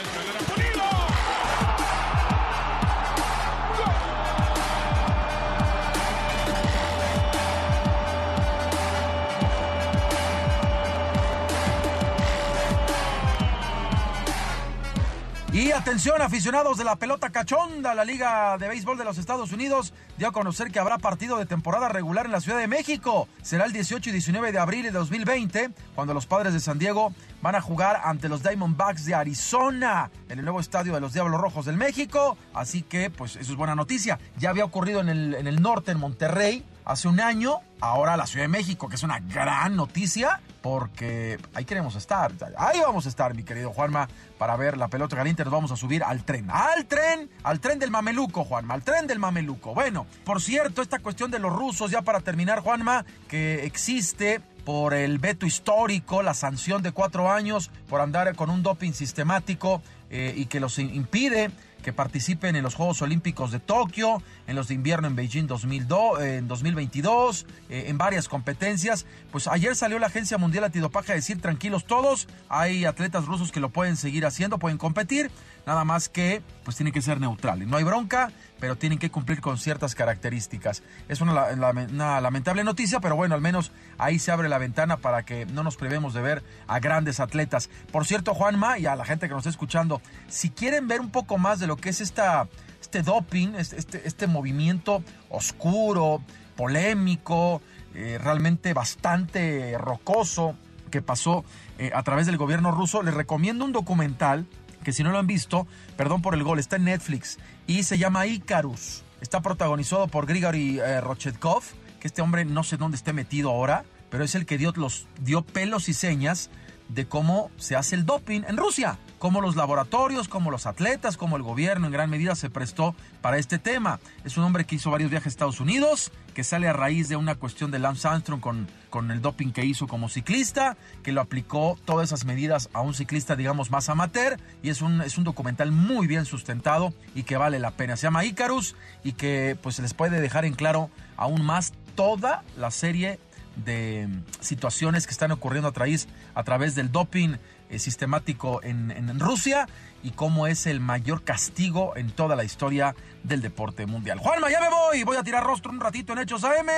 Y 15.54 15.70
atención, 15.70 16.20
aficionados 16.20 16.78
de 16.78 16.82
la 16.82 16.96
pelota 16.96 17.30
cachonda, 17.30 17.94
la 17.94 18.04
Liga 18.04 18.58
de 18.58 18.66
Béisbol 18.66 18.98
de 18.98 19.04
los 19.04 19.18
Estados 19.18 19.52
Unidos 19.52 19.94
dio 20.18 20.26
a 20.26 20.32
conocer 20.32 20.72
que 20.72 20.80
habrá 20.80 20.98
partido 20.98 21.38
de 21.38 21.46
temporada 21.46 21.88
regular 21.88 22.26
en 22.26 22.32
la 22.32 22.40
Ciudad 22.40 22.58
de 22.58 22.66
México. 22.66 23.28
Será 23.40 23.64
el 23.64 23.72
18 23.72 24.10
y 24.10 24.12
19 24.14 24.50
de 24.50 24.58
abril 24.58 24.82
de 24.82 24.90
2020, 24.90 25.70
cuando 25.94 26.12
los 26.12 26.26
padres 26.26 26.54
de 26.54 26.58
San 26.58 26.80
Diego 26.80 27.14
van 27.40 27.54
a 27.54 27.60
jugar 27.60 28.00
ante 28.02 28.28
los 28.28 28.42
Diamondbacks 28.42 29.04
de 29.04 29.14
Arizona 29.14 30.10
en 30.28 30.40
el 30.40 30.44
nuevo 30.44 30.58
estadio 30.58 30.92
de 30.92 31.00
los 31.00 31.12
Diablos 31.12 31.40
Rojos 31.40 31.66
del 31.66 31.76
México. 31.76 32.36
Así 32.52 32.82
que, 32.82 33.10
pues, 33.10 33.36
eso 33.36 33.52
es 33.52 33.56
buena 33.56 33.76
noticia. 33.76 34.18
Ya 34.36 34.50
había 34.50 34.64
ocurrido 34.64 35.02
en 35.02 35.08
el, 35.08 35.34
en 35.34 35.46
el 35.46 35.62
norte, 35.62 35.92
en 35.92 36.00
Monterrey, 36.00 36.64
hace 36.84 37.06
un 37.06 37.20
año. 37.20 37.60
Ahora 37.80 38.16
la 38.16 38.26
Ciudad 38.26 38.46
de 38.46 38.48
México, 38.48 38.88
que 38.88 38.96
es 38.96 39.04
una 39.04 39.20
gran 39.20 39.76
noticia, 39.76 40.40
porque 40.64 41.38
ahí 41.52 41.66
queremos 41.66 41.94
estar. 41.94 42.32
Ahí 42.56 42.80
vamos 42.80 43.04
a 43.04 43.10
estar, 43.10 43.34
mi 43.34 43.42
querido 43.42 43.70
Juanma, 43.70 44.08
para 44.38 44.56
ver 44.56 44.78
la 44.78 44.88
pelota 44.88 45.14
caliente. 45.14 45.44
Nos 45.44 45.52
vamos 45.52 45.70
a 45.72 45.76
subir 45.76 46.02
al 46.02 46.24
tren. 46.24 46.50
Al 46.50 46.86
tren, 46.86 47.28
al 47.42 47.60
tren 47.60 47.78
del 47.78 47.90
mameluco, 47.90 48.44
Juanma, 48.44 48.72
al 48.72 48.82
tren 48.82 49.06
del 49.06 49.18
mameluco. 49.18 49.74
Bueno, 49.74 50.06
por 50.24 50.40
cierto, 50.40 50.80
esta 50.80 51.00
cuestión 51.00 51.30
de 51.30 51.38
los 51.38 51.52
rusos, 51.52 51.90
ya 51.90 52.00
para 52.00 52.20
terminar, 52.20 52.60
Juanma, 52.60 53.04
que 53.28 53.66
existe 53.66 54.40
por 54.64 54.94
el 54.94 55.18
veto 55.18 55.44
histórico, 55.44 56.22
la 56.22 56.32
sanción 56.32 56.82
de 56.82 56.92
cuatro 56.92 57.30
años 57.30 57.70
por 57.86 58.00
andar 58.00 58.34
con 58.34 58.48
un 58.48 58.62
doping 58.62 58.92
sistemático 58.92 59.82
eh, 60.08 60.32
y 60.34 60.46
que 60.46 60.60
los 60.60 60.78
impide 60.78 61.50
que 61.84 61.92
participen 61.92 62.56
en 62.56 62.64
los 62.64 62.74
Juegos 62.74 63.02
Olímpicos 63.02 63.52
de 63.52 63.60
Tokio, 63.60 64.22
en 64.48 64.56
los 64.56 64.68
de 64.68 64.74
invierno 64.74 65.06
en 65.06 65.14
Beijing 65.14 65.46
2002, 65.46 66.20
en 66.22 66.48
2022, 66.48 67.46
eh, 67.68 67.84
en 67.88 67.98
varias 67.98 68.28
competencias. 68.28 69.06
Pues 69.30 69.46
ayer 69.46 69.76
salió 69.76 69.98
la 70.00 70.06
Agencia 70.06 70.38
Mundial 70.38 70.64
Antidopaje 70.64 71.12
a 71.12 71.14
decir 71.14 71.40
tranquilos 71.40 71.84
todos, 71.84 72.26
hay 72.48 72.86
atletas 72.86 73.26
rusos 73.26 73.52
que 73.52 73.60
lo 73.60 73.68
pueden 73.68 73.96
seguir 73.96 74.26
haciendo, 74.26 74.58
pueden 74.58 74.78
competir, 74.78 75.30
nada 75.66 75.84
más 75.84 76.08
que 76.08 76.42
pues 76.64 76.76
tienen 76.76 76.92
que 76.92 77.02
ser 77.02 77.20
neutrales. 77.20 77.68
No 77.68 77.76
hay 77.76 77.84
bronca, 77.84 78.32
pero 78.64 78.76
tienen 78.76 78.98
que 78.98 79.10
cumplir 79.10 79.42
con 79.42 79.58
ciertas 79.58 79.94
características. 79.94 80.82
Es 81.08 81.20
una, 81.20 81.48
una, 81.92 82.20
lamentable 82.22 82.64
noticia, 82.64 82.98
pero 83.00 83.14
bueno, 83.14 83.34
al 83.34 83.42
menos 83.42 83.72
ahí 83.98 84.18
se 84.18 84.30
abre 84.30 84.48
la 84.48 84.56
ventana 84.56 84.96
para 84.96 85.24
que 85.24 85.44
no 85.44 85.62
nos 85.62 85.76
privemos 85.76 86.14
de 86.14 86.22
ver 86.22 86.42
a 86.66 86.80
grandes 86.80 87.20
atletas. 87.20 87.68
Por 87.92 88.06
cierto, 88.06 88.32
Juanma, 88.32 88.78
y 88.78 88.86
a 88.86 88.96
la 88.96 89.04
gente 89.04 89.28
que 89.28 89.34
nos 89.34 89.42
está 89.42 89.50
escuchando, 89.50 90.00
si 90.28 90.48
quieren 90.48 90.88
ver 90.88 91.02
un 91.02 91.10
poco 91.10 91.36
más 91.36 91.60
de 91.60 91.66
lo 91.66 91.73
que 91.76 91.90
es 91.90 92.00
esta, 92.00 92.48
este 92.80 93.02
doping, 93.02 93.54
este, 93.56 93.78
este, 93.78 94.06
este 94.06 94.26
movimiento 94.26 95.02
oscuro, 95.30 96.22
polémico, 96.56 97.60
eh, 97.94 98.18
realmente 98.22 98.74
bastante 98.74 99.76
rocoso 99.78 100.56
que 100.90 101.02
pasó 101.02 101.44
eh, 101.78 101.90
a 101.94 102.02
través 102.02 102.26
del 102.26 102.36
gobierno 102.36 102.72
ruso, 102.72 103.02
les 103.02 103.14
recomiendo 103.14 103.64
un 103.64 103.72
documental 103.72 104.46
que 104.84 104.92
si 104.92 105.02
no 105.02 105.10
lo 105.10 105.18
han 105.18 105.26
visto, 105.26 105.66
perdón 105.96 106.22
por 106.22 106.34
el 106.34 106.44
gol, 106.44 106.58
está 106.58 106.76
en 106.76 106.84
Netflix 106.84 107.38
y 107.66 107.82
se 107.82 107.98
llama 107.98 108.26
Icarus. 108.26 109.02
Está 109.20 109.40
protagonizado 109.40 110.06
por 110.08 110.26
Grigory 110.26 110.78
eh, 110.78 111.00
Rochetkov, 111.00 111.62
que 111.98 112.06
este 112.06 112.20
hombre 112.22 112.44
no 112.44 112.62
sé 112.62 112.76
dónde 112.76 112.96
esté 112.96 113.12
metido 113.12 113.50
ahora, 113.50 113.84
pero 114.10 114.22
es 114.22 114.34
el 114.34 114.44
que 114.46 114.58
dio, 114.58 114.72
los, 114.76 115.06
dio 115.20 115.42
pelos 115.42 115.88
y 115.88 115.94
señas 115.94 116.50
de 116.88 117.06
cómo 117.06 117.50
se 117.56 117.76
hace 117.76 117.94
el 117.94 118.04
doping 118.04 118.42
en 118.46 118.56
Rusia, 118.56 118.98
cómo 119.18 119.40
los 119.40 119.56
laboratorios, 119.56 120.28
cómo 120.28 120.50
los 120.50 120.66
atletas, 120.66 121.16
cómo 121.16 121.36
el 121.36 121.42
gobierno 121.42 121.86
en 121.86 121.92
gran 121.92 122.10
medida 122.10 122.34
se 122.34 122.50
prestó 122.50 122.94
para 123.20 123.38
este 123.38 123.58
tema. 123.58 124.00
Es 124.24 124.36
un 124.36 124.44
hombre 124.44 124.64
que 124.64 124.76
hizo 124.76 124.90
varios 124.90 125.10
viajes 125.10 125.26
a 125.26 125.30
Estados 125.30 125.60
Unidos, 125.60 126.12
que 126.34 126.44
sale 126.44 126.68
a 126.68 126.72
raíz 126.72 127.08
de 127.08 127.16
una 127.16 127.36
cuestión 127.36 127.70
de 127.70 127.78
Lance 127.78 128.06
Armstrong 128.06 128.40
con, 128.40 128.68
con 128.90 129.10
el 129.10 129.22
doping 129.22 129.52
que 129.52 129.64
hizo 129.64 129.86
como 129.86 130.08
ciclista, 130.08 130.76
que 131.02 131.12
lo 131.12 131.20
aplicó 131.20 131.78
todas 131.84 132.08
esas 132.08 132.24
medidas 132.24 132.68
a 132.72 132.80
un 132.80 132.94
ciclista, 132.94 133.34
digamos, 133.34 133.70
más 133.70 133.88
amateur, 133.88 134.38
y 134.62 134.68
es 134.68 134.82
un, 134.82 135.00
es 135.00 135.16
un 135.16 135.24
documental 135.24 135.72
muy 135.72 136.06
bien 136.06 136.26
sustentado 136.26 136.92
y 137.14 137.22
que 137.22 137.36
vale 137.36 137.58
la 137.58 137.70
pena. 137.70 137.96
Se 137.96 138.06
llama 138.06 138.24
Icarus 138.24 138.76
y 139.02 139.12
que 139.12 139.56
pues 139.62 139.78
les 139.78 139.94
puede 139.94 140.20
dejar 140.20 140.44
en 140.44 140.54
claro 140.54 140.90
aún 141.16 141.44
más 141.44 141.72
toda 141.94 142.42
la 142.56 142.70
serie 142.70 143.18
de 143.56 144.08
situaciones 144.40 145.06
que 145.06 145.12
están 145.12 145.32
ocurriendo 145.32 145.68
a 145.68 145.72
través, 145.72 146.08
a 146.34 146.42
través 146.44 146.74
del 146.74 146.90
doping 146.90 147.36
eh, 147.70 147.78
sistemático 147.78 148.62
en, 148.62 148.90
en, 148.90 149.18
Rusia 149.18 149.68
y 150.02 150.10
cómo 150.10 150.46
es 150.46 150.66
el 150.66 150.80
mayor 150.80 151.22
castigo 151.24 151.96
en 151.96 152.10
toda 152.10 152.36
la 152.36 152.44
historia 152.44 152.94
del 153.22 153.40
deporte 153.40 153.86
mundial. 153.86 154.18
Juanma, 154.18 154.50
ya 154.50 154.60
me 154.60 154.68
voy, 154.68 155.02
voy 155.04 155.16
a 155.16 155.22
tirar 155.22 155.44
rostro 155.44 155.72
un 155.72 155.80
ratito 155.80 156.12
en 156.12 156.20
Hechos 156.20 156.44
AM. 156.44 156.68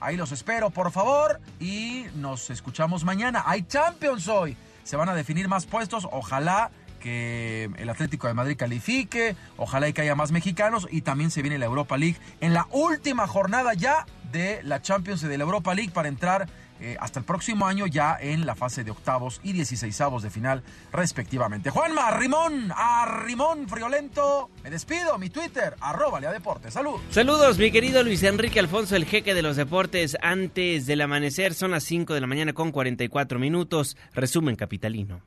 Ahí 0.00 0.16
los 0.16 0.32
espero, 0.32 0.70
por 0.70 0.92
favor, 0.92 1.40
y 1.60 2.04
nos 2.16 2.50
escuchamos 2.50 3.04
mañana. 3.04 3.42
Hay 3.46 3.62
Champions 3.62 4.28
hoy. 4.28 4.56
Se 4.82 4.96
van 4.96 5.08
a 5.08 5.14
definir 5.14 5.48
más 5.48 5.64
puestos. 5.64 6.06
Ojalá 6.12 6.70
que 7.00 7.70
el 7.76 7.88
Atlético 7.90 8.28
de 8.28 8.34
Madrid 8.34 8.56
califique, 8.56 9.36
ojalá 9.56 9.88
y 9.88 9.92
que 9.92 10.00
haya 10.00 10.14
más 10.14 10.32
mexicanos 10.32 10.88
y 10.90 11.02
también 11.02 11.30
se 11.30 11.42
viene 11.42 11.58
la 11.58 11.66
Europa 11.66 11.98
League 11.98 12.16
en 12.40 12.54
la 12.54 12.66
última 12.70 13.26
jornada 13.26 13.74
ya 13.74 14.06
de 14.34 14.60
la 14.64 14.82
Champions 14.82 15.22
y 15.22 15.28
de 15.28 15.38
la 15.38 15.44
Europa 15.44 15.74
League 15.74 15.92
para 15.92 16.08
entrar 16.08 16.48
eh, 16.80 16.96
hasta 16.98 17.20
el 17.20 17.24
próximo 17.24 17.66
año 17.66 17.86
ya 17.86 18.18
en 18.20 18.44
la 18.44 18.56
fase 18.56 18.82
de 18.82 18.90
octavos 18.90 19.40
y 19.44 19.52
dieciséisavos 19.52 20.24
de 20.24 20.30
final 20.30 20.64
respectivamente. 20.92 21.70
Juanma, 21.70 22.10
Rimón, 22.10 22.72
a 22.76 23.22
Rimón 23.24 23.68
Friolento, 23.68 24.50
me 24.64 24.70
despido, 24.70 25.16
mi 25.16 25.30
Twitter, 25.30 25.76
arroba 25.80 26.20
Lea 26.20 26.32
Deportes, 26.32 26.74
salud. 26.74 27.00
Saludos, 27.10 27.58
mi 27.58 27.70
querido 27.70 28.02
Luis 28.02 28.24
Enrique 28.24 28.58
Alfonso, 28.58 28.96
el 28.96 29.04
jeque 29.04 29.34
de 29.34 29.42
los 29.42 29.54
deportes, 29.54 30.16
antes 30.20 30.86
del 30.86 31.00
amanecer, 31.00 31.54
son 31.54 31.70
las 31.70 31.84
5 31.84 32.12
de 32.12 32.20
la 32.20 32.26
mañana 32.26 32.52
con 32.52 32.72
44 32.72 33.38
minutos, 33.38 33.96
resumen 34.12 34.56
capitalino. 34.56 35.22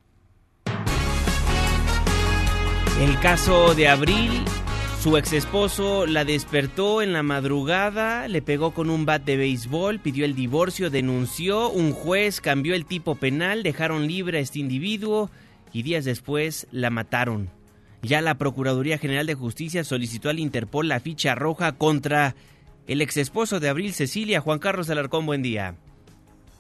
El 3.00 3.20
caso 3.20 3.74
de 3.74 3.88
Abril, 3.88 4.44
su 5.08 5.16
ex 5.16 5.32
esposo 5.32 6.06
la 6.06 6.26
despertó 6.26 7.02
en 7.02 7.14
la 7.14 7.24
madrugada, 7.24 8.28
le 8.28 8.42
pegó 8.42 8.72
con 8.72 8.90
un 8.90 9.06
bat 9.06 9.24
de 9.24 9.38
béisbol, 9.38 10.02
pidió 10.02 10.26
el 10.26 10.36
divorcio, 10.36 10.90
denunció, 10.90 11.70
un 11.70 11.94
juez 11.94 12.42
cambió 12.42 12.76
el 12.76 12.86
tipo 12.86 13.16
penal, 13.16 13.64
dejaron 13.64 14.06
libre 14.06 14.40
a 14.40 14.42
este 14.42 14.60
individuo 14.60 15.32
y 15.72 15.84
días 15.84 16.04
después 16.04 16.68
la 16.72 16.90
mataron. 16.90 17.50
Ya 18.02 18.20
la 18.20 18.38
Procuraduría 18.38 18.98
General 18.98 19.26
de 19.26 19.36
Justicia 19.36 19.86
solicitó 19.86 20.30
al 20.30 20.40
Interpol 20.40 20.90
la 20.90 21.00
ficha 21.00 21.36
roja 21.36 21.78
contra 21.78 22.36
el 22.86 23.02
ex 23.02 23.16
esposo 23.16 23.62
de 23.62 23.70
Abril 23.70 23.94
Cecilia, 23.94 24.42
Juan 24.42 24.60
Carlos 24.60 24.90
Alarcón, 24.90 25.26
buen 25.26 25.42
día. 25.42 25.76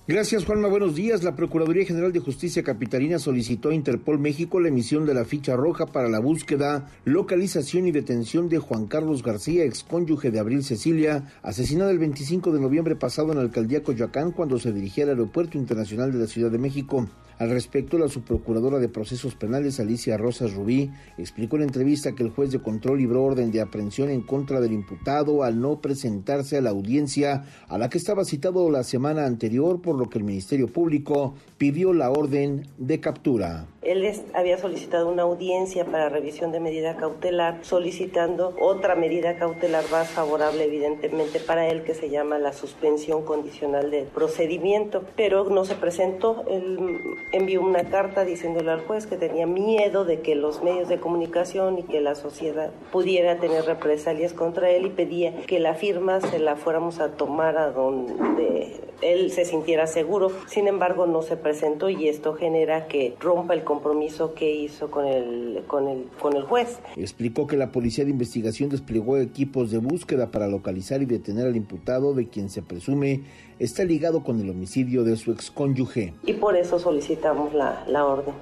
Gracias, 0.09 0.45
Juanma. 0.45 0.69
Buenos 0.69 0.95
días. 0.95 1.21
La 1.25 1.35
Procuraduría 1.35 1.83
General 1.83 2.13
de 2.13 2.21
Justicia 2.21 2.63
Capitalina 2.63 3.19
solicitó 3.19 3.71
a 3.71 3.73
Interpol 3.73 4.19
México 4.19 4.61
la 4.61 4.69
emisión 4.69 5.05
de 5.05 5.13
la 5.13 5.25
ficha 5.25 5.57
roja 5.57 5.85
para 5.85 6.07
la 6.07 6.19
búsqueda, 6.19 6.89
localización 7.03 7.87
y 7.87 7.91
detención 7.91 8.47
de 8.47 8.57
Juan 8.57 8.87
Carlos 8.87 9.21
García, 9.21 9.65
excónyuge 9.65 10.31
de 10.31 10.39
Abril 10.39 10.63
Cecilia, 10.63 11.25
asesinada 11.43 11.91
el 11.91 11.99
25 11.99 12.53
de 12.53 12.61
noviembre 12.61 12.95
pasado 12.95 13.31
en 13.31 13.39
la 13.39 13.43
alcaldía 13.43 13.83
Coyoacán 13.83 14.31
cuando 14.31 14.59
se 14.59 14.71
dirigía 14.71 15.03
al 15.03 15.09
Aeropuerto 15.09 15.57
Internacional 15.57 16.13
de 16.13 16.19
la 16.19 16.27
Ciudad 16.27 16.51
de 16.51 16.57
México. 16.57 17.05
Al 17.39 17.51
respecto, 17.51 17.99
la 17.99 18.07
subprocuradora 18.07 18.79
de 18.79 18.89
procesos 18.89 19.35
penales, 19.35 19.79
Alicia 19.79 20.17
Rosas 20.17 20.55
Rubí, 20.55 20.89
explicó 21.19 21.57
en 21.57 21.63
entrevista 21.63 22.13
que 22.13 22.23
el 22.23 22.31
juez 22.31 22.51
de 22.51 22.59
control 22.59 22.97
libró 22.97 23.23
orden 23.23 23.51
de 23.51 23.61
aprehensión 23.61 24.09
en 24.09 24.21
contra 24.21 24.59
del 24.59 24.71
imputado 24.71 25.43
al 25.43 25.61
no 25.61 25.79
presentarse 25.79 26.57
a 26.57 26.61
la 26.61 26.71
audiencia 26.71 27.45
a 27.67 27.77
la 27.77 27.89
que 27.89 27.99
estaba 27.99 28.25
citado 28.25 28.71
la 28.71 28.83
semana 28.83 29.27
anterior, 29.27 29.83
por 29.83 29.96
lo 29.97 30.09
que 30.09 30.19
el 30.19 30.23
Ministerio 30.23 30.67
Público 30.67 31.33
pidió 31.57 31.93
la 31.93 32.11
orden 32.11 32.67
de 32.77 32.99
captura. 32.99 33.65
Él 33.81 34.05
había 34.33 34.57
solicitado 34.57 35.09
una 35.09 35.23
audiencia 35.23 35.85
para 35.85 36.09
revisión 36.09 36.51
de 36.51 36.59
medida 36.59 36.97
cautelar, 36.97 37.59
solicitando 37.61 38.53
otra 38.59 38.95
medida 38.95 39.37
cautelar 39.37 39.85
más 39.91 40.09
favorable, 40.09 40.65
evidentemente, 40.65 41.39
para 41.39 41.67
él, 41.69 41.83
que 41.83 41.93
se 41.93 42.09
llama 42.09 42.37
la 42.37 42.51
suspensión 42.51 43.23
condicional 43.23 43.89
del 43.89 44.05
procedimiento, 44.05 45.03
pero 45.15 45.45
no 45.49 45.63
se 45.63 45.75
presentó. 45.75 46.43
Él 46.49 46.99
envió 47.31 47.61
una 47.61 47.85
carta 47.85 48.25
diciéndole 48.25 48.71
al 48.71 48.81
juez 48.81 49.07
que 49.07 49.15
tenía 49.15 49.47
miedo 49.47 50.03
de 50.03 50.19
que 50.19 50.35
los 50.35 50.61
medios 50.61 50.89
de 50.89 50.99
comunicación 50.99 51.79
y 51.79 51.83
que 51.83 52.01
la 52.01 52.15
sociedad 52.15 52.71
pudiera 52.91 53.39
tener 53.39 53.65
represalias 53.65 54.33
contra 54.33 54.69
él 54.69 54.85
y 54.85 54.89
pedía 54.89 55.35
que 55.45 55.59
la 55.59 55.75
firma 55.75 56.19
se 56.19 56.39
la 56.39 56.57
fuéramos 56.57 56.99
a 56.99 57.11
tomar 57.11 57.57
a 57.57 57.71
donde 57.71 58.81
él 59.01 59.31
se 59.31 59.45
sintiera 59.45 59.86
seguro. 59.87 60.31
Sin 60.47 60.67
embargo, 60.67 61.07
no 61.07 61.21
se 61.21 61.37
presentó 61.37 61.89
y 61.89 62.07
esto 62.07 62.33
genera 62.33 62.87
que 62.87 63.15
rompa 63.19 63.53
el 63.53 63.63
compromiso 63.63 64.33
que 64.33 64.53
hizo 64.53 64.91
con 64.91 65.05
el, 65.05 65.63
con 65.67 65.87
el, 65.87 66.05
con 66.19 66.35
el 66.35 66.43
juez. 66.43 66.79
Explicó 66.95 67.47
que 67.47 67.57
la 67.57 67.71
Policía 67.71 68.05
de 68.05 68.11
Investigación 68.11 68.69
desplegó 68.69 69.17
equipos 69.17 69.71
de 69.71 69.79
búsqueda 69.79 70.31
para 70.31 70.47
localizar 70.47 71.01
y 71.01 71.05
detener 71.05 71.47
al 71.47 71.55
imputado 71.55 72.13
de 72.13 72.27
quien 72.27 72.49
se 72.49 72.61
presume 72.61 73.21
está 73.59 73.83
ligado 73.83 74.23
con 74.23 74.39
el 74.39 74.49
homicidio 74.49 75.03
de 75.03 75.15
su 75.17 75.31
excónyuge. 75.31 76.13
Y 76.25 76.33
por 76.33 76.55
eso 76.55 76.79
solicitamos 76.79 77.53
la, 77.53 77.83
la 77.87 78.05
orden. 78.05 78.33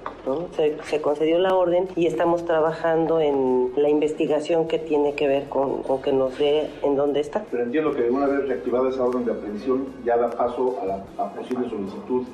Se, 0.56 0.76
se, 0.84 1.00
concedió 1.00 1.38
la 1.38 1.54
orden 1.54 1.88
y 1.96 2.06
estamos 2.06 2.44
trabajando 2.44 3.20
en 3.20 3.70
la 3.76 3.88
investigación 3.88 4.68
que 4.68 4.78
tiene 4.78 5.14
que 5.14 5.28
ver 5.28 5.48
con, 5.48 5.82
con 5.82 6.02
que 6.02 6.12
nos 6.12 6.36
dé 6.38 6.68
en 6.82 6.96
dónde 6.96 7.20
está. 7.20 7.44
Pero 7.50 7.62
entiendo 7.62 7.94
que 7.94 8.10
una 8.10 8.26
vez 8.26 8.48
reactivada 8.48 8.88
esa 8.88 9.04
orden 9.04 9.24
de 9.24 9.32
aprehensión 9.32 9.86
ya 10.04 10.16
da 10.16 10.30
paso 10.30 10.78
a 10.82 10.86
la 10.86 11.04
a 11.18 11.32
posible 11.32 11.68
solicitud 11.68 12.24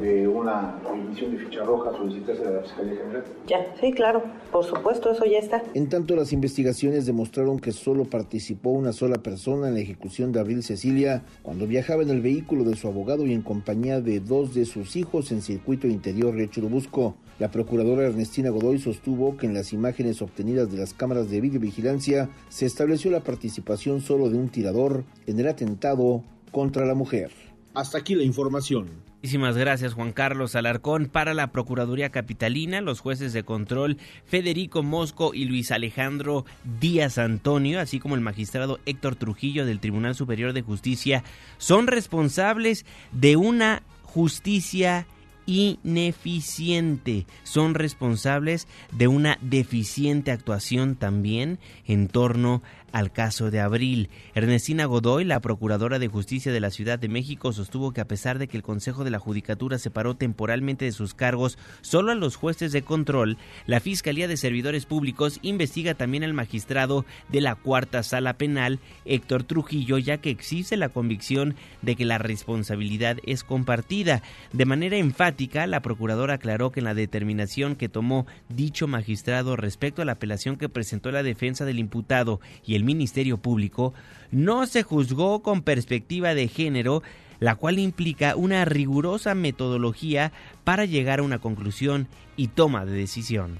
de 0.00 0.26
una 0.26 0.78
emisión 0.92 1.32
de 1.32 1.38
ficha 1.38 1.62
roja 1.64 1.92
solicitarse 1.96 2.46
a 2.46 2.50
la 2.50 2.62
Fiscalía 2.62 2.96
General. 2.96 3.24
Ya, 3.46 3.74
sí, 3.80 3.92
claro, 3.92 4.22
por 4.50 4.64
supuesto, 4.64 5.10
eso 5.10 5.24
ya 5.24 5.38
está. 5.38 5.62
En 5.74 5.88
tanto, 5.88 6.16
las 6.16 6.32
investigaciones 6.32 7.06
demostraron 7.06 7.58
que 7.58 7.72
solo 7.72 8.04
participó 8.04 8.70
una 8.70 8.92
sola 8.92 9.16
persona 9.16 9.68
en 9.68 9.74
la 9.74 9.80
ejecución 9.80 10.32
de 10.32 10.40
Abril 10.40 10.62
Cecilia 10.62 11.22
cuando 11.42 11.66
viajaba 11.66 12.02
en 12.02 12.10
el 12.10 12.20
vehículo 12.20 12.64
de 12.64 12.76
su 12.76 12.88
abogado 12.88 13.26
y 13.26 13.32
en 13.32 13.42
compañía 13.42 14.00
de 14.00 14.20
dos 14.20 14.54
de 14.54 14.64
sus 14.64 14.96
hijos 14.96 15.30
en 15.32 15.42
circuito 15.42 15.86
interior 15.86 16.34
de 16.34 16.48
Churubusco. 16.48 17.16
La 17.38 17.50
procuradora 17.50 18.06
Ernestina 18.06 18.50
Godoy 18.50 18.78
sostuvo 18.78 19.36
que 19.36 19.46
en 19.46 19.54
las 19.54 19.72
imágenes 19.72 20.22
obtenidas 20.22 20.70
de 20.70 20.78
las 20.78 20.94
cámaras 20.94 21.30
de 21.30 21.40
videovigilancia 21.40 22.30
se 22.48 22.66
estableció 22.66 23.10
la 23.10 23.20
participación 23.20 24.00
solo 24.00 24.30
de 24.30 24.38
un 24.38 24.48
tirador 24.48 25.04
en 25.26 25.40
el 25.40 25.48
atentado 25.48 26.22
contra 26.52 26.86
la 26.86 26.94
mujer. 26.94 27.32
Hasta 27.74 27.98
aquí 27.98 28.14
la 28.14 28.22
información. 28.22 29.03
Muchísimas 29.24 29.56
gracias 29.56 29.94
Juan 29.94 30.12
Carlos 30.12 30.54
Alarcón. 30.54 31.06
Para 31.06 31.32
la 31.32 31.46
Procuraduría 31.46 32.10
Capitalina, 32.10 32.82
los 32.82 33.00
jueces 33.00 33.32
de 33.32 33.42
control 33.42 33.96
Federico 34.26 34.82
Mosco 34.82 35.32
y 35.32 35.46
Luis 35.46 35.72
Alejandro 35.72 36.44
Díaz 36.78 37.16
Antonio, 37.16 37.80
así 37.80 38.00
como 38.00 38.16
el 38.16 38.20
magistrado 38.20 38.80
Héctor 38.84 39.16
Trujillo 39.16 39.64
del 39.64 39.80
Tribunal 39.80 40.14
Superior 40.14 40.52
de 40.52 40.60
Justicia, 40.60 41.24
son 41.56 41.86
responsables 41.86 42.84
de 43.12 43.36
una 43.36 43.82
justicia 44.02 45.06
ineficiente. 45.46 47.24
Son 47.44 47.72
responsables 47.72 48.68
de 48.92 49.08
una 49.08 49.38
deficiente 49.40 50.32
actuación 50.32 50.96
también 50.96 51.58
en 51.86 52.08
torno 52.08 52.62
al 52.94 53.10
caso 53.10 53.50
de 53.50 53.58
Abril. 53.58 54.08
Ernestina 54.36 54.84
Godoy, 54.84 55.24
la 55.24 55.40
Procuradora 55.40 55.98
de 55.98 56.06
Justicia 56.06 56.52
de 56.52 56.60
la 56.60 56.70
Ciudad 56.70 56.96
de 56.96 57.08
México, 57.08 57.52
sostuvo 57.52 57.92
que 57.92 58.00
a 58.00 58.06
pesar 58.06 58.38
de 58.38 58.46
que 58.46 58.56
el 58.56 58.62
Consejo 58.62 59.02
de 59.02 59.10
la 59.10 59.18
Judicatura 59.18 59.78
separó 59.78 60.14
temporalmente 60.14 60.84
de 60.84 60.92
sus 60.92 61.12
cargos 61.12 61.58
solo 61.80 62.12
a 62.12 62.14
los 62.14 62.36
jueces 62.36 62.70
de 62.70 62.82
control, 62.82 63.36
la 63.66 63.80
Fiscalía 63.80 64.28
de 64.28 64.36
Servidores 64.36 64.86
Públicos 64.86 65.40
investiga 65.42 65.94
también 65.94 66.22
al 66.22 66.34
magistrado 66.34 67.04
de 67.30 67.40
la 67.40 67.56
Cuarta 67.56 68.04
Sala 68.04 68.38
Penal, 68.38 68.78
Héctor 69.04 69.42
Trujillo, 69.42 69.98
ya 69.98 70.18
que 70.18 70.30
existe 70.30 70.76
la 70.76 70.90
convicción 70.90 71.56
de 71.82 71.96
que 71.96 72.04
la 72.04 72.18
responsabilidad 72.18 73.16
es 73.24 73.42
compartida. 73.42 74.22
De 74.52 74.66
manera 74.66 74.96
enfática, 74.98 75.66
la 75.66 75.82
Procuradora 75.82 76.34
aclaró 76.34 76.70
que 76.70 76.78
en 76.78 76.84
la 76.84 76.94
determinación 76.94 77.74
que 77.74 77.88
tomó 77.88 78.28
dicho 78.48 78.86
magistrado 78.86 79.56
respecto 79.56 80.00
a 80.00 80.04
la 80.04 80.12
apelación 80.12 80.58
que 80.58 80.68
presentó 80.68 81.10
la 81.10 81.24
defensa 81.24 81.64
del 81.64 81.80
imputado 81.80 82.40
y 82.64 82.76
el 82.76 82.83
Ministerio 82.84 83.38
Público, 83.38 83.94
no 84.30 84.66
se 84.66 84.82
juzgó 84.82 85.42
con 85.42 85.62
perspectiva 85.62 86.34
de 86.34 86.48
género, 86.48 87.02
la 87.40 87.56
cual 87.56 87.78
implica 87.78 88.36
una 88.36 88.64
rigurosa 88.64 89.34
metodología 89.34 90.32
para 90.64 90.84
llegar 90.84 91.18
a 91.18 91.22
una 91.22 91.38
conclusión 91.38 92.08
y 92.36 92.48
toma 92.48 92.84
de 92.84 92.92
decisión. 92.92 93.58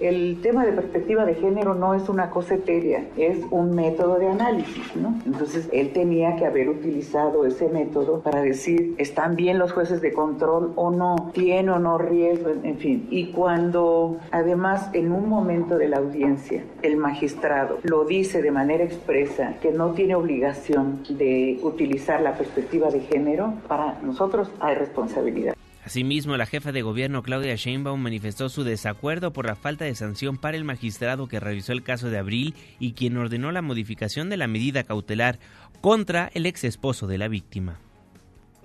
El 0.00 0.40
tema 0.42 0.66
de 0.66 0.72
perspectiva 0.72 1.24
de 1.24 1.36
género 1.36 1.74
no 1.76 1.94
es 1.94 2.08
una 2.08 2.28
cosa 2.30 2.56
etérea, 2.56 3.04
es 3.16 3.38
un 3.52 3.76
método 3.76 4.18
de 4.18 4.26
análisis, 4.26 4.96
¿no? 4.96 5.14
Entonces, 5.24 5.68
él 5.72 5.92
tenía 5.92 6.34
que 6.34 6.46
haber 6.46 6.68
utilizado 6.68 7.46
ese 7.46 7.68
método 7.68 8.20
para 8.20 8.42
decir, 8.42 8.96
¿están 8.98 9.36
bien 9.36 9.58
los 9.60 9.72
jueces 9.72 10.00
de 10.00 10.12
control 10.12 10.72
o 10.74 10.90
no? 10.90 11.30
¿Tiene 11.32 11.70
o 11.70 11.78
no 11.78 11.96
riesgo? 11.98 12.50
En 12.64 12.76
fin. 12.78 13.06
Y 13.10 13.26
cuando, 13.26 14.18
además, 14.32 14.90
en 14.94 15.12
un 15.12 15.28
momento 15.28 15.78
de 15.78 15.88
la 15.88 15.98
audiencia, 15.98 16.64
el 16.82 16.96
magistrado 16.96 17.78
lo 17.84 18.04
dice 18.04 18.42
de 18.42 18.50
manera 18.50 18.82
expresa 18.82 19.54
que 19.62 19.70
no 19.70 19.92
tiene 19.92 20.16
obligación 20.16 21.04
de 21.08 21.60
utilizar 21.62 22.20
la 22.20 22.36
perspectiva 22.36 22.90
de 22.90 22.98
género, 23.00 23.54
para 23.68 24.00
nosotros 24.02 24.50
hay 24.58 24.74
responsabilidad. 24.74 25.54
Asimismo, 25.84 26.38
la 26.38 26.46
jefa 26.46 26.72
de 26.72 26.80
gobierno 26.80 27.22
Claudia 27.22 27.56
Sheinbaum 27.56 28.00
manifestó 28.00 28.48
su 28.48 28.64
desacuerdo 28.64 29.34
por 29.34 29.46
la 29.46 29.54
falta 29.54 29.84
de 29.84 29.94
sanción 29.94 30.38
para 30.38 30.56
el 30.56 30.64
magistrado 30.64 31.28
que 31.28 31.40
revisó 31.40 31.72
el 31.72 31.82
caso 31.82 32.08
de 32.08 32.16
Abril 32.16 32.54
y 32.78 32.92
quien 32.92 33.18
ordenó 33.18 33.52
la 33.52 33.60
modificación 33.60 34.30
de 34.30 34.38
la 34.38 34.46
medida 34.46 34.84
cautelar 34.84 35.38
contra 35.82 36.30
el 36.32 36.46
ex 36.46 36.64
esposo 36.64 37.06
de 37.06 37.18
la 37.18 37.28
víctima. 37.28 37.78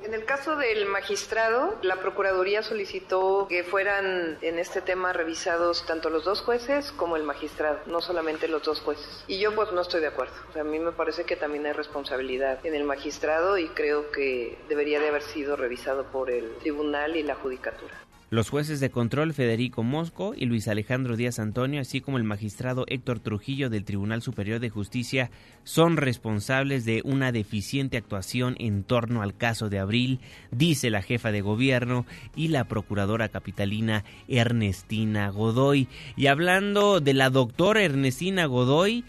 En 0.02 0.14
el 0.14 0.24
caso 0.24 0.56
del 0.56 0.86
magistrado, 0.86 1.78
la 1.82 1.98
Procuraduría 1.98 2.64
solicitó 2.64 3.48
que 3.50 3.64
fueran 3.66 4.38
en 4.42 4.58
este 4.58 4.82
tema 4.82 5.12
revisados 5.12 5.86
tanto 5.86 6.10
los 6.10 6.24
dos 6.24 6.42
jueces 6.42 6.94
como 6.94 7.18
el 7.18 7.24
magistrado, 7.24 7.80
no 7.86 8.00
solamente 8.00 8.48
los 8.48 8.64
dos 8.64 8.80
jueces. 8.80 9.26
Y 9.28 9.40
yo 9.40 9.54
pues 9.54 9.74
no 9.74 9.82
estoy 9.82 10.00
de 10.00 10.08
acuerdo. 10.08 10.34
a 10.60 10.64
mí 10.64 10.80
me 10.80 10.94
parece 10.94 11.26
que 11.26 11.36
también 11.36 11.66
hay 11.66 11.74
responsabilidad 11.74 12.66
en 12.66 12.76
el 12.76 12.86
magistrado 12.86 13.58
y 13.58 13.68
creo 13.68 14.10
que 14.12 14.58
debería 14.70 15.02
de 15.02 15.10
haber 15.10 15.22
sido 15.22 15.58
revisado 15.58 16.06
por 16.06 16.32
el 16.32 16.56
tribunal 16.60 17.18
y 17.18 17.24
la 17.24 17.36
judicatura. 17.36 18.09
Los 18.32 18.52
jueces 18.52 18.80
de 18.80 18.92
control 18.92 19.34
Federico 19.34 19.82
Mosco 19.82 20.36
y 20.38 20.46
Luis 20.46 20.68
Alejandro 20.68 21.18
Díaz 21.18 21.40
Antonio, 21.40 21.82
así 21.82 22.00
como 22.00 22.20
el 22.20 22.24
magistrado 22.24 22.86
Héctor 22.88 23.20
Trujillo 23.20 23.72
del 23.72 23.86
Tribunal 23.86 24.22
Superior 24.22 24.60
de 24.60 24.70
Justicia, 24.70 25.32
son 25.64 25.98
responsables 25.98 26.86
de 26.86 27.02
una 27.04 27.32
deficiente 27.32 27.98
actuación 27.98 28.56
en 28.60 28.84
torno 28.84 29.24
al 29.24 29.36
caso 29.36 29.70
de 29.70 29.80
Abril, 29.80 30.20
dice 30.52 30.92
la 30.92 31.02
jefa 31.02 31.32
de 31.32 31.42
gobierno 31.42 32.06
y 32.36 32.50
la 32.50 32.66
procuradora 32.66 33.30
capitalina 33.30 34.06
Ernestina 34.28 35.30
Godoy. 35.30 35.88
Y 36.16 36.28
hablando 36.28 37.00
de 37.00 37.16
la 37.16 37.32
doctora 37.32 37.82
Ernestina 37.82 38.46
Godoy, 38.46 39.06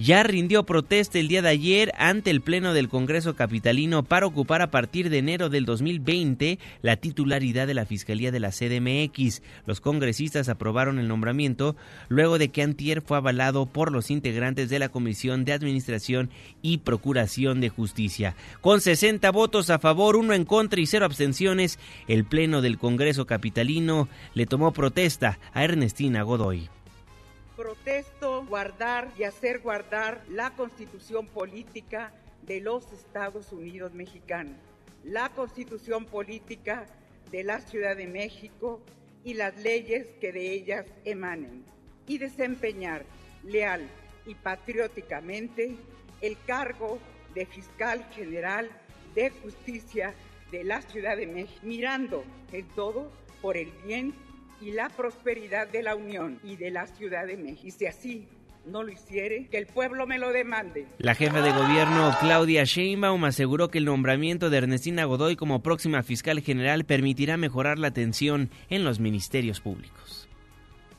ya 0.00 0.22
rindió 0.22 0.64
protesta 0.64 1.18
el 1.18 1.28
día 1.28 1.42
de 1.42 1.50
ayer 1.50 1.92
ante 1.98 2.30
el 2.30 2.40
Pleno 2.40 2.72
del 2.72 2.88
Congreso 2.88 3.36
Capitalino 3.36 4.02
para 4.02 4.24
ocupar 4.24 4.62
a 4.62 4.70
partir 4.70 5.10
de 5.10 5.18
enero 5.18 5.50
del 5.50 5.66
2020 5.66 6.58
la 6.80 6.96
titularidad 6.96 7.66
de 7.66 7.74
la 7.74 7.84
Fiscalía 7.84 8.32
de 8.32 8.40
la 8.40 8.50
CDMX. 8.50 9.42
Los 9.66 9.82
congresistas 9.82 10.48
aprobaron 10.48 10.98
el 10.98 11.06
nombramiento 11.06 11.76
luego 12.08 12.38
de 12.38 12.48
que 12.48 12.62
Antier 12.62 13.02
fue 13.02 13.18
avalado 13.18 13.66
por 13.66 13.92
los 13.92 14.10
integrantes 14.10 14.70
de 14.70 14.78
la 14.78 14.88
Comisión 14.88 15.44
de 15.44 15.52
Administración 15.52 16.30
y 16.62 16.78
Procuración 16.78 17.60
de 17.60 17.68
Justicia. 17.68 18.34
Con 18.62 18.80
60 18.80 19.30
votos 19.32 19.68
a 19.68 19.78
favor, 19.78 20.16
uno 20.16 20.32
en 20.32 20.46
contra 20.46 20.80
y 20.80 20.86
cero 20.86 21.04
abstenciones, 21.04 21.78
el 22.08 22.24
Pleno 22.24 22.62
del 22.62 22.78
Congreso 22.78 23.26
Capitalino 23.26 24.08
le 24.32 24.46
tomó 24.46 24.72
protesta 24.72 25.38
a 25.52 25.62
Ernestina 25.62 26.22
Godoy 26.22 26.70
protesto 27.60 28.42
guardar 28.46 29.12
y 29.18 29.24
hacer 29.24 29.58
guardar 29.58 30.24
la 30.30 30.48
constitución 30.48 31.26
política 31.26 32.10
de 32.40 32.58
los 32.62 32.90
Estados 32.90 33.52
Unidos 33.52 33.92
mexicanos, 33.92 34.56
la 35.04 35.28
constitución 35.28 36.06
política 36.06 36.86
de 37.30 37.44
la 37.44 37.60
Ciudad 37.60 37.98
de 37.98 38.06
México 38.06 38.80
y 39.24 39.34
las 39.34 39.58
leyes 39.58 40.06
que 40.22 40.32
de 40.32 40.52
ellas 40.52 40.86
emanen, 41.04 41.62
y 42.06 42.16
desempeñar 42.16 43.04
leal 43.44 43.86
y 44.24 44.34
patrióticamente 44.36 45.76
el 46.22 46.38
cargo 46.46 46.98
de 47.34 47.44
fiscal 47.44 48.02
general 48.14 48.70
de 49.14 49.28
justicia 49.28 50.14
de 50.50 50.64
la 50.64 50.80
Ciudad 50.80 51.14
de 51.14 51.26
México, 51.26 51.60
mirando 51.62 52.24
en 52.52 52.66
todo 52.68 53.12
por 53.42 53.58
el 53.58 53.70
bien 53.84 54.14
y 54.60 54.72
la 54.72 54.88
prosperidad 54.88 55.68
de 55.68 55.82
la 55.82 55.96
Unión 55.96 56.38
y 56.44 56.56
de 56.56 56.70
la 56.70 56.86
Ciudad 56.86 57.26
de 57.26 57.36
México. 57.36 57.66
Y 57.66 57.70
si 57.70 57.86
así 57.86 58.28
no 58.66 58.82
lo 58.82 58.92
hiciere, 58.92 59.48
que 59.48 59.58
el 59.58 59.66
pueblo 59.66 60.06
me 60.06 60.18
lo 60.18 60.30
demande. 60.30 60.86
La 60.98 61.14
jefa 61.14 61.40
de 61.40 61.50
gobierno 61.50 62.14
Claudia 62.20 62.64
Sheinbaum 62.64 63.24
aseguró 63.24 63.68
que 63.68 63.78
el 63.78 63.84
nombramiento 63.86 64.50
de 64.50 64.58
Ernestina 64.58 65.04
Godoy 65.04 65.36
como 65.36 65.62
próxima 65.62 66.02
fiscal 66.02 66.40
general 66.40 66.84
permitirá 66.84 67.36
mejorar 67.36 67.78
la 67.78 67.88
atención 67.88 68.50
en 68.68 68.84
los 68.84 69.00
ministerios 69.00 69.60
públicos. 69.60 70.28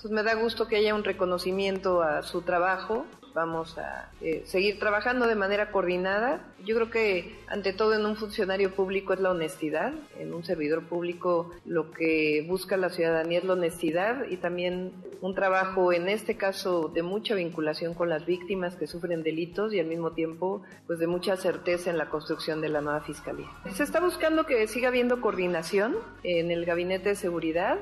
Pues 0.02 0.12
me 0.12 0.24
da 0.24 0.34
gusto 0.34 0.68
que 0.68 0.78
haya 0.78 0.96
un 0.96 1.04
reconocimiento 1.04 2.02
a 2.02 2.24
su 2.24 2.42
trabajo 2.42 3.06
vamos 3.34 3.78
a 3.78 4.10
eh, 4.22 4.44
seguir 4.46 4.80
trabajando 4.80 5.28
de 5.28 5.36
manera 5.36 5.72
coordinada. 5.72 6.42
Yo 6.64 6.76
creo 6.76 6.90
que 6.90 7.40
ante 7.48 7.74
todo 7.74 7.94
en 7.94 8.06
un 8.06 8.16
funcionario 8.16 8.74
público 8.74 9.14
es 9.14 9.20
la 9.20 9.32
honestidad, 9.32 9.94
en 10.20 10.34
un 10.34 10.44
servidor 10.44 10.84
público 10.84 11.52
lo 11.66 11.92
que 11.92 12.46
busca 12.48 12.78
la 12.78 12.90
ciudadanía 12.90 13.40
es 13.40 13.46
la 13.46 13.54
honestidad 13.54 14.26
y 14.30 14.38
también 14.38 14.94
un 15.22 15.36
trabajo 15.36 15.94
en 15.94 16.10
este 16.10 16.36
caso 16.36 16.90
de 16.94 17.04
mucha 17.04 17.36
vinculación 17.36 17.94
con 17.94 18.10
las 18.10 18.26
víctimas 18.26 18.76
que 18.76 18.88
sufren 18.88 19.24
delitos 19.24 19.74
y 19.74 19.80
al 19.80 19.88
mismo 19.88 20.12
tiempo 20.12 20.64
pues 20.88 21.00
de 21.00 21.08
mucha 21.08 21.38
certeza 21.38 21.90
en 21.90 21.98
la 21.98 22.10
construcción 22.10 22.62
de 22.62 22.70
la 22.70 22.82
nueva 22.82 23.02
fiscalía. 23.02 23.48
Se 23.74 23.84
está 23.84 24.00
buscando 24.00 24.46
que 24.46 24.68
siga 24.68 24.90
habiendo 24.90 25.22
coordinación 25.22 25.96
en 26.24 26.52
el 26.52 26.66
gabinete 26.66 27.10
de 27.10 27.16
seguridad. 27.16 27.80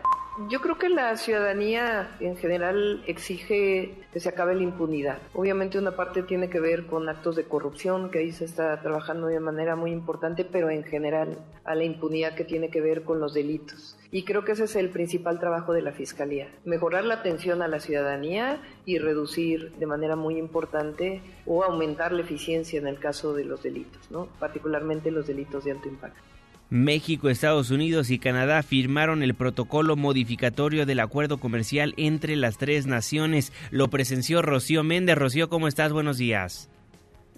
Yo 0.47 0.61
creo 0.61 0.77
que 0.77 0.87
la 0.87 1.17
ciudadanía 1.17 2.15
en 2.21 2.37
general 2.37 3.03
exige 3.07 3.93
que 4.13 4.19
se 4.21 4.29
acabe 4.29 4.55
la 4.55 4.63
impunidad. 4.63 5.17
Obviamente 5.33 5.77
una 5.77 5.97
parte 5.97 6.23
tiene 6.23 6.49
que 6.49 6.61
ver 6.61 6.87
con 6.87 7.09
actos 7.09 7.35
de 7.35 7.43
corrupción, 7.43 8.09
que 8.09 8.19
ahí 8.19 8.31
se 8.31 8.45
está 8.45 8.81
trabajando 8.81 9.27
de 9.27 9.41
manera 9.41 9.75
muy 9.75 9.91
importante, 9.91 10.45
pero 10.45 10.69
en 10.69 10.85
general 10.85 11.37
a 11.65 11.75
la 11.75 11.83
impunidad 11.83 12.35
que 12.35 12.45
tiene 12.45 12.69
que 12.69 12.79
ver 12.79 13.03
con 13.03 13.19
los 13.19 13.33
delitos. 13.33 13.97
Y 14.11 14.23
creo 14.23 14.45
que 14.45 14.53
ese 14.53 14.63
es 14.63 14.77
el 14.77 14.91
principal 14.91 15.41
trabajo 15.41 15.73
de 15.73 15.81
la 15.81 15.91
Fiscalía, 15.91 16.47
mejorar 16.63 17.03
la 17.03 17.15
atención 17.15 17.61
a 17.61 17.67
la 17.67 17.81
ciudadanía 17.81 18.61
y 18.85 18.97
reducir 18.97 19.73
de 19.73 19.87
manera 19.87 20.15
muy 20.15 20.37
importante 20.37 21.21
o 21.45 21.65
aumentar 21.65 22.13
la 22.13 22.21
eficiencia 22.21 22.79
en 22.79 22.87
el 22.87 22.97
caso 22.97 23.33
de 23.33 23.43
los 23.43 23.61
delitos, 23.61 24.09
¿no? 24.09 24.27
particularmente 24.39 25.11
los 25.11 25.27
delitos 25.27 25.65
de 25.65 25.71
alto 25.71 25.89
impacto. 25.89 26.38
México, 26.69 27.29
Estados 27.29 27.71
Unidos 27.71 28.11
y 28.11 28.19
Canadá 28.19 28.61
firmaron 28.61 29.23
el 29.23 29.33
protocolo 29.33 29.95
modificatorio 29.95 30.85
del 30.85 30.99
acuerdo 30.99 31.39
comercial 31.39 31.95
entre 31.97 32.35
las 32.35 32.57
tres 32.57 32.85
naciones. 32.85 33.51
Lo 33.71 33.89
presenció 33.89 34.41
Rocío 34.43 34.83
Méndez. 34.83 35.17
Rocío, 35.17 35.49
¿cómo 35.49 35.67
estás? 35.67 35.91
Buenos 35.91 36.17
días. 36.17 36.69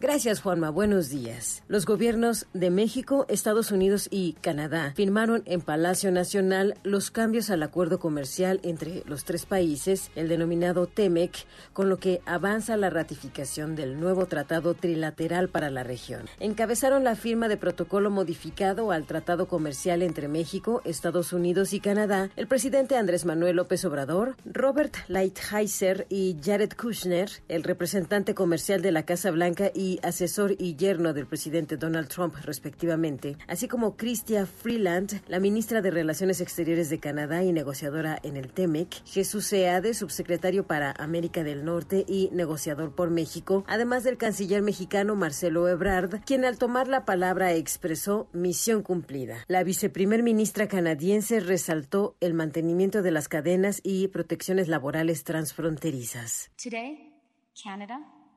Gracias, 0.01 0.41
Juanma. 0.41 0.71
Buenos 0.71 1.09
días. 1.09 1.61
Los 1.67 1.85
gobiernos 1.85 2.47
de 2.55 2.71
México, 2.71 3.27
Estados 3.29 3.69
Unidos 3.69 4.07
y 4.09 4.33
Canadá 4.41 4.93
firmaron 4.95 5.43
en 5.45 5.61
Palacio 5.61 6.11
Nacional 6.11 6.73
los 6.81 7.11
cambios 7.11 7.51
al 7.51 7.61
acuerdo 7.61 7.99
comercial 7.99 8.59
entre 8.63 9.03
los 9.05 9.25
tres 9.25 9.45
países, 9.45 10.09
el 10.15 10.27
denominado 10.27 10.87
TEMEC, 10.87 11.45
con 11.73 11.87
lo 11.87 11.99
que 11.99 12.19
avanza 12.25 12.77
la 12.77 12.89
ratificación 12.89 13.75
del 13.75 13.99
nuevo 13.99 14.25
tratado 14.25 14.73
trilateral 14.73 15.49
para 15.49 15.69
la 15.69 15.83
región. 15.83 16.23
Encabezaron 16.39 17.03
la 17.03 17.15
firma 17.15 17.47
de 17.47 17.57
protocolo 17.57 18.09
modificado 18.09 18.91
al 18.91 19.05
tratado 19.05 19.47
comercial 19.47 20.01
entre 20.01 20.27
México, 20.27 20.81
Estados 20.83 21.31
Unidos 21.31 21.73
y 21.73 21.79
Canadá 21.79 22.31
el 22.37 22.47
presidente 22.47 22.97
Andrés 22.97 23.23
Manuel 23.23 23.57
López 23.57 23.85
Obrador, 23.85 24.35
Robert 24.45 24.95
Lighthizer 25.09 26.07
y 26.09 26.37
Jared 26.43 26.71
Kushner, 26.71 27.29
el 27.49 27.61
representante 27.61 28.33
comercial 28.33 28.81
de 28.81 28.91
la 28.91 29.03
Casa 29.03 29.29
Blanca 29.29 29.69
y 29.75 29.90
asesor 30.03 30.55
y 30.57 30.75
yerno 30.75 31.13
del 31.13 31.27
presidente 31.27 31.77
Donald 31.77 32.07
Trump, 32.07 32.35
respectivamente, 32.43 33.37
así 33.47 33.67
como 33.67 33.97
Chrystia 33.97 34.45
Freeland, 34.45 35.21
la 35.27 35.39
ministra 35.39 35.81
de 35.81 35.91
Relaciones 35.91 36.41
Exteriores 36.41 36.89
de 36.89 36.99
Canadá 36.99 37.43
y 37.43 37.51
negociadora 37.51 38.19
en 38.23 38.37
el 38.37 38.51
TEMEC, 38.51 39.03
Jesús 39.05 39.45
Seade, 39.45 39.93
subsecretario 39.93 40.65
para 40.65 40.91
América 40.91 41.43
del 41.43 41.65
Norte 41.65 42.05
y 42.07 42.29
negociador 42.31 42.95
por 42.95 43.09
México, 43.09 43.63
además 43.67 44.03
del 44.03 44.17
canciller 44.17 44.61
mexicano 44.61 45.15
Marcelo 45.15 45.67
Ebrard, 45.67 46.21
quien 46.25 46.45
al 46.45 46.57
tomar 46.57 46.87
la 46.87 47.05
palabra 47.05 47.53
expresó 47.53 48.29
misión 48.33 48.83
cumplida. 48.83 49.45
La 49.47 49.63
viceprimer 49.63 50.23
ministra 50.23 50.67
canadiense 50.67 51.39
resaltó 51.39 52.15
el 52.19 52.33
mantenimiento 52.33 53.01
de 53.01 53.11
las 53.11 53.27
cadenas 53.27 53.81
y 53.83 54.07
protecciones 54.07 54.67
laborales 54.67 55.23
transfronterizas. 55.23 56.51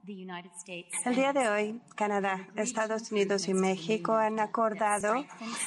El 0.07 1.15
día 1.15 1.33
de 1.33 1.49
hoy, 1.49 1.81
Canadá, 1.95 2.47
Estados 2.57 3.11
Unidos 3.11 3.49
y 3.49 3.55
México 3.55 4.13
han 4.13 4.39
acordado 4.39 5.25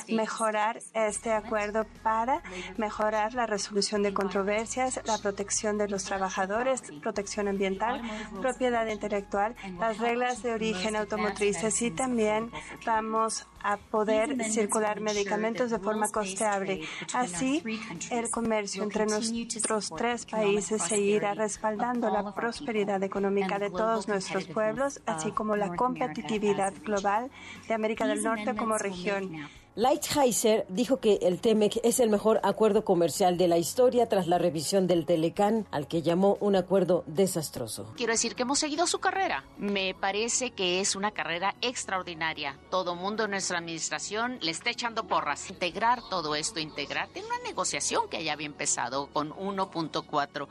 mejorar 0.09 0.79
este 0.93 1.31
acuerdo 1.31 1.87
para 2.03 2.43
mejorar 2.77 3.33
la 3.33 3.47
resolución 3.47 4.03
de 4.03 4.13
controversias, 4.13 5.01
la 5.05 5.17
protección 5.17 5.79
de 5.79 5.87
los 5.87 6.03
trabajadores, 6.03 6.83
protección 7.01 7.47
ambiental, 7.47 7.99
propiedad 8.39 8.85
intelectual, 8.85 9.55
las 9.79 9.97
reglas 9.97 10.43
de 10.43 10.53
origen 10.53 10.95
automotrices 10.95 11.81
y 11.81 11.89
también 11.89 12.51
vamos 12.85 13.47
a 13.63 13.77
poder 13.77 14.43
circular 14.45 15.01
medicamentos 15.01 15.71
de 15.71 15.79
forma 15.79 16.09
costeable. 16.09 16.81
Así, 17.13 17.63
el 18.11 18.29
comercio 18.29 18.83
entre 18.83 19.07
nuestros 19.07 19.89
tres 19.97 20.27
países 20.27 20.83
seguirá 20.83 21.33
respaldando 21.33 22.11
la 22.11 22.35
prosperidad 22.35 23.01
económica 23.01 23.57
de 23.57 23.71
todos 23.71 24.07
nuestros 24.07 24.26
pueblos, 24.53 25.01
así 25.05 25.31
como 25.31 25.55
la 25.55 25.75
competitividad 25.75 26.73
global 26.83 27.29
de 27.67 27.73
América 27.73 28.07
del 28.07 28.23
Norte 28.23 28.55
como 28.55 28.77
región. 28.77 29.47
Lighthizer 29.77 30.65
dijo 30.69 30.99
que 30.99 31.19
el 31.21 31.39
TEMEC 31.39 31.81
es 31.83 31.99
el 31.99 32.09
mejor 32.09 32.39
acuerdo 32.41 32.83
comercial 32.83 33.37
de 33.37 33.47
la 33.47 33.59
historia 33.59 34.09
tras 34.09 34.25
la 34.25 34.39
revisión 34.39 34.87
del 34.87 35.05
Telecán, 35.05 35.67
al 35.69 35.87
que 35.87 36.01
llamó 36.01 36.35
un 36.39 36.55
acuerdo 36.55 37.03
desastroso. 37.05 37.93
Quiero 37.95 38.11
decir 38.11 38.33
que 38.33 38.41
hemos 38.41 38.57
seguido 38.57 38.87
su 38.87 38.97
carrera. 38.97 39.43
Me 39.59 39.93
parece 39.93 40.49
que 40.49 40.81
es 40.81 40.95
una 40.95 41.11
carrera 41.11 41.53
extraordinaria. 41.61 42.57
Todo 42.71 42.95
mundo 42.95 43.25
en 43.25 43.29
nuestra 43.29 43.59
administración 43.59 44.39
le 44.41 44.49
está 44.49 44.71
echando 44.71 45.03
porras. 45.03 45.47
Integrar 45.51 46.01
todo 46.09 46.33
esto, 46.33 46.59
integrar 46.59 47.09
en 47.13 47.25
una 47.25 47.37
negociación 47.45 48.09
que 48.09 48.23
ya 48.23 48.33
había 48.33 48.47
empezado 48.47 49.05
con 49.13 49.29
1.4 49.29 50.47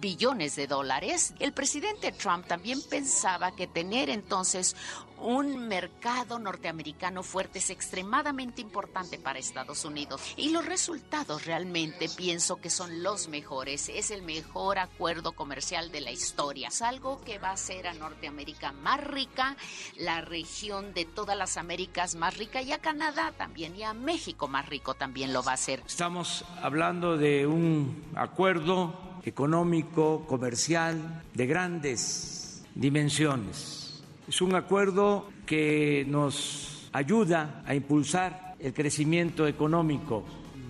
billones 0.00 0.56
de 0.56 0.66
dólares, 0.66 1.34
el 1.38 1.52
presidente 1.52 2.12
Trump 2.12 2.46
también 2.46 2.80
pensaba 2.88 3.54
que 3.54 3.66
tener 3.66 4.10
entonces 4.10 4.76
un 5.24 5.68
mercado 5.68 6.38
norteamericano 6.38 7.22
fuerte 7.22 7.58
es 7.58 7.70
extremadamente 7.70 8.60
importante 8.60 9.18
para 9.18 9.38
Estados 9.38 9.84
Unidos. 9.84 10.20
Y 10.36 10.50
los 10.50 10.66
resultados 10.66 11.46
realmente 11.46 12.08
pienso 12.14 12.56
que 12.56 12.68
son 12.68 13.02
los 13.02 13.28
mejores. 13.28 13.88
Es 13.88 14.10
el 14.10 14.22
mejor 14.22 14.78
acuerdo 14.78 15.32
comercial 15.32 15.90
de 15.90 16.02
la 16.02 16.10
historia. 16.10 16.68
Es 16.68 16.82
algo 16.82 17.22
que 17.24 17.38
va 17.38 17.48
a 17.48 17.52
hacer 17.52 17.86
a 17.86 17.94
Norteamérica 17.94 18.72
más 18.72 19.02
rica, 19.02 19.56
la 19.96 20.20
región 20.20 20.92
de 20.92 21.04
todas 21.06 21.38
las 21.38 21.56
Américas 21.56 22.16
más 22.16 22.36
rica 22.36 22.60
y 22.60 22.72
a 22.72 22.78
Canadá 22.78 23.32
también 23.36 23.76
y 23.76 23.82
a 23.82 23.94
México 23.94 24.48
más 24.48 24.68
rico 24.68 24.94
también 24.94 25.32
lo 25.32 25.42
va 25.42 25.52
a 25.52 25.54
hacer. 25.54 25.82
Estamos 25.86 26.44
hablando 26.60 27.16
de 27.16 27.46
un 27.46 28.04
acuerdo 28.14 29.13
económico, 29.24 30.24
comercial, 30.26 31.22
de 31.34 31.46
grandes 31.46 32.64
dimensiones. 32.74 34.02
Es 34.28 34.40
un 34.40 34.54
acuerdo 34.54 35.28
que 35.46 36.04
nos 36.08 36.88
ayuda 36.92 37.62
a 37.66 37.74
impulsar 37.74 38.54
el 38.58 38.72
crecimiento 38.72 39.46
económico 39.46 40.24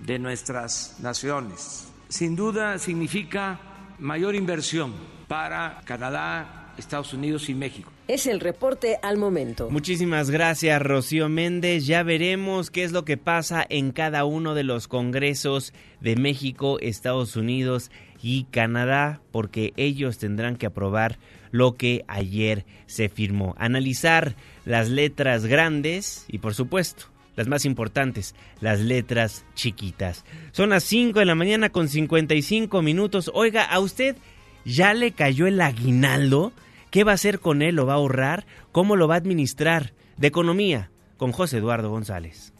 de 0.04 0.18
nuestras 0.18 0.96
naciones. 1.00 1.88
Sin 2.08 2.36
duda 2.36 2.78
significa 2.78 3.60
mayor 3.98 4.34
inversión 4.34 4.92
para 5.28 5.80
Canadá, 5.84 6.63
Estados 6.78 7.12
Unidos 7.14 7.48
y 7.48 7.54
México. 7.54 7.90
Es 8.08 8.26
el 8.26 8.40
reporte 8.40 8.98
al 9.02 9.16
momento. 9.16 9.70
Muchísimas 9.70 10.30
gracias, 10.30 10.80
Rocío 10.82 11.28
Méndez. 11.28 11.86
Ya 11.86 12.02
veremos 12.02 12.70
qué 12.70 12.84
es 12.84 12.92
lo 12.92 13.04
que 13.04 13.16
pasa 13.16 13.64
en 13.68 13.92
cada 13.92 14.24
uno 14.24 14.54
de 14.54 14.64
los 14.64 14.88
congresos 14.88 15.72
de 16.00 16.16
México, 16.16 16.78
Estados 16.80 17.36
Unidos 17.36 17.90
y 18.22 18.44
Canadá, 18.44 19.20
porque 19.30 19.72
ellos 19.76 20.18
tendrán 20.18 20.56
que 20.56 20.66
aprobar 20.66 21.18
lo 21.50 21.76
que 21.76 22.04
ayer 22.08 22.64
se 22.86 23.08
firmó. 23.08 23.54
Analizar 23.58 24.34
las 24.64 24.88
letras 24.88 25.46
grandes 25.46 26.24
y, 26.28 26.38
por 26.38 26.54
supuesto, 26.54 27.06
las 27.36 27.48
más 27.48 27.64
importantes, 27.64 28.34
las 28.60 28.80
letras 28.80 29.44
chiquitas. 29.54 30.24
Son 30.52 30.70
las 30.70 30.84
5 30.84 31.18
de 31.18 31.24
la 31.24 31.34
mañana 31.34 31.70
con 31.70 31.88
55 31.88 32.82
minutos. 32.82 33.30
Oiga, 33.34 33.64
¿a 33.64 33.80
usted 33.80 34.16
ya 34.64 34.94
le 34.94 35.12
cayó 35.12 35.46
el 35.46 35.60
aguinaldo? 35.60 36.52
¿Qué 36.90 37.04
va 37.04 37.12
a 37.12 37.14
hacer 37.14 37.40
con 37.40 37.62
él? 37.62 37.76
¿Lo 37.76 37.86
va 37.86 37.94
a 37.94 37.96
ahorrar? 37.96 38.46
¿Cómo 38.72 38.96
lo 38.96 39.08
va 39.08 39.14
a 39.14 39.18
administrar? 39.18 39.92
De 40.16 40.28
economía, 40.28 40.90
con 41.16 41.32
José 41.32 41.58
Eduardo 41.58 41.90
González. 41.90 42.52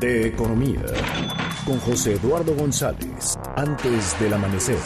De 0.00 0.26
economía, 0.26 0.82
con 1.64 1.78
José 1.78 2.14
Eduardo 2.14 2.54
González, 2.56 3.38
antes 3.56 4.18
del 4.18 4.34
amanecer. 4.34 4.78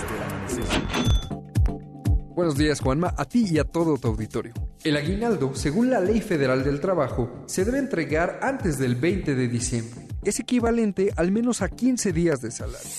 Buenos 2.34 2.59
días 2.59 2.80
Juanma, 2.80 3.14
a 3.16 3.24
ti 3.24 3.47
y 3.51 3.59
a 3.59 3.64
todo 3.64 3.97
tu 3.97 4.09
auditorio. 4.09 4.53
El 4.84 4.99
aguinaldo, 4.99 5.55
según 5.55 5.89
la 5.89 6.01
Ley 6.01 6.20
Federal 6.20 6.62
del 6.62 6.80
Trabajo, 6.80 7.45
se 7.47 7.64
debe 7.64 7.78
entregar 7.78 8.41
antes 8.43 8.78
del 8.78 8.95
20 8.95 9.34
de 9.34 9.49
diciembre. 9.49 10.07
Es 10.22 10.39
equivalente 10.39 11.14
al 11.16 11.32
menos 11.32 11.62
a 11.62 11.70
15 11.70 12.12
días 12.12 12.43
de 12.43 12.51
salario. 12.51 12.91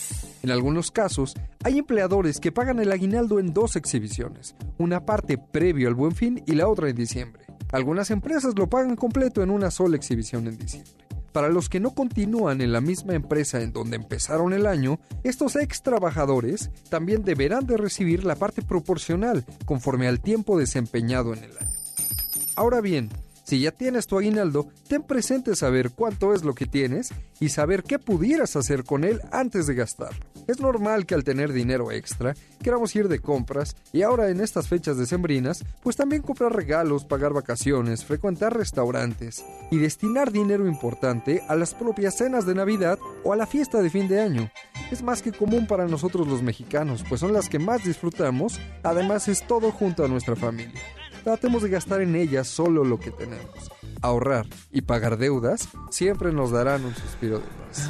En 0.43 0.51
algunos 0.51 0.91
casos, 0.91 1.33
hay 1.63 1.79
empleadores 1.79 2.39
que 2.39 2.51
pagan 2.51 2.79
el 2.79 2.91
aguinaldo 2.91 3.39
en 3.39 3.53
dos 3.53 3.75
exhibiciones, 3.75 4.55
una 4.77 5.05
parte 5.05 5.37
previo 5.37 5.87
al 5.87 5.95
buen 5.95 6.13
fin 6.13 6.43
y 6.45 6.53
la 6.53 6.67
otra 6.67 6.89
en 6.89 6.95
diciembre. 6.95 7.45
Algunas 7.71 8.11
empresas 8.11 8.53
lo 8.57 8.69
pagan 8.69 8.95
completo 8.95 9.43
en 9.43 9.49
una 9.49 9.71
sola 9.71 9.97
exhibición 9.97 10.47
en 10.47 10.57
diciembre. 10.57 10.93
Para 11.33 11.49
los 11.49 11.69
que 11.69 11.79
no 11.79 11.93
continúan 11.93 12.61
en 12.61 12.71
la 12.71 12.81
misma 12.81 13.13
empresa 13.13 13.61
en 13.61 13.73
donde 13.73 13.97
empezaron 13.97 14.53
el 14.53 14.65
año, 14.65 14.99
estos 15.23 15.55
ex 15.55 15.83
trabajadores 15.83 16.71
también 16.89 17.23
deberán 17.23 17.67
de 17.67 17.77
recibir 17.77 18.23
la 18.23 18.35
parte 18.35 18.61
proporcional 18.61 19.45
conforme 19.65 20.07
al 20.07 20.19
tiempo 20.19 20.57
desempeñado 20.57 21.33
en 21.33 21.43
el 21.43 21.51
año. 21.57 21.71
Ahora 22.55 22.81
bien, 22.81 23.09
si 23.47 23.61
ya 23.61 23.71
tienes 23.71 24.07
tu 24.07 24.17
aguinaldo, 24.17 24.67
ten 24.89 25.03
presente 25.03 25.55
saber 25.55 25.91
cuánto 25.91 26.33
es 26.33 26.43
lo 26.43 26.53
que 26.53 26.65
tienes 26.65 27.13
y 27.39 27.47
saber 27.47 27.83
qué 27.83 27.97
pudieras 27.97 28.57
hacer 28.57 28.83
con 28.83 29.05
él 29.05 29.21
antes 29.31 29.67
de 29.67 29.73
gastar. 29.73 30.11
Es 30.47 30.59
normal 30.59 31.05
que 31.05 31.15
al 31.15 31.23
tener 31.23 31.53
dinero 31.53 31.89
extra 31.93 32.35
queramos 32.61 32.93
ir 32.97 33.07
de 33.07 33.19
compras 33.19 33.77
y 33.93 34.01
ahora 34.01 34.31
en 34.31 34.41
estas 34.41 34.67
fechas 34.67 34.97
decembrinas, 34.97 35.63
pues 35.81 35.95
también 35.95 36.23
comprar 36.23 36.53
regalos, 36.53 37.05
pagar 37.05 37.31
vacaciones, 37.31 38.03
frecuentar 38.03 38.53
restaurantes 38.53 39.45
y 39.71 39.77
destinar 39.77 40.33
dinero 40.33 40.67
importante 40.67 41.41
a 41.47 41.55
las 41.55 41.73
propias 41.73 42.17
cenas 42.17 42.45
de 42.45 42.55
Navidad 42.55 42.99
o 43.23 43.31
a 43.31 43.37
la 43.37 43.47
fiesta 43.47 43.81
de 43.81 43.89
fin 43.89 44.09
de 44.09 44.19
año. 44.19 44.51
Es 44.91 45.03
más 45.03 45.21
que 45.21 45.31
común 45.31 45.67
para 45.67 45.87
nosotros 45.87 46.27
los 46.27 46.41
mexicanos, 46.41 47.05
pues 47.07 47.21
son 47.21 47.31
las 47.31 47.47
que 47.47 47.59
más 47.59 47.85
disfrutamos, 47.85 48.59
además 48.83 49.29
es 49.29 49.47
todo 49.47 49.71
junto 49.71 50.03
a 50.03 50.09
nuestra 50.09 50.35
familia. 50.35 50.81
Tratemos 51.27 51.61
de 51.61 51.67
gastar 51.67 51.99
en 51.99 52.15
ellas 52.15 52.47
solo 52.47 52.85
lo 52.85 53.01
que 53.01 53.11
tenemos. 53.11 53.69
Ahorrar 54.01 54.45
y 54.71 54.79
pagar 54.79 55.17
deudas 55.17 55.67
siempre 55.89 56.31
nos 56.31 56.51
darán 56.51 56.85
un 56.85 56.95
suspiro 56.95 57.39
de 57.39 57.45
paz. 57.45 57.89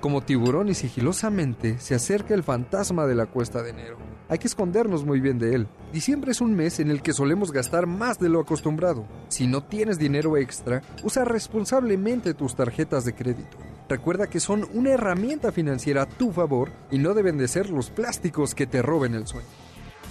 Como 0.00 0.20
tiburón 0.20 0.68
y 0.68 0.74
sigilosamente 0.74 1.80
se 1.80 1.96
acerca 1.96 2.32
el 2.32 2.44
fantasma 2.44 3.08
de 3.08 3.16
la 3.16 3.26
cuesta 3.26 3.60
de 3.60 3.70
enero. 3.70 3.96
Hay 4.28 4.38
que 4.38 4.46
escondernos 4.46 5.04
muy 5.04 5.18
bien 5.18 5.40
de 5.40 5.56
él. 5.56 5.66
Diciembre 5.92 6.30
es 6.30 6.40
un 6.40 6.54
mes 6.54 6.78
en 6.78 6.92
el 6.92 7.02
que 7.02 7.12
solemos 7.12 7.50
gastar 7.50 7.88
más 7.88 8.20
de 8.20 8.28
lo 8.28 8.38
acostumbrado. 8.38 9.04
Si 9.26 9.48
no 9.48 9.64
tienes 9.64 9.98
dinero 9.98 10.36
extra, 10.36 10.80
usa 11.02 11.24
responsablemente 11.24 12.34
tus 12.34 12.54
tarjetas 12.54 13.04
de 13.04 13.16
crédito. 13.16 13.56
Recuerda 13.88 14.28
que 14.28 14.38
son 14.38 14.68
una 14.74 14.90
herramienta 14.90 15.50
financiera 15.50 16.02
a 16.02 16.06
tu 16.08 16.30
favor 16.30 16.70
y 16.92 16.98
no 16.98 17.14
deben 17.14 17.36
de 17.36 17.48
ser 17.48 17.68
los 17.68 17.90
plásticos 17.90 18.54
que 18.54 18.68
te 18.68 18.80
roben 18.80 19.14
el 19.14 19.26
sueño. 19.26 19.63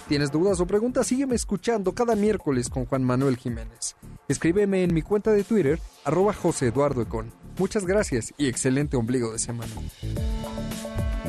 ¿Tienes 0.08 0.30
dudas 0.30 0.60
o 0.60 0.66
preguntas? 0.66 1.06
Sígueme 1.06 1.34
escuchando 1.34 1.92
cada 1.92 2.14
miércoles 2.14 2.68
con 2.68 2.84
Juan 2.84 3.04
Manuel 3.04 3.38
Jiménez. 3.38 3.96
Escríbeme 4.28 4.84
en 4.84 4.92
mi 4.92 5.00
cuenta 5.00 5.32
de 5.32 5.44
Twitter, 5.44 5.80
arroba 6.04 6.34
José 6.34 6.66
Eduardo 6.66 7.00
Econ. 7.00 7.32
Muchas 7.58 7.86
gracias 7.86 8.34
y 8.36 8.48
excelente 8.48 8.98
ombligo 8.98 9.32
de 9.32 9.38
semana. 9.38 9.72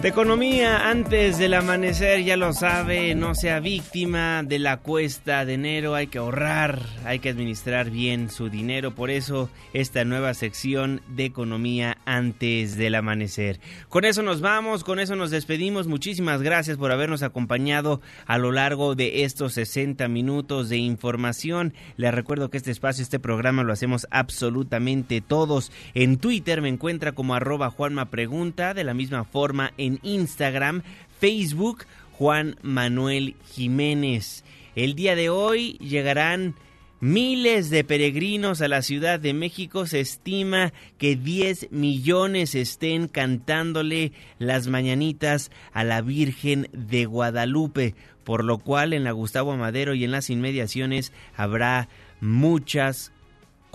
De 0.02 0.10
economía, 0.10 0.90
antes 0.90 1.40
del 1.40 1.56
amanecer, 1.56 2.24
ya 2.24 2.38
lo 2.38 2.54
sabe, 2.54 3.16
no 3.16 3.34
sea 3.34 3.60
víctima 3.60 4.44
de 4.44 4.60
la 4.60 4.78
cuesta 4.78 5.46
de 5.46 5.54
enero, 5.54 5.96
hay 5.96 6.08
que 6.08 6.20
ahorrar, 6.20 6.80
hay 7.06 7.18
que 7.20 7.30
administrar 7.30 7.90
bien 7.90 8.30
su 8.30 8.50
dinero, 8.50 8.94
por 8.94 9.10
eso 9.10 9.50
esta 9.74 10.06
nueva 10.06 10.36
sección 10.36 11.02
de 11.08 11.26
economía 11.26 11.98
antes 12.06 12.78
del 12.78 12.94
amanecer. 12.94 13.60
Con 13.90 14.06
eso 14.06 14.22
nos 14.22 14.42
vamos, 14.42 14.84
con 14.84 15.00
eso 15.00 15.16
nos 15.16 15.32
despedimos, 15.32 15.88
muchísimas 15.88 16.44
gracias 16.44 16.78
por 16.78 16.92
habernos 16.92 17.24
acompañado 17.24 18.00
a 18.28 18.38
lo 18.38 18.52
largo 18.52 18.94
de 18.94 19.24
estos 19.24 19.54
60 19.54 20.08
minutos 20.08 20.70
de 20.70 20.78
información. 20.78 21.74
Les 21.98 22.14
recuerdo 22.14 22.52
que 22.52 22.58
este 22.58 22.70
espacio, 22.70 23.02
este 23.02 23.20
programa 23.20 23.64
lo 23.64 23.74
hacemos 23.74 24.06
absolutamente 24.12 25.22
todos. 25.22 25.72
En 25.96 26.18
Twitter 26.18 26.62
me 26.62 26.70
encuentra 26.70 27.14
como 27.14 27.34
arroba 27.34 27.72
Juanma 27.72 28.12
Pregunta, 28.12 28.76
de 28.76 28.84
la 28.84 28.94
misma 28.94 29.24
forma 29.24 29.72
en 29.78 29.85
Instagram, 30.04 30.84
Facebook, 31.20 31.86
Juan 32.14 32.58
Manuel 32.62 33.36
Jiménez. 33.52 34.44
El 34.76 34.96
día 34.96 35.16
de 35.16 35.30
hoy 35.30 35.78
llegarán 35.80 36.56
miles 37.00 37.70
de 37.70 37.84
peregrinos 37.84 38.62
a 38.62 38.68
la 38.68 38.82
Ciudad 38.82 39.20
de 39.20 39.34
México. 39.34 39.86
Se 39.86 40.00
estima 40.00 40.74
que 40.98 41.16
10 41.16 41.72
millones 41.72 42.56
estén 42.56 43.08
cantándole 43.08 44.12
las 44.40 44.68
mañanitas 44.68 45.52
a 45.72 45.84
la 45.84 46.02
Virgen 46.02 46.68
de 46.72 47.06
Guadalupe, 47.06 47.96
por 48.24 48.44
lo 48.44 48.58
cual 48.58 48.94
en 48.94 49.04
la 49.04 49.12
Gustavo 49.12 49.56
Madero 49.56 49.94
y 49.94 50.04
en 50.04 50.12
las 50.12 50.30
inmediaciones 50.30 51.14
habrá 51.36 51.90
muchas 52.22 53.12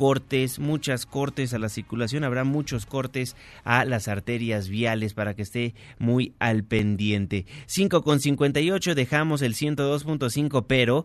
cortes, 0.01 0.59
muchas 0.59 1.05
cortes 1.05 1.53
a 1.53 1.59
la 1.59 1.69
circulación, 1.69 2.25
habrá 2.25 2.45
muchos 2.45 2.87
cortes 2.87 3.37
a 3.65 3.85
las 3.85 4.09
arterias 4.09 4.71
viales 4.71 5.13
para 5.13 5.35
que 5.35 5.43
esté 5.43 5.75
muy 5.99 6.33
al 6.39 6.65
pendiente. 6.65 7.45
5 7.67 8.03
con 8.03 8.19
58 8.19 8.95
dejamos 8.95 9.43
el 9.43 9.55
102.5, 9.55 10.65
pero 10.67 11.05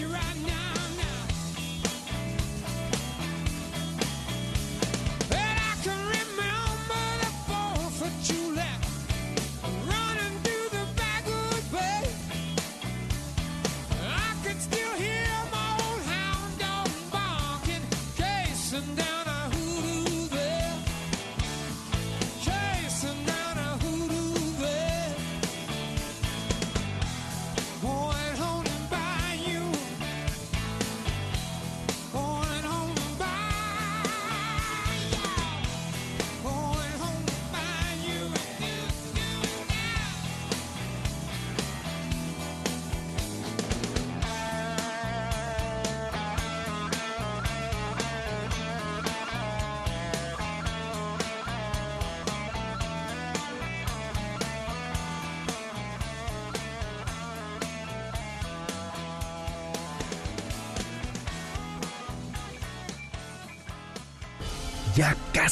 Ya 0.00 0.39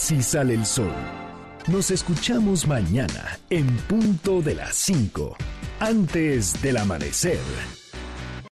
casi 0.08 0.22
sale 0.22 0.54
el 0.54 0.64
sol. 0.64 0.94
Nos 1.66 1.90
escuchamos 1.90 2.66
mañana 2.66 3.38
en 3.50 3.66
punto 3.88 4.40
de 4.40 4.54
las 4.54 4.74
5, 4.74 5.36
antes 5.80 6.62
del 6.62 6.78
amanecer. 6.78 7.77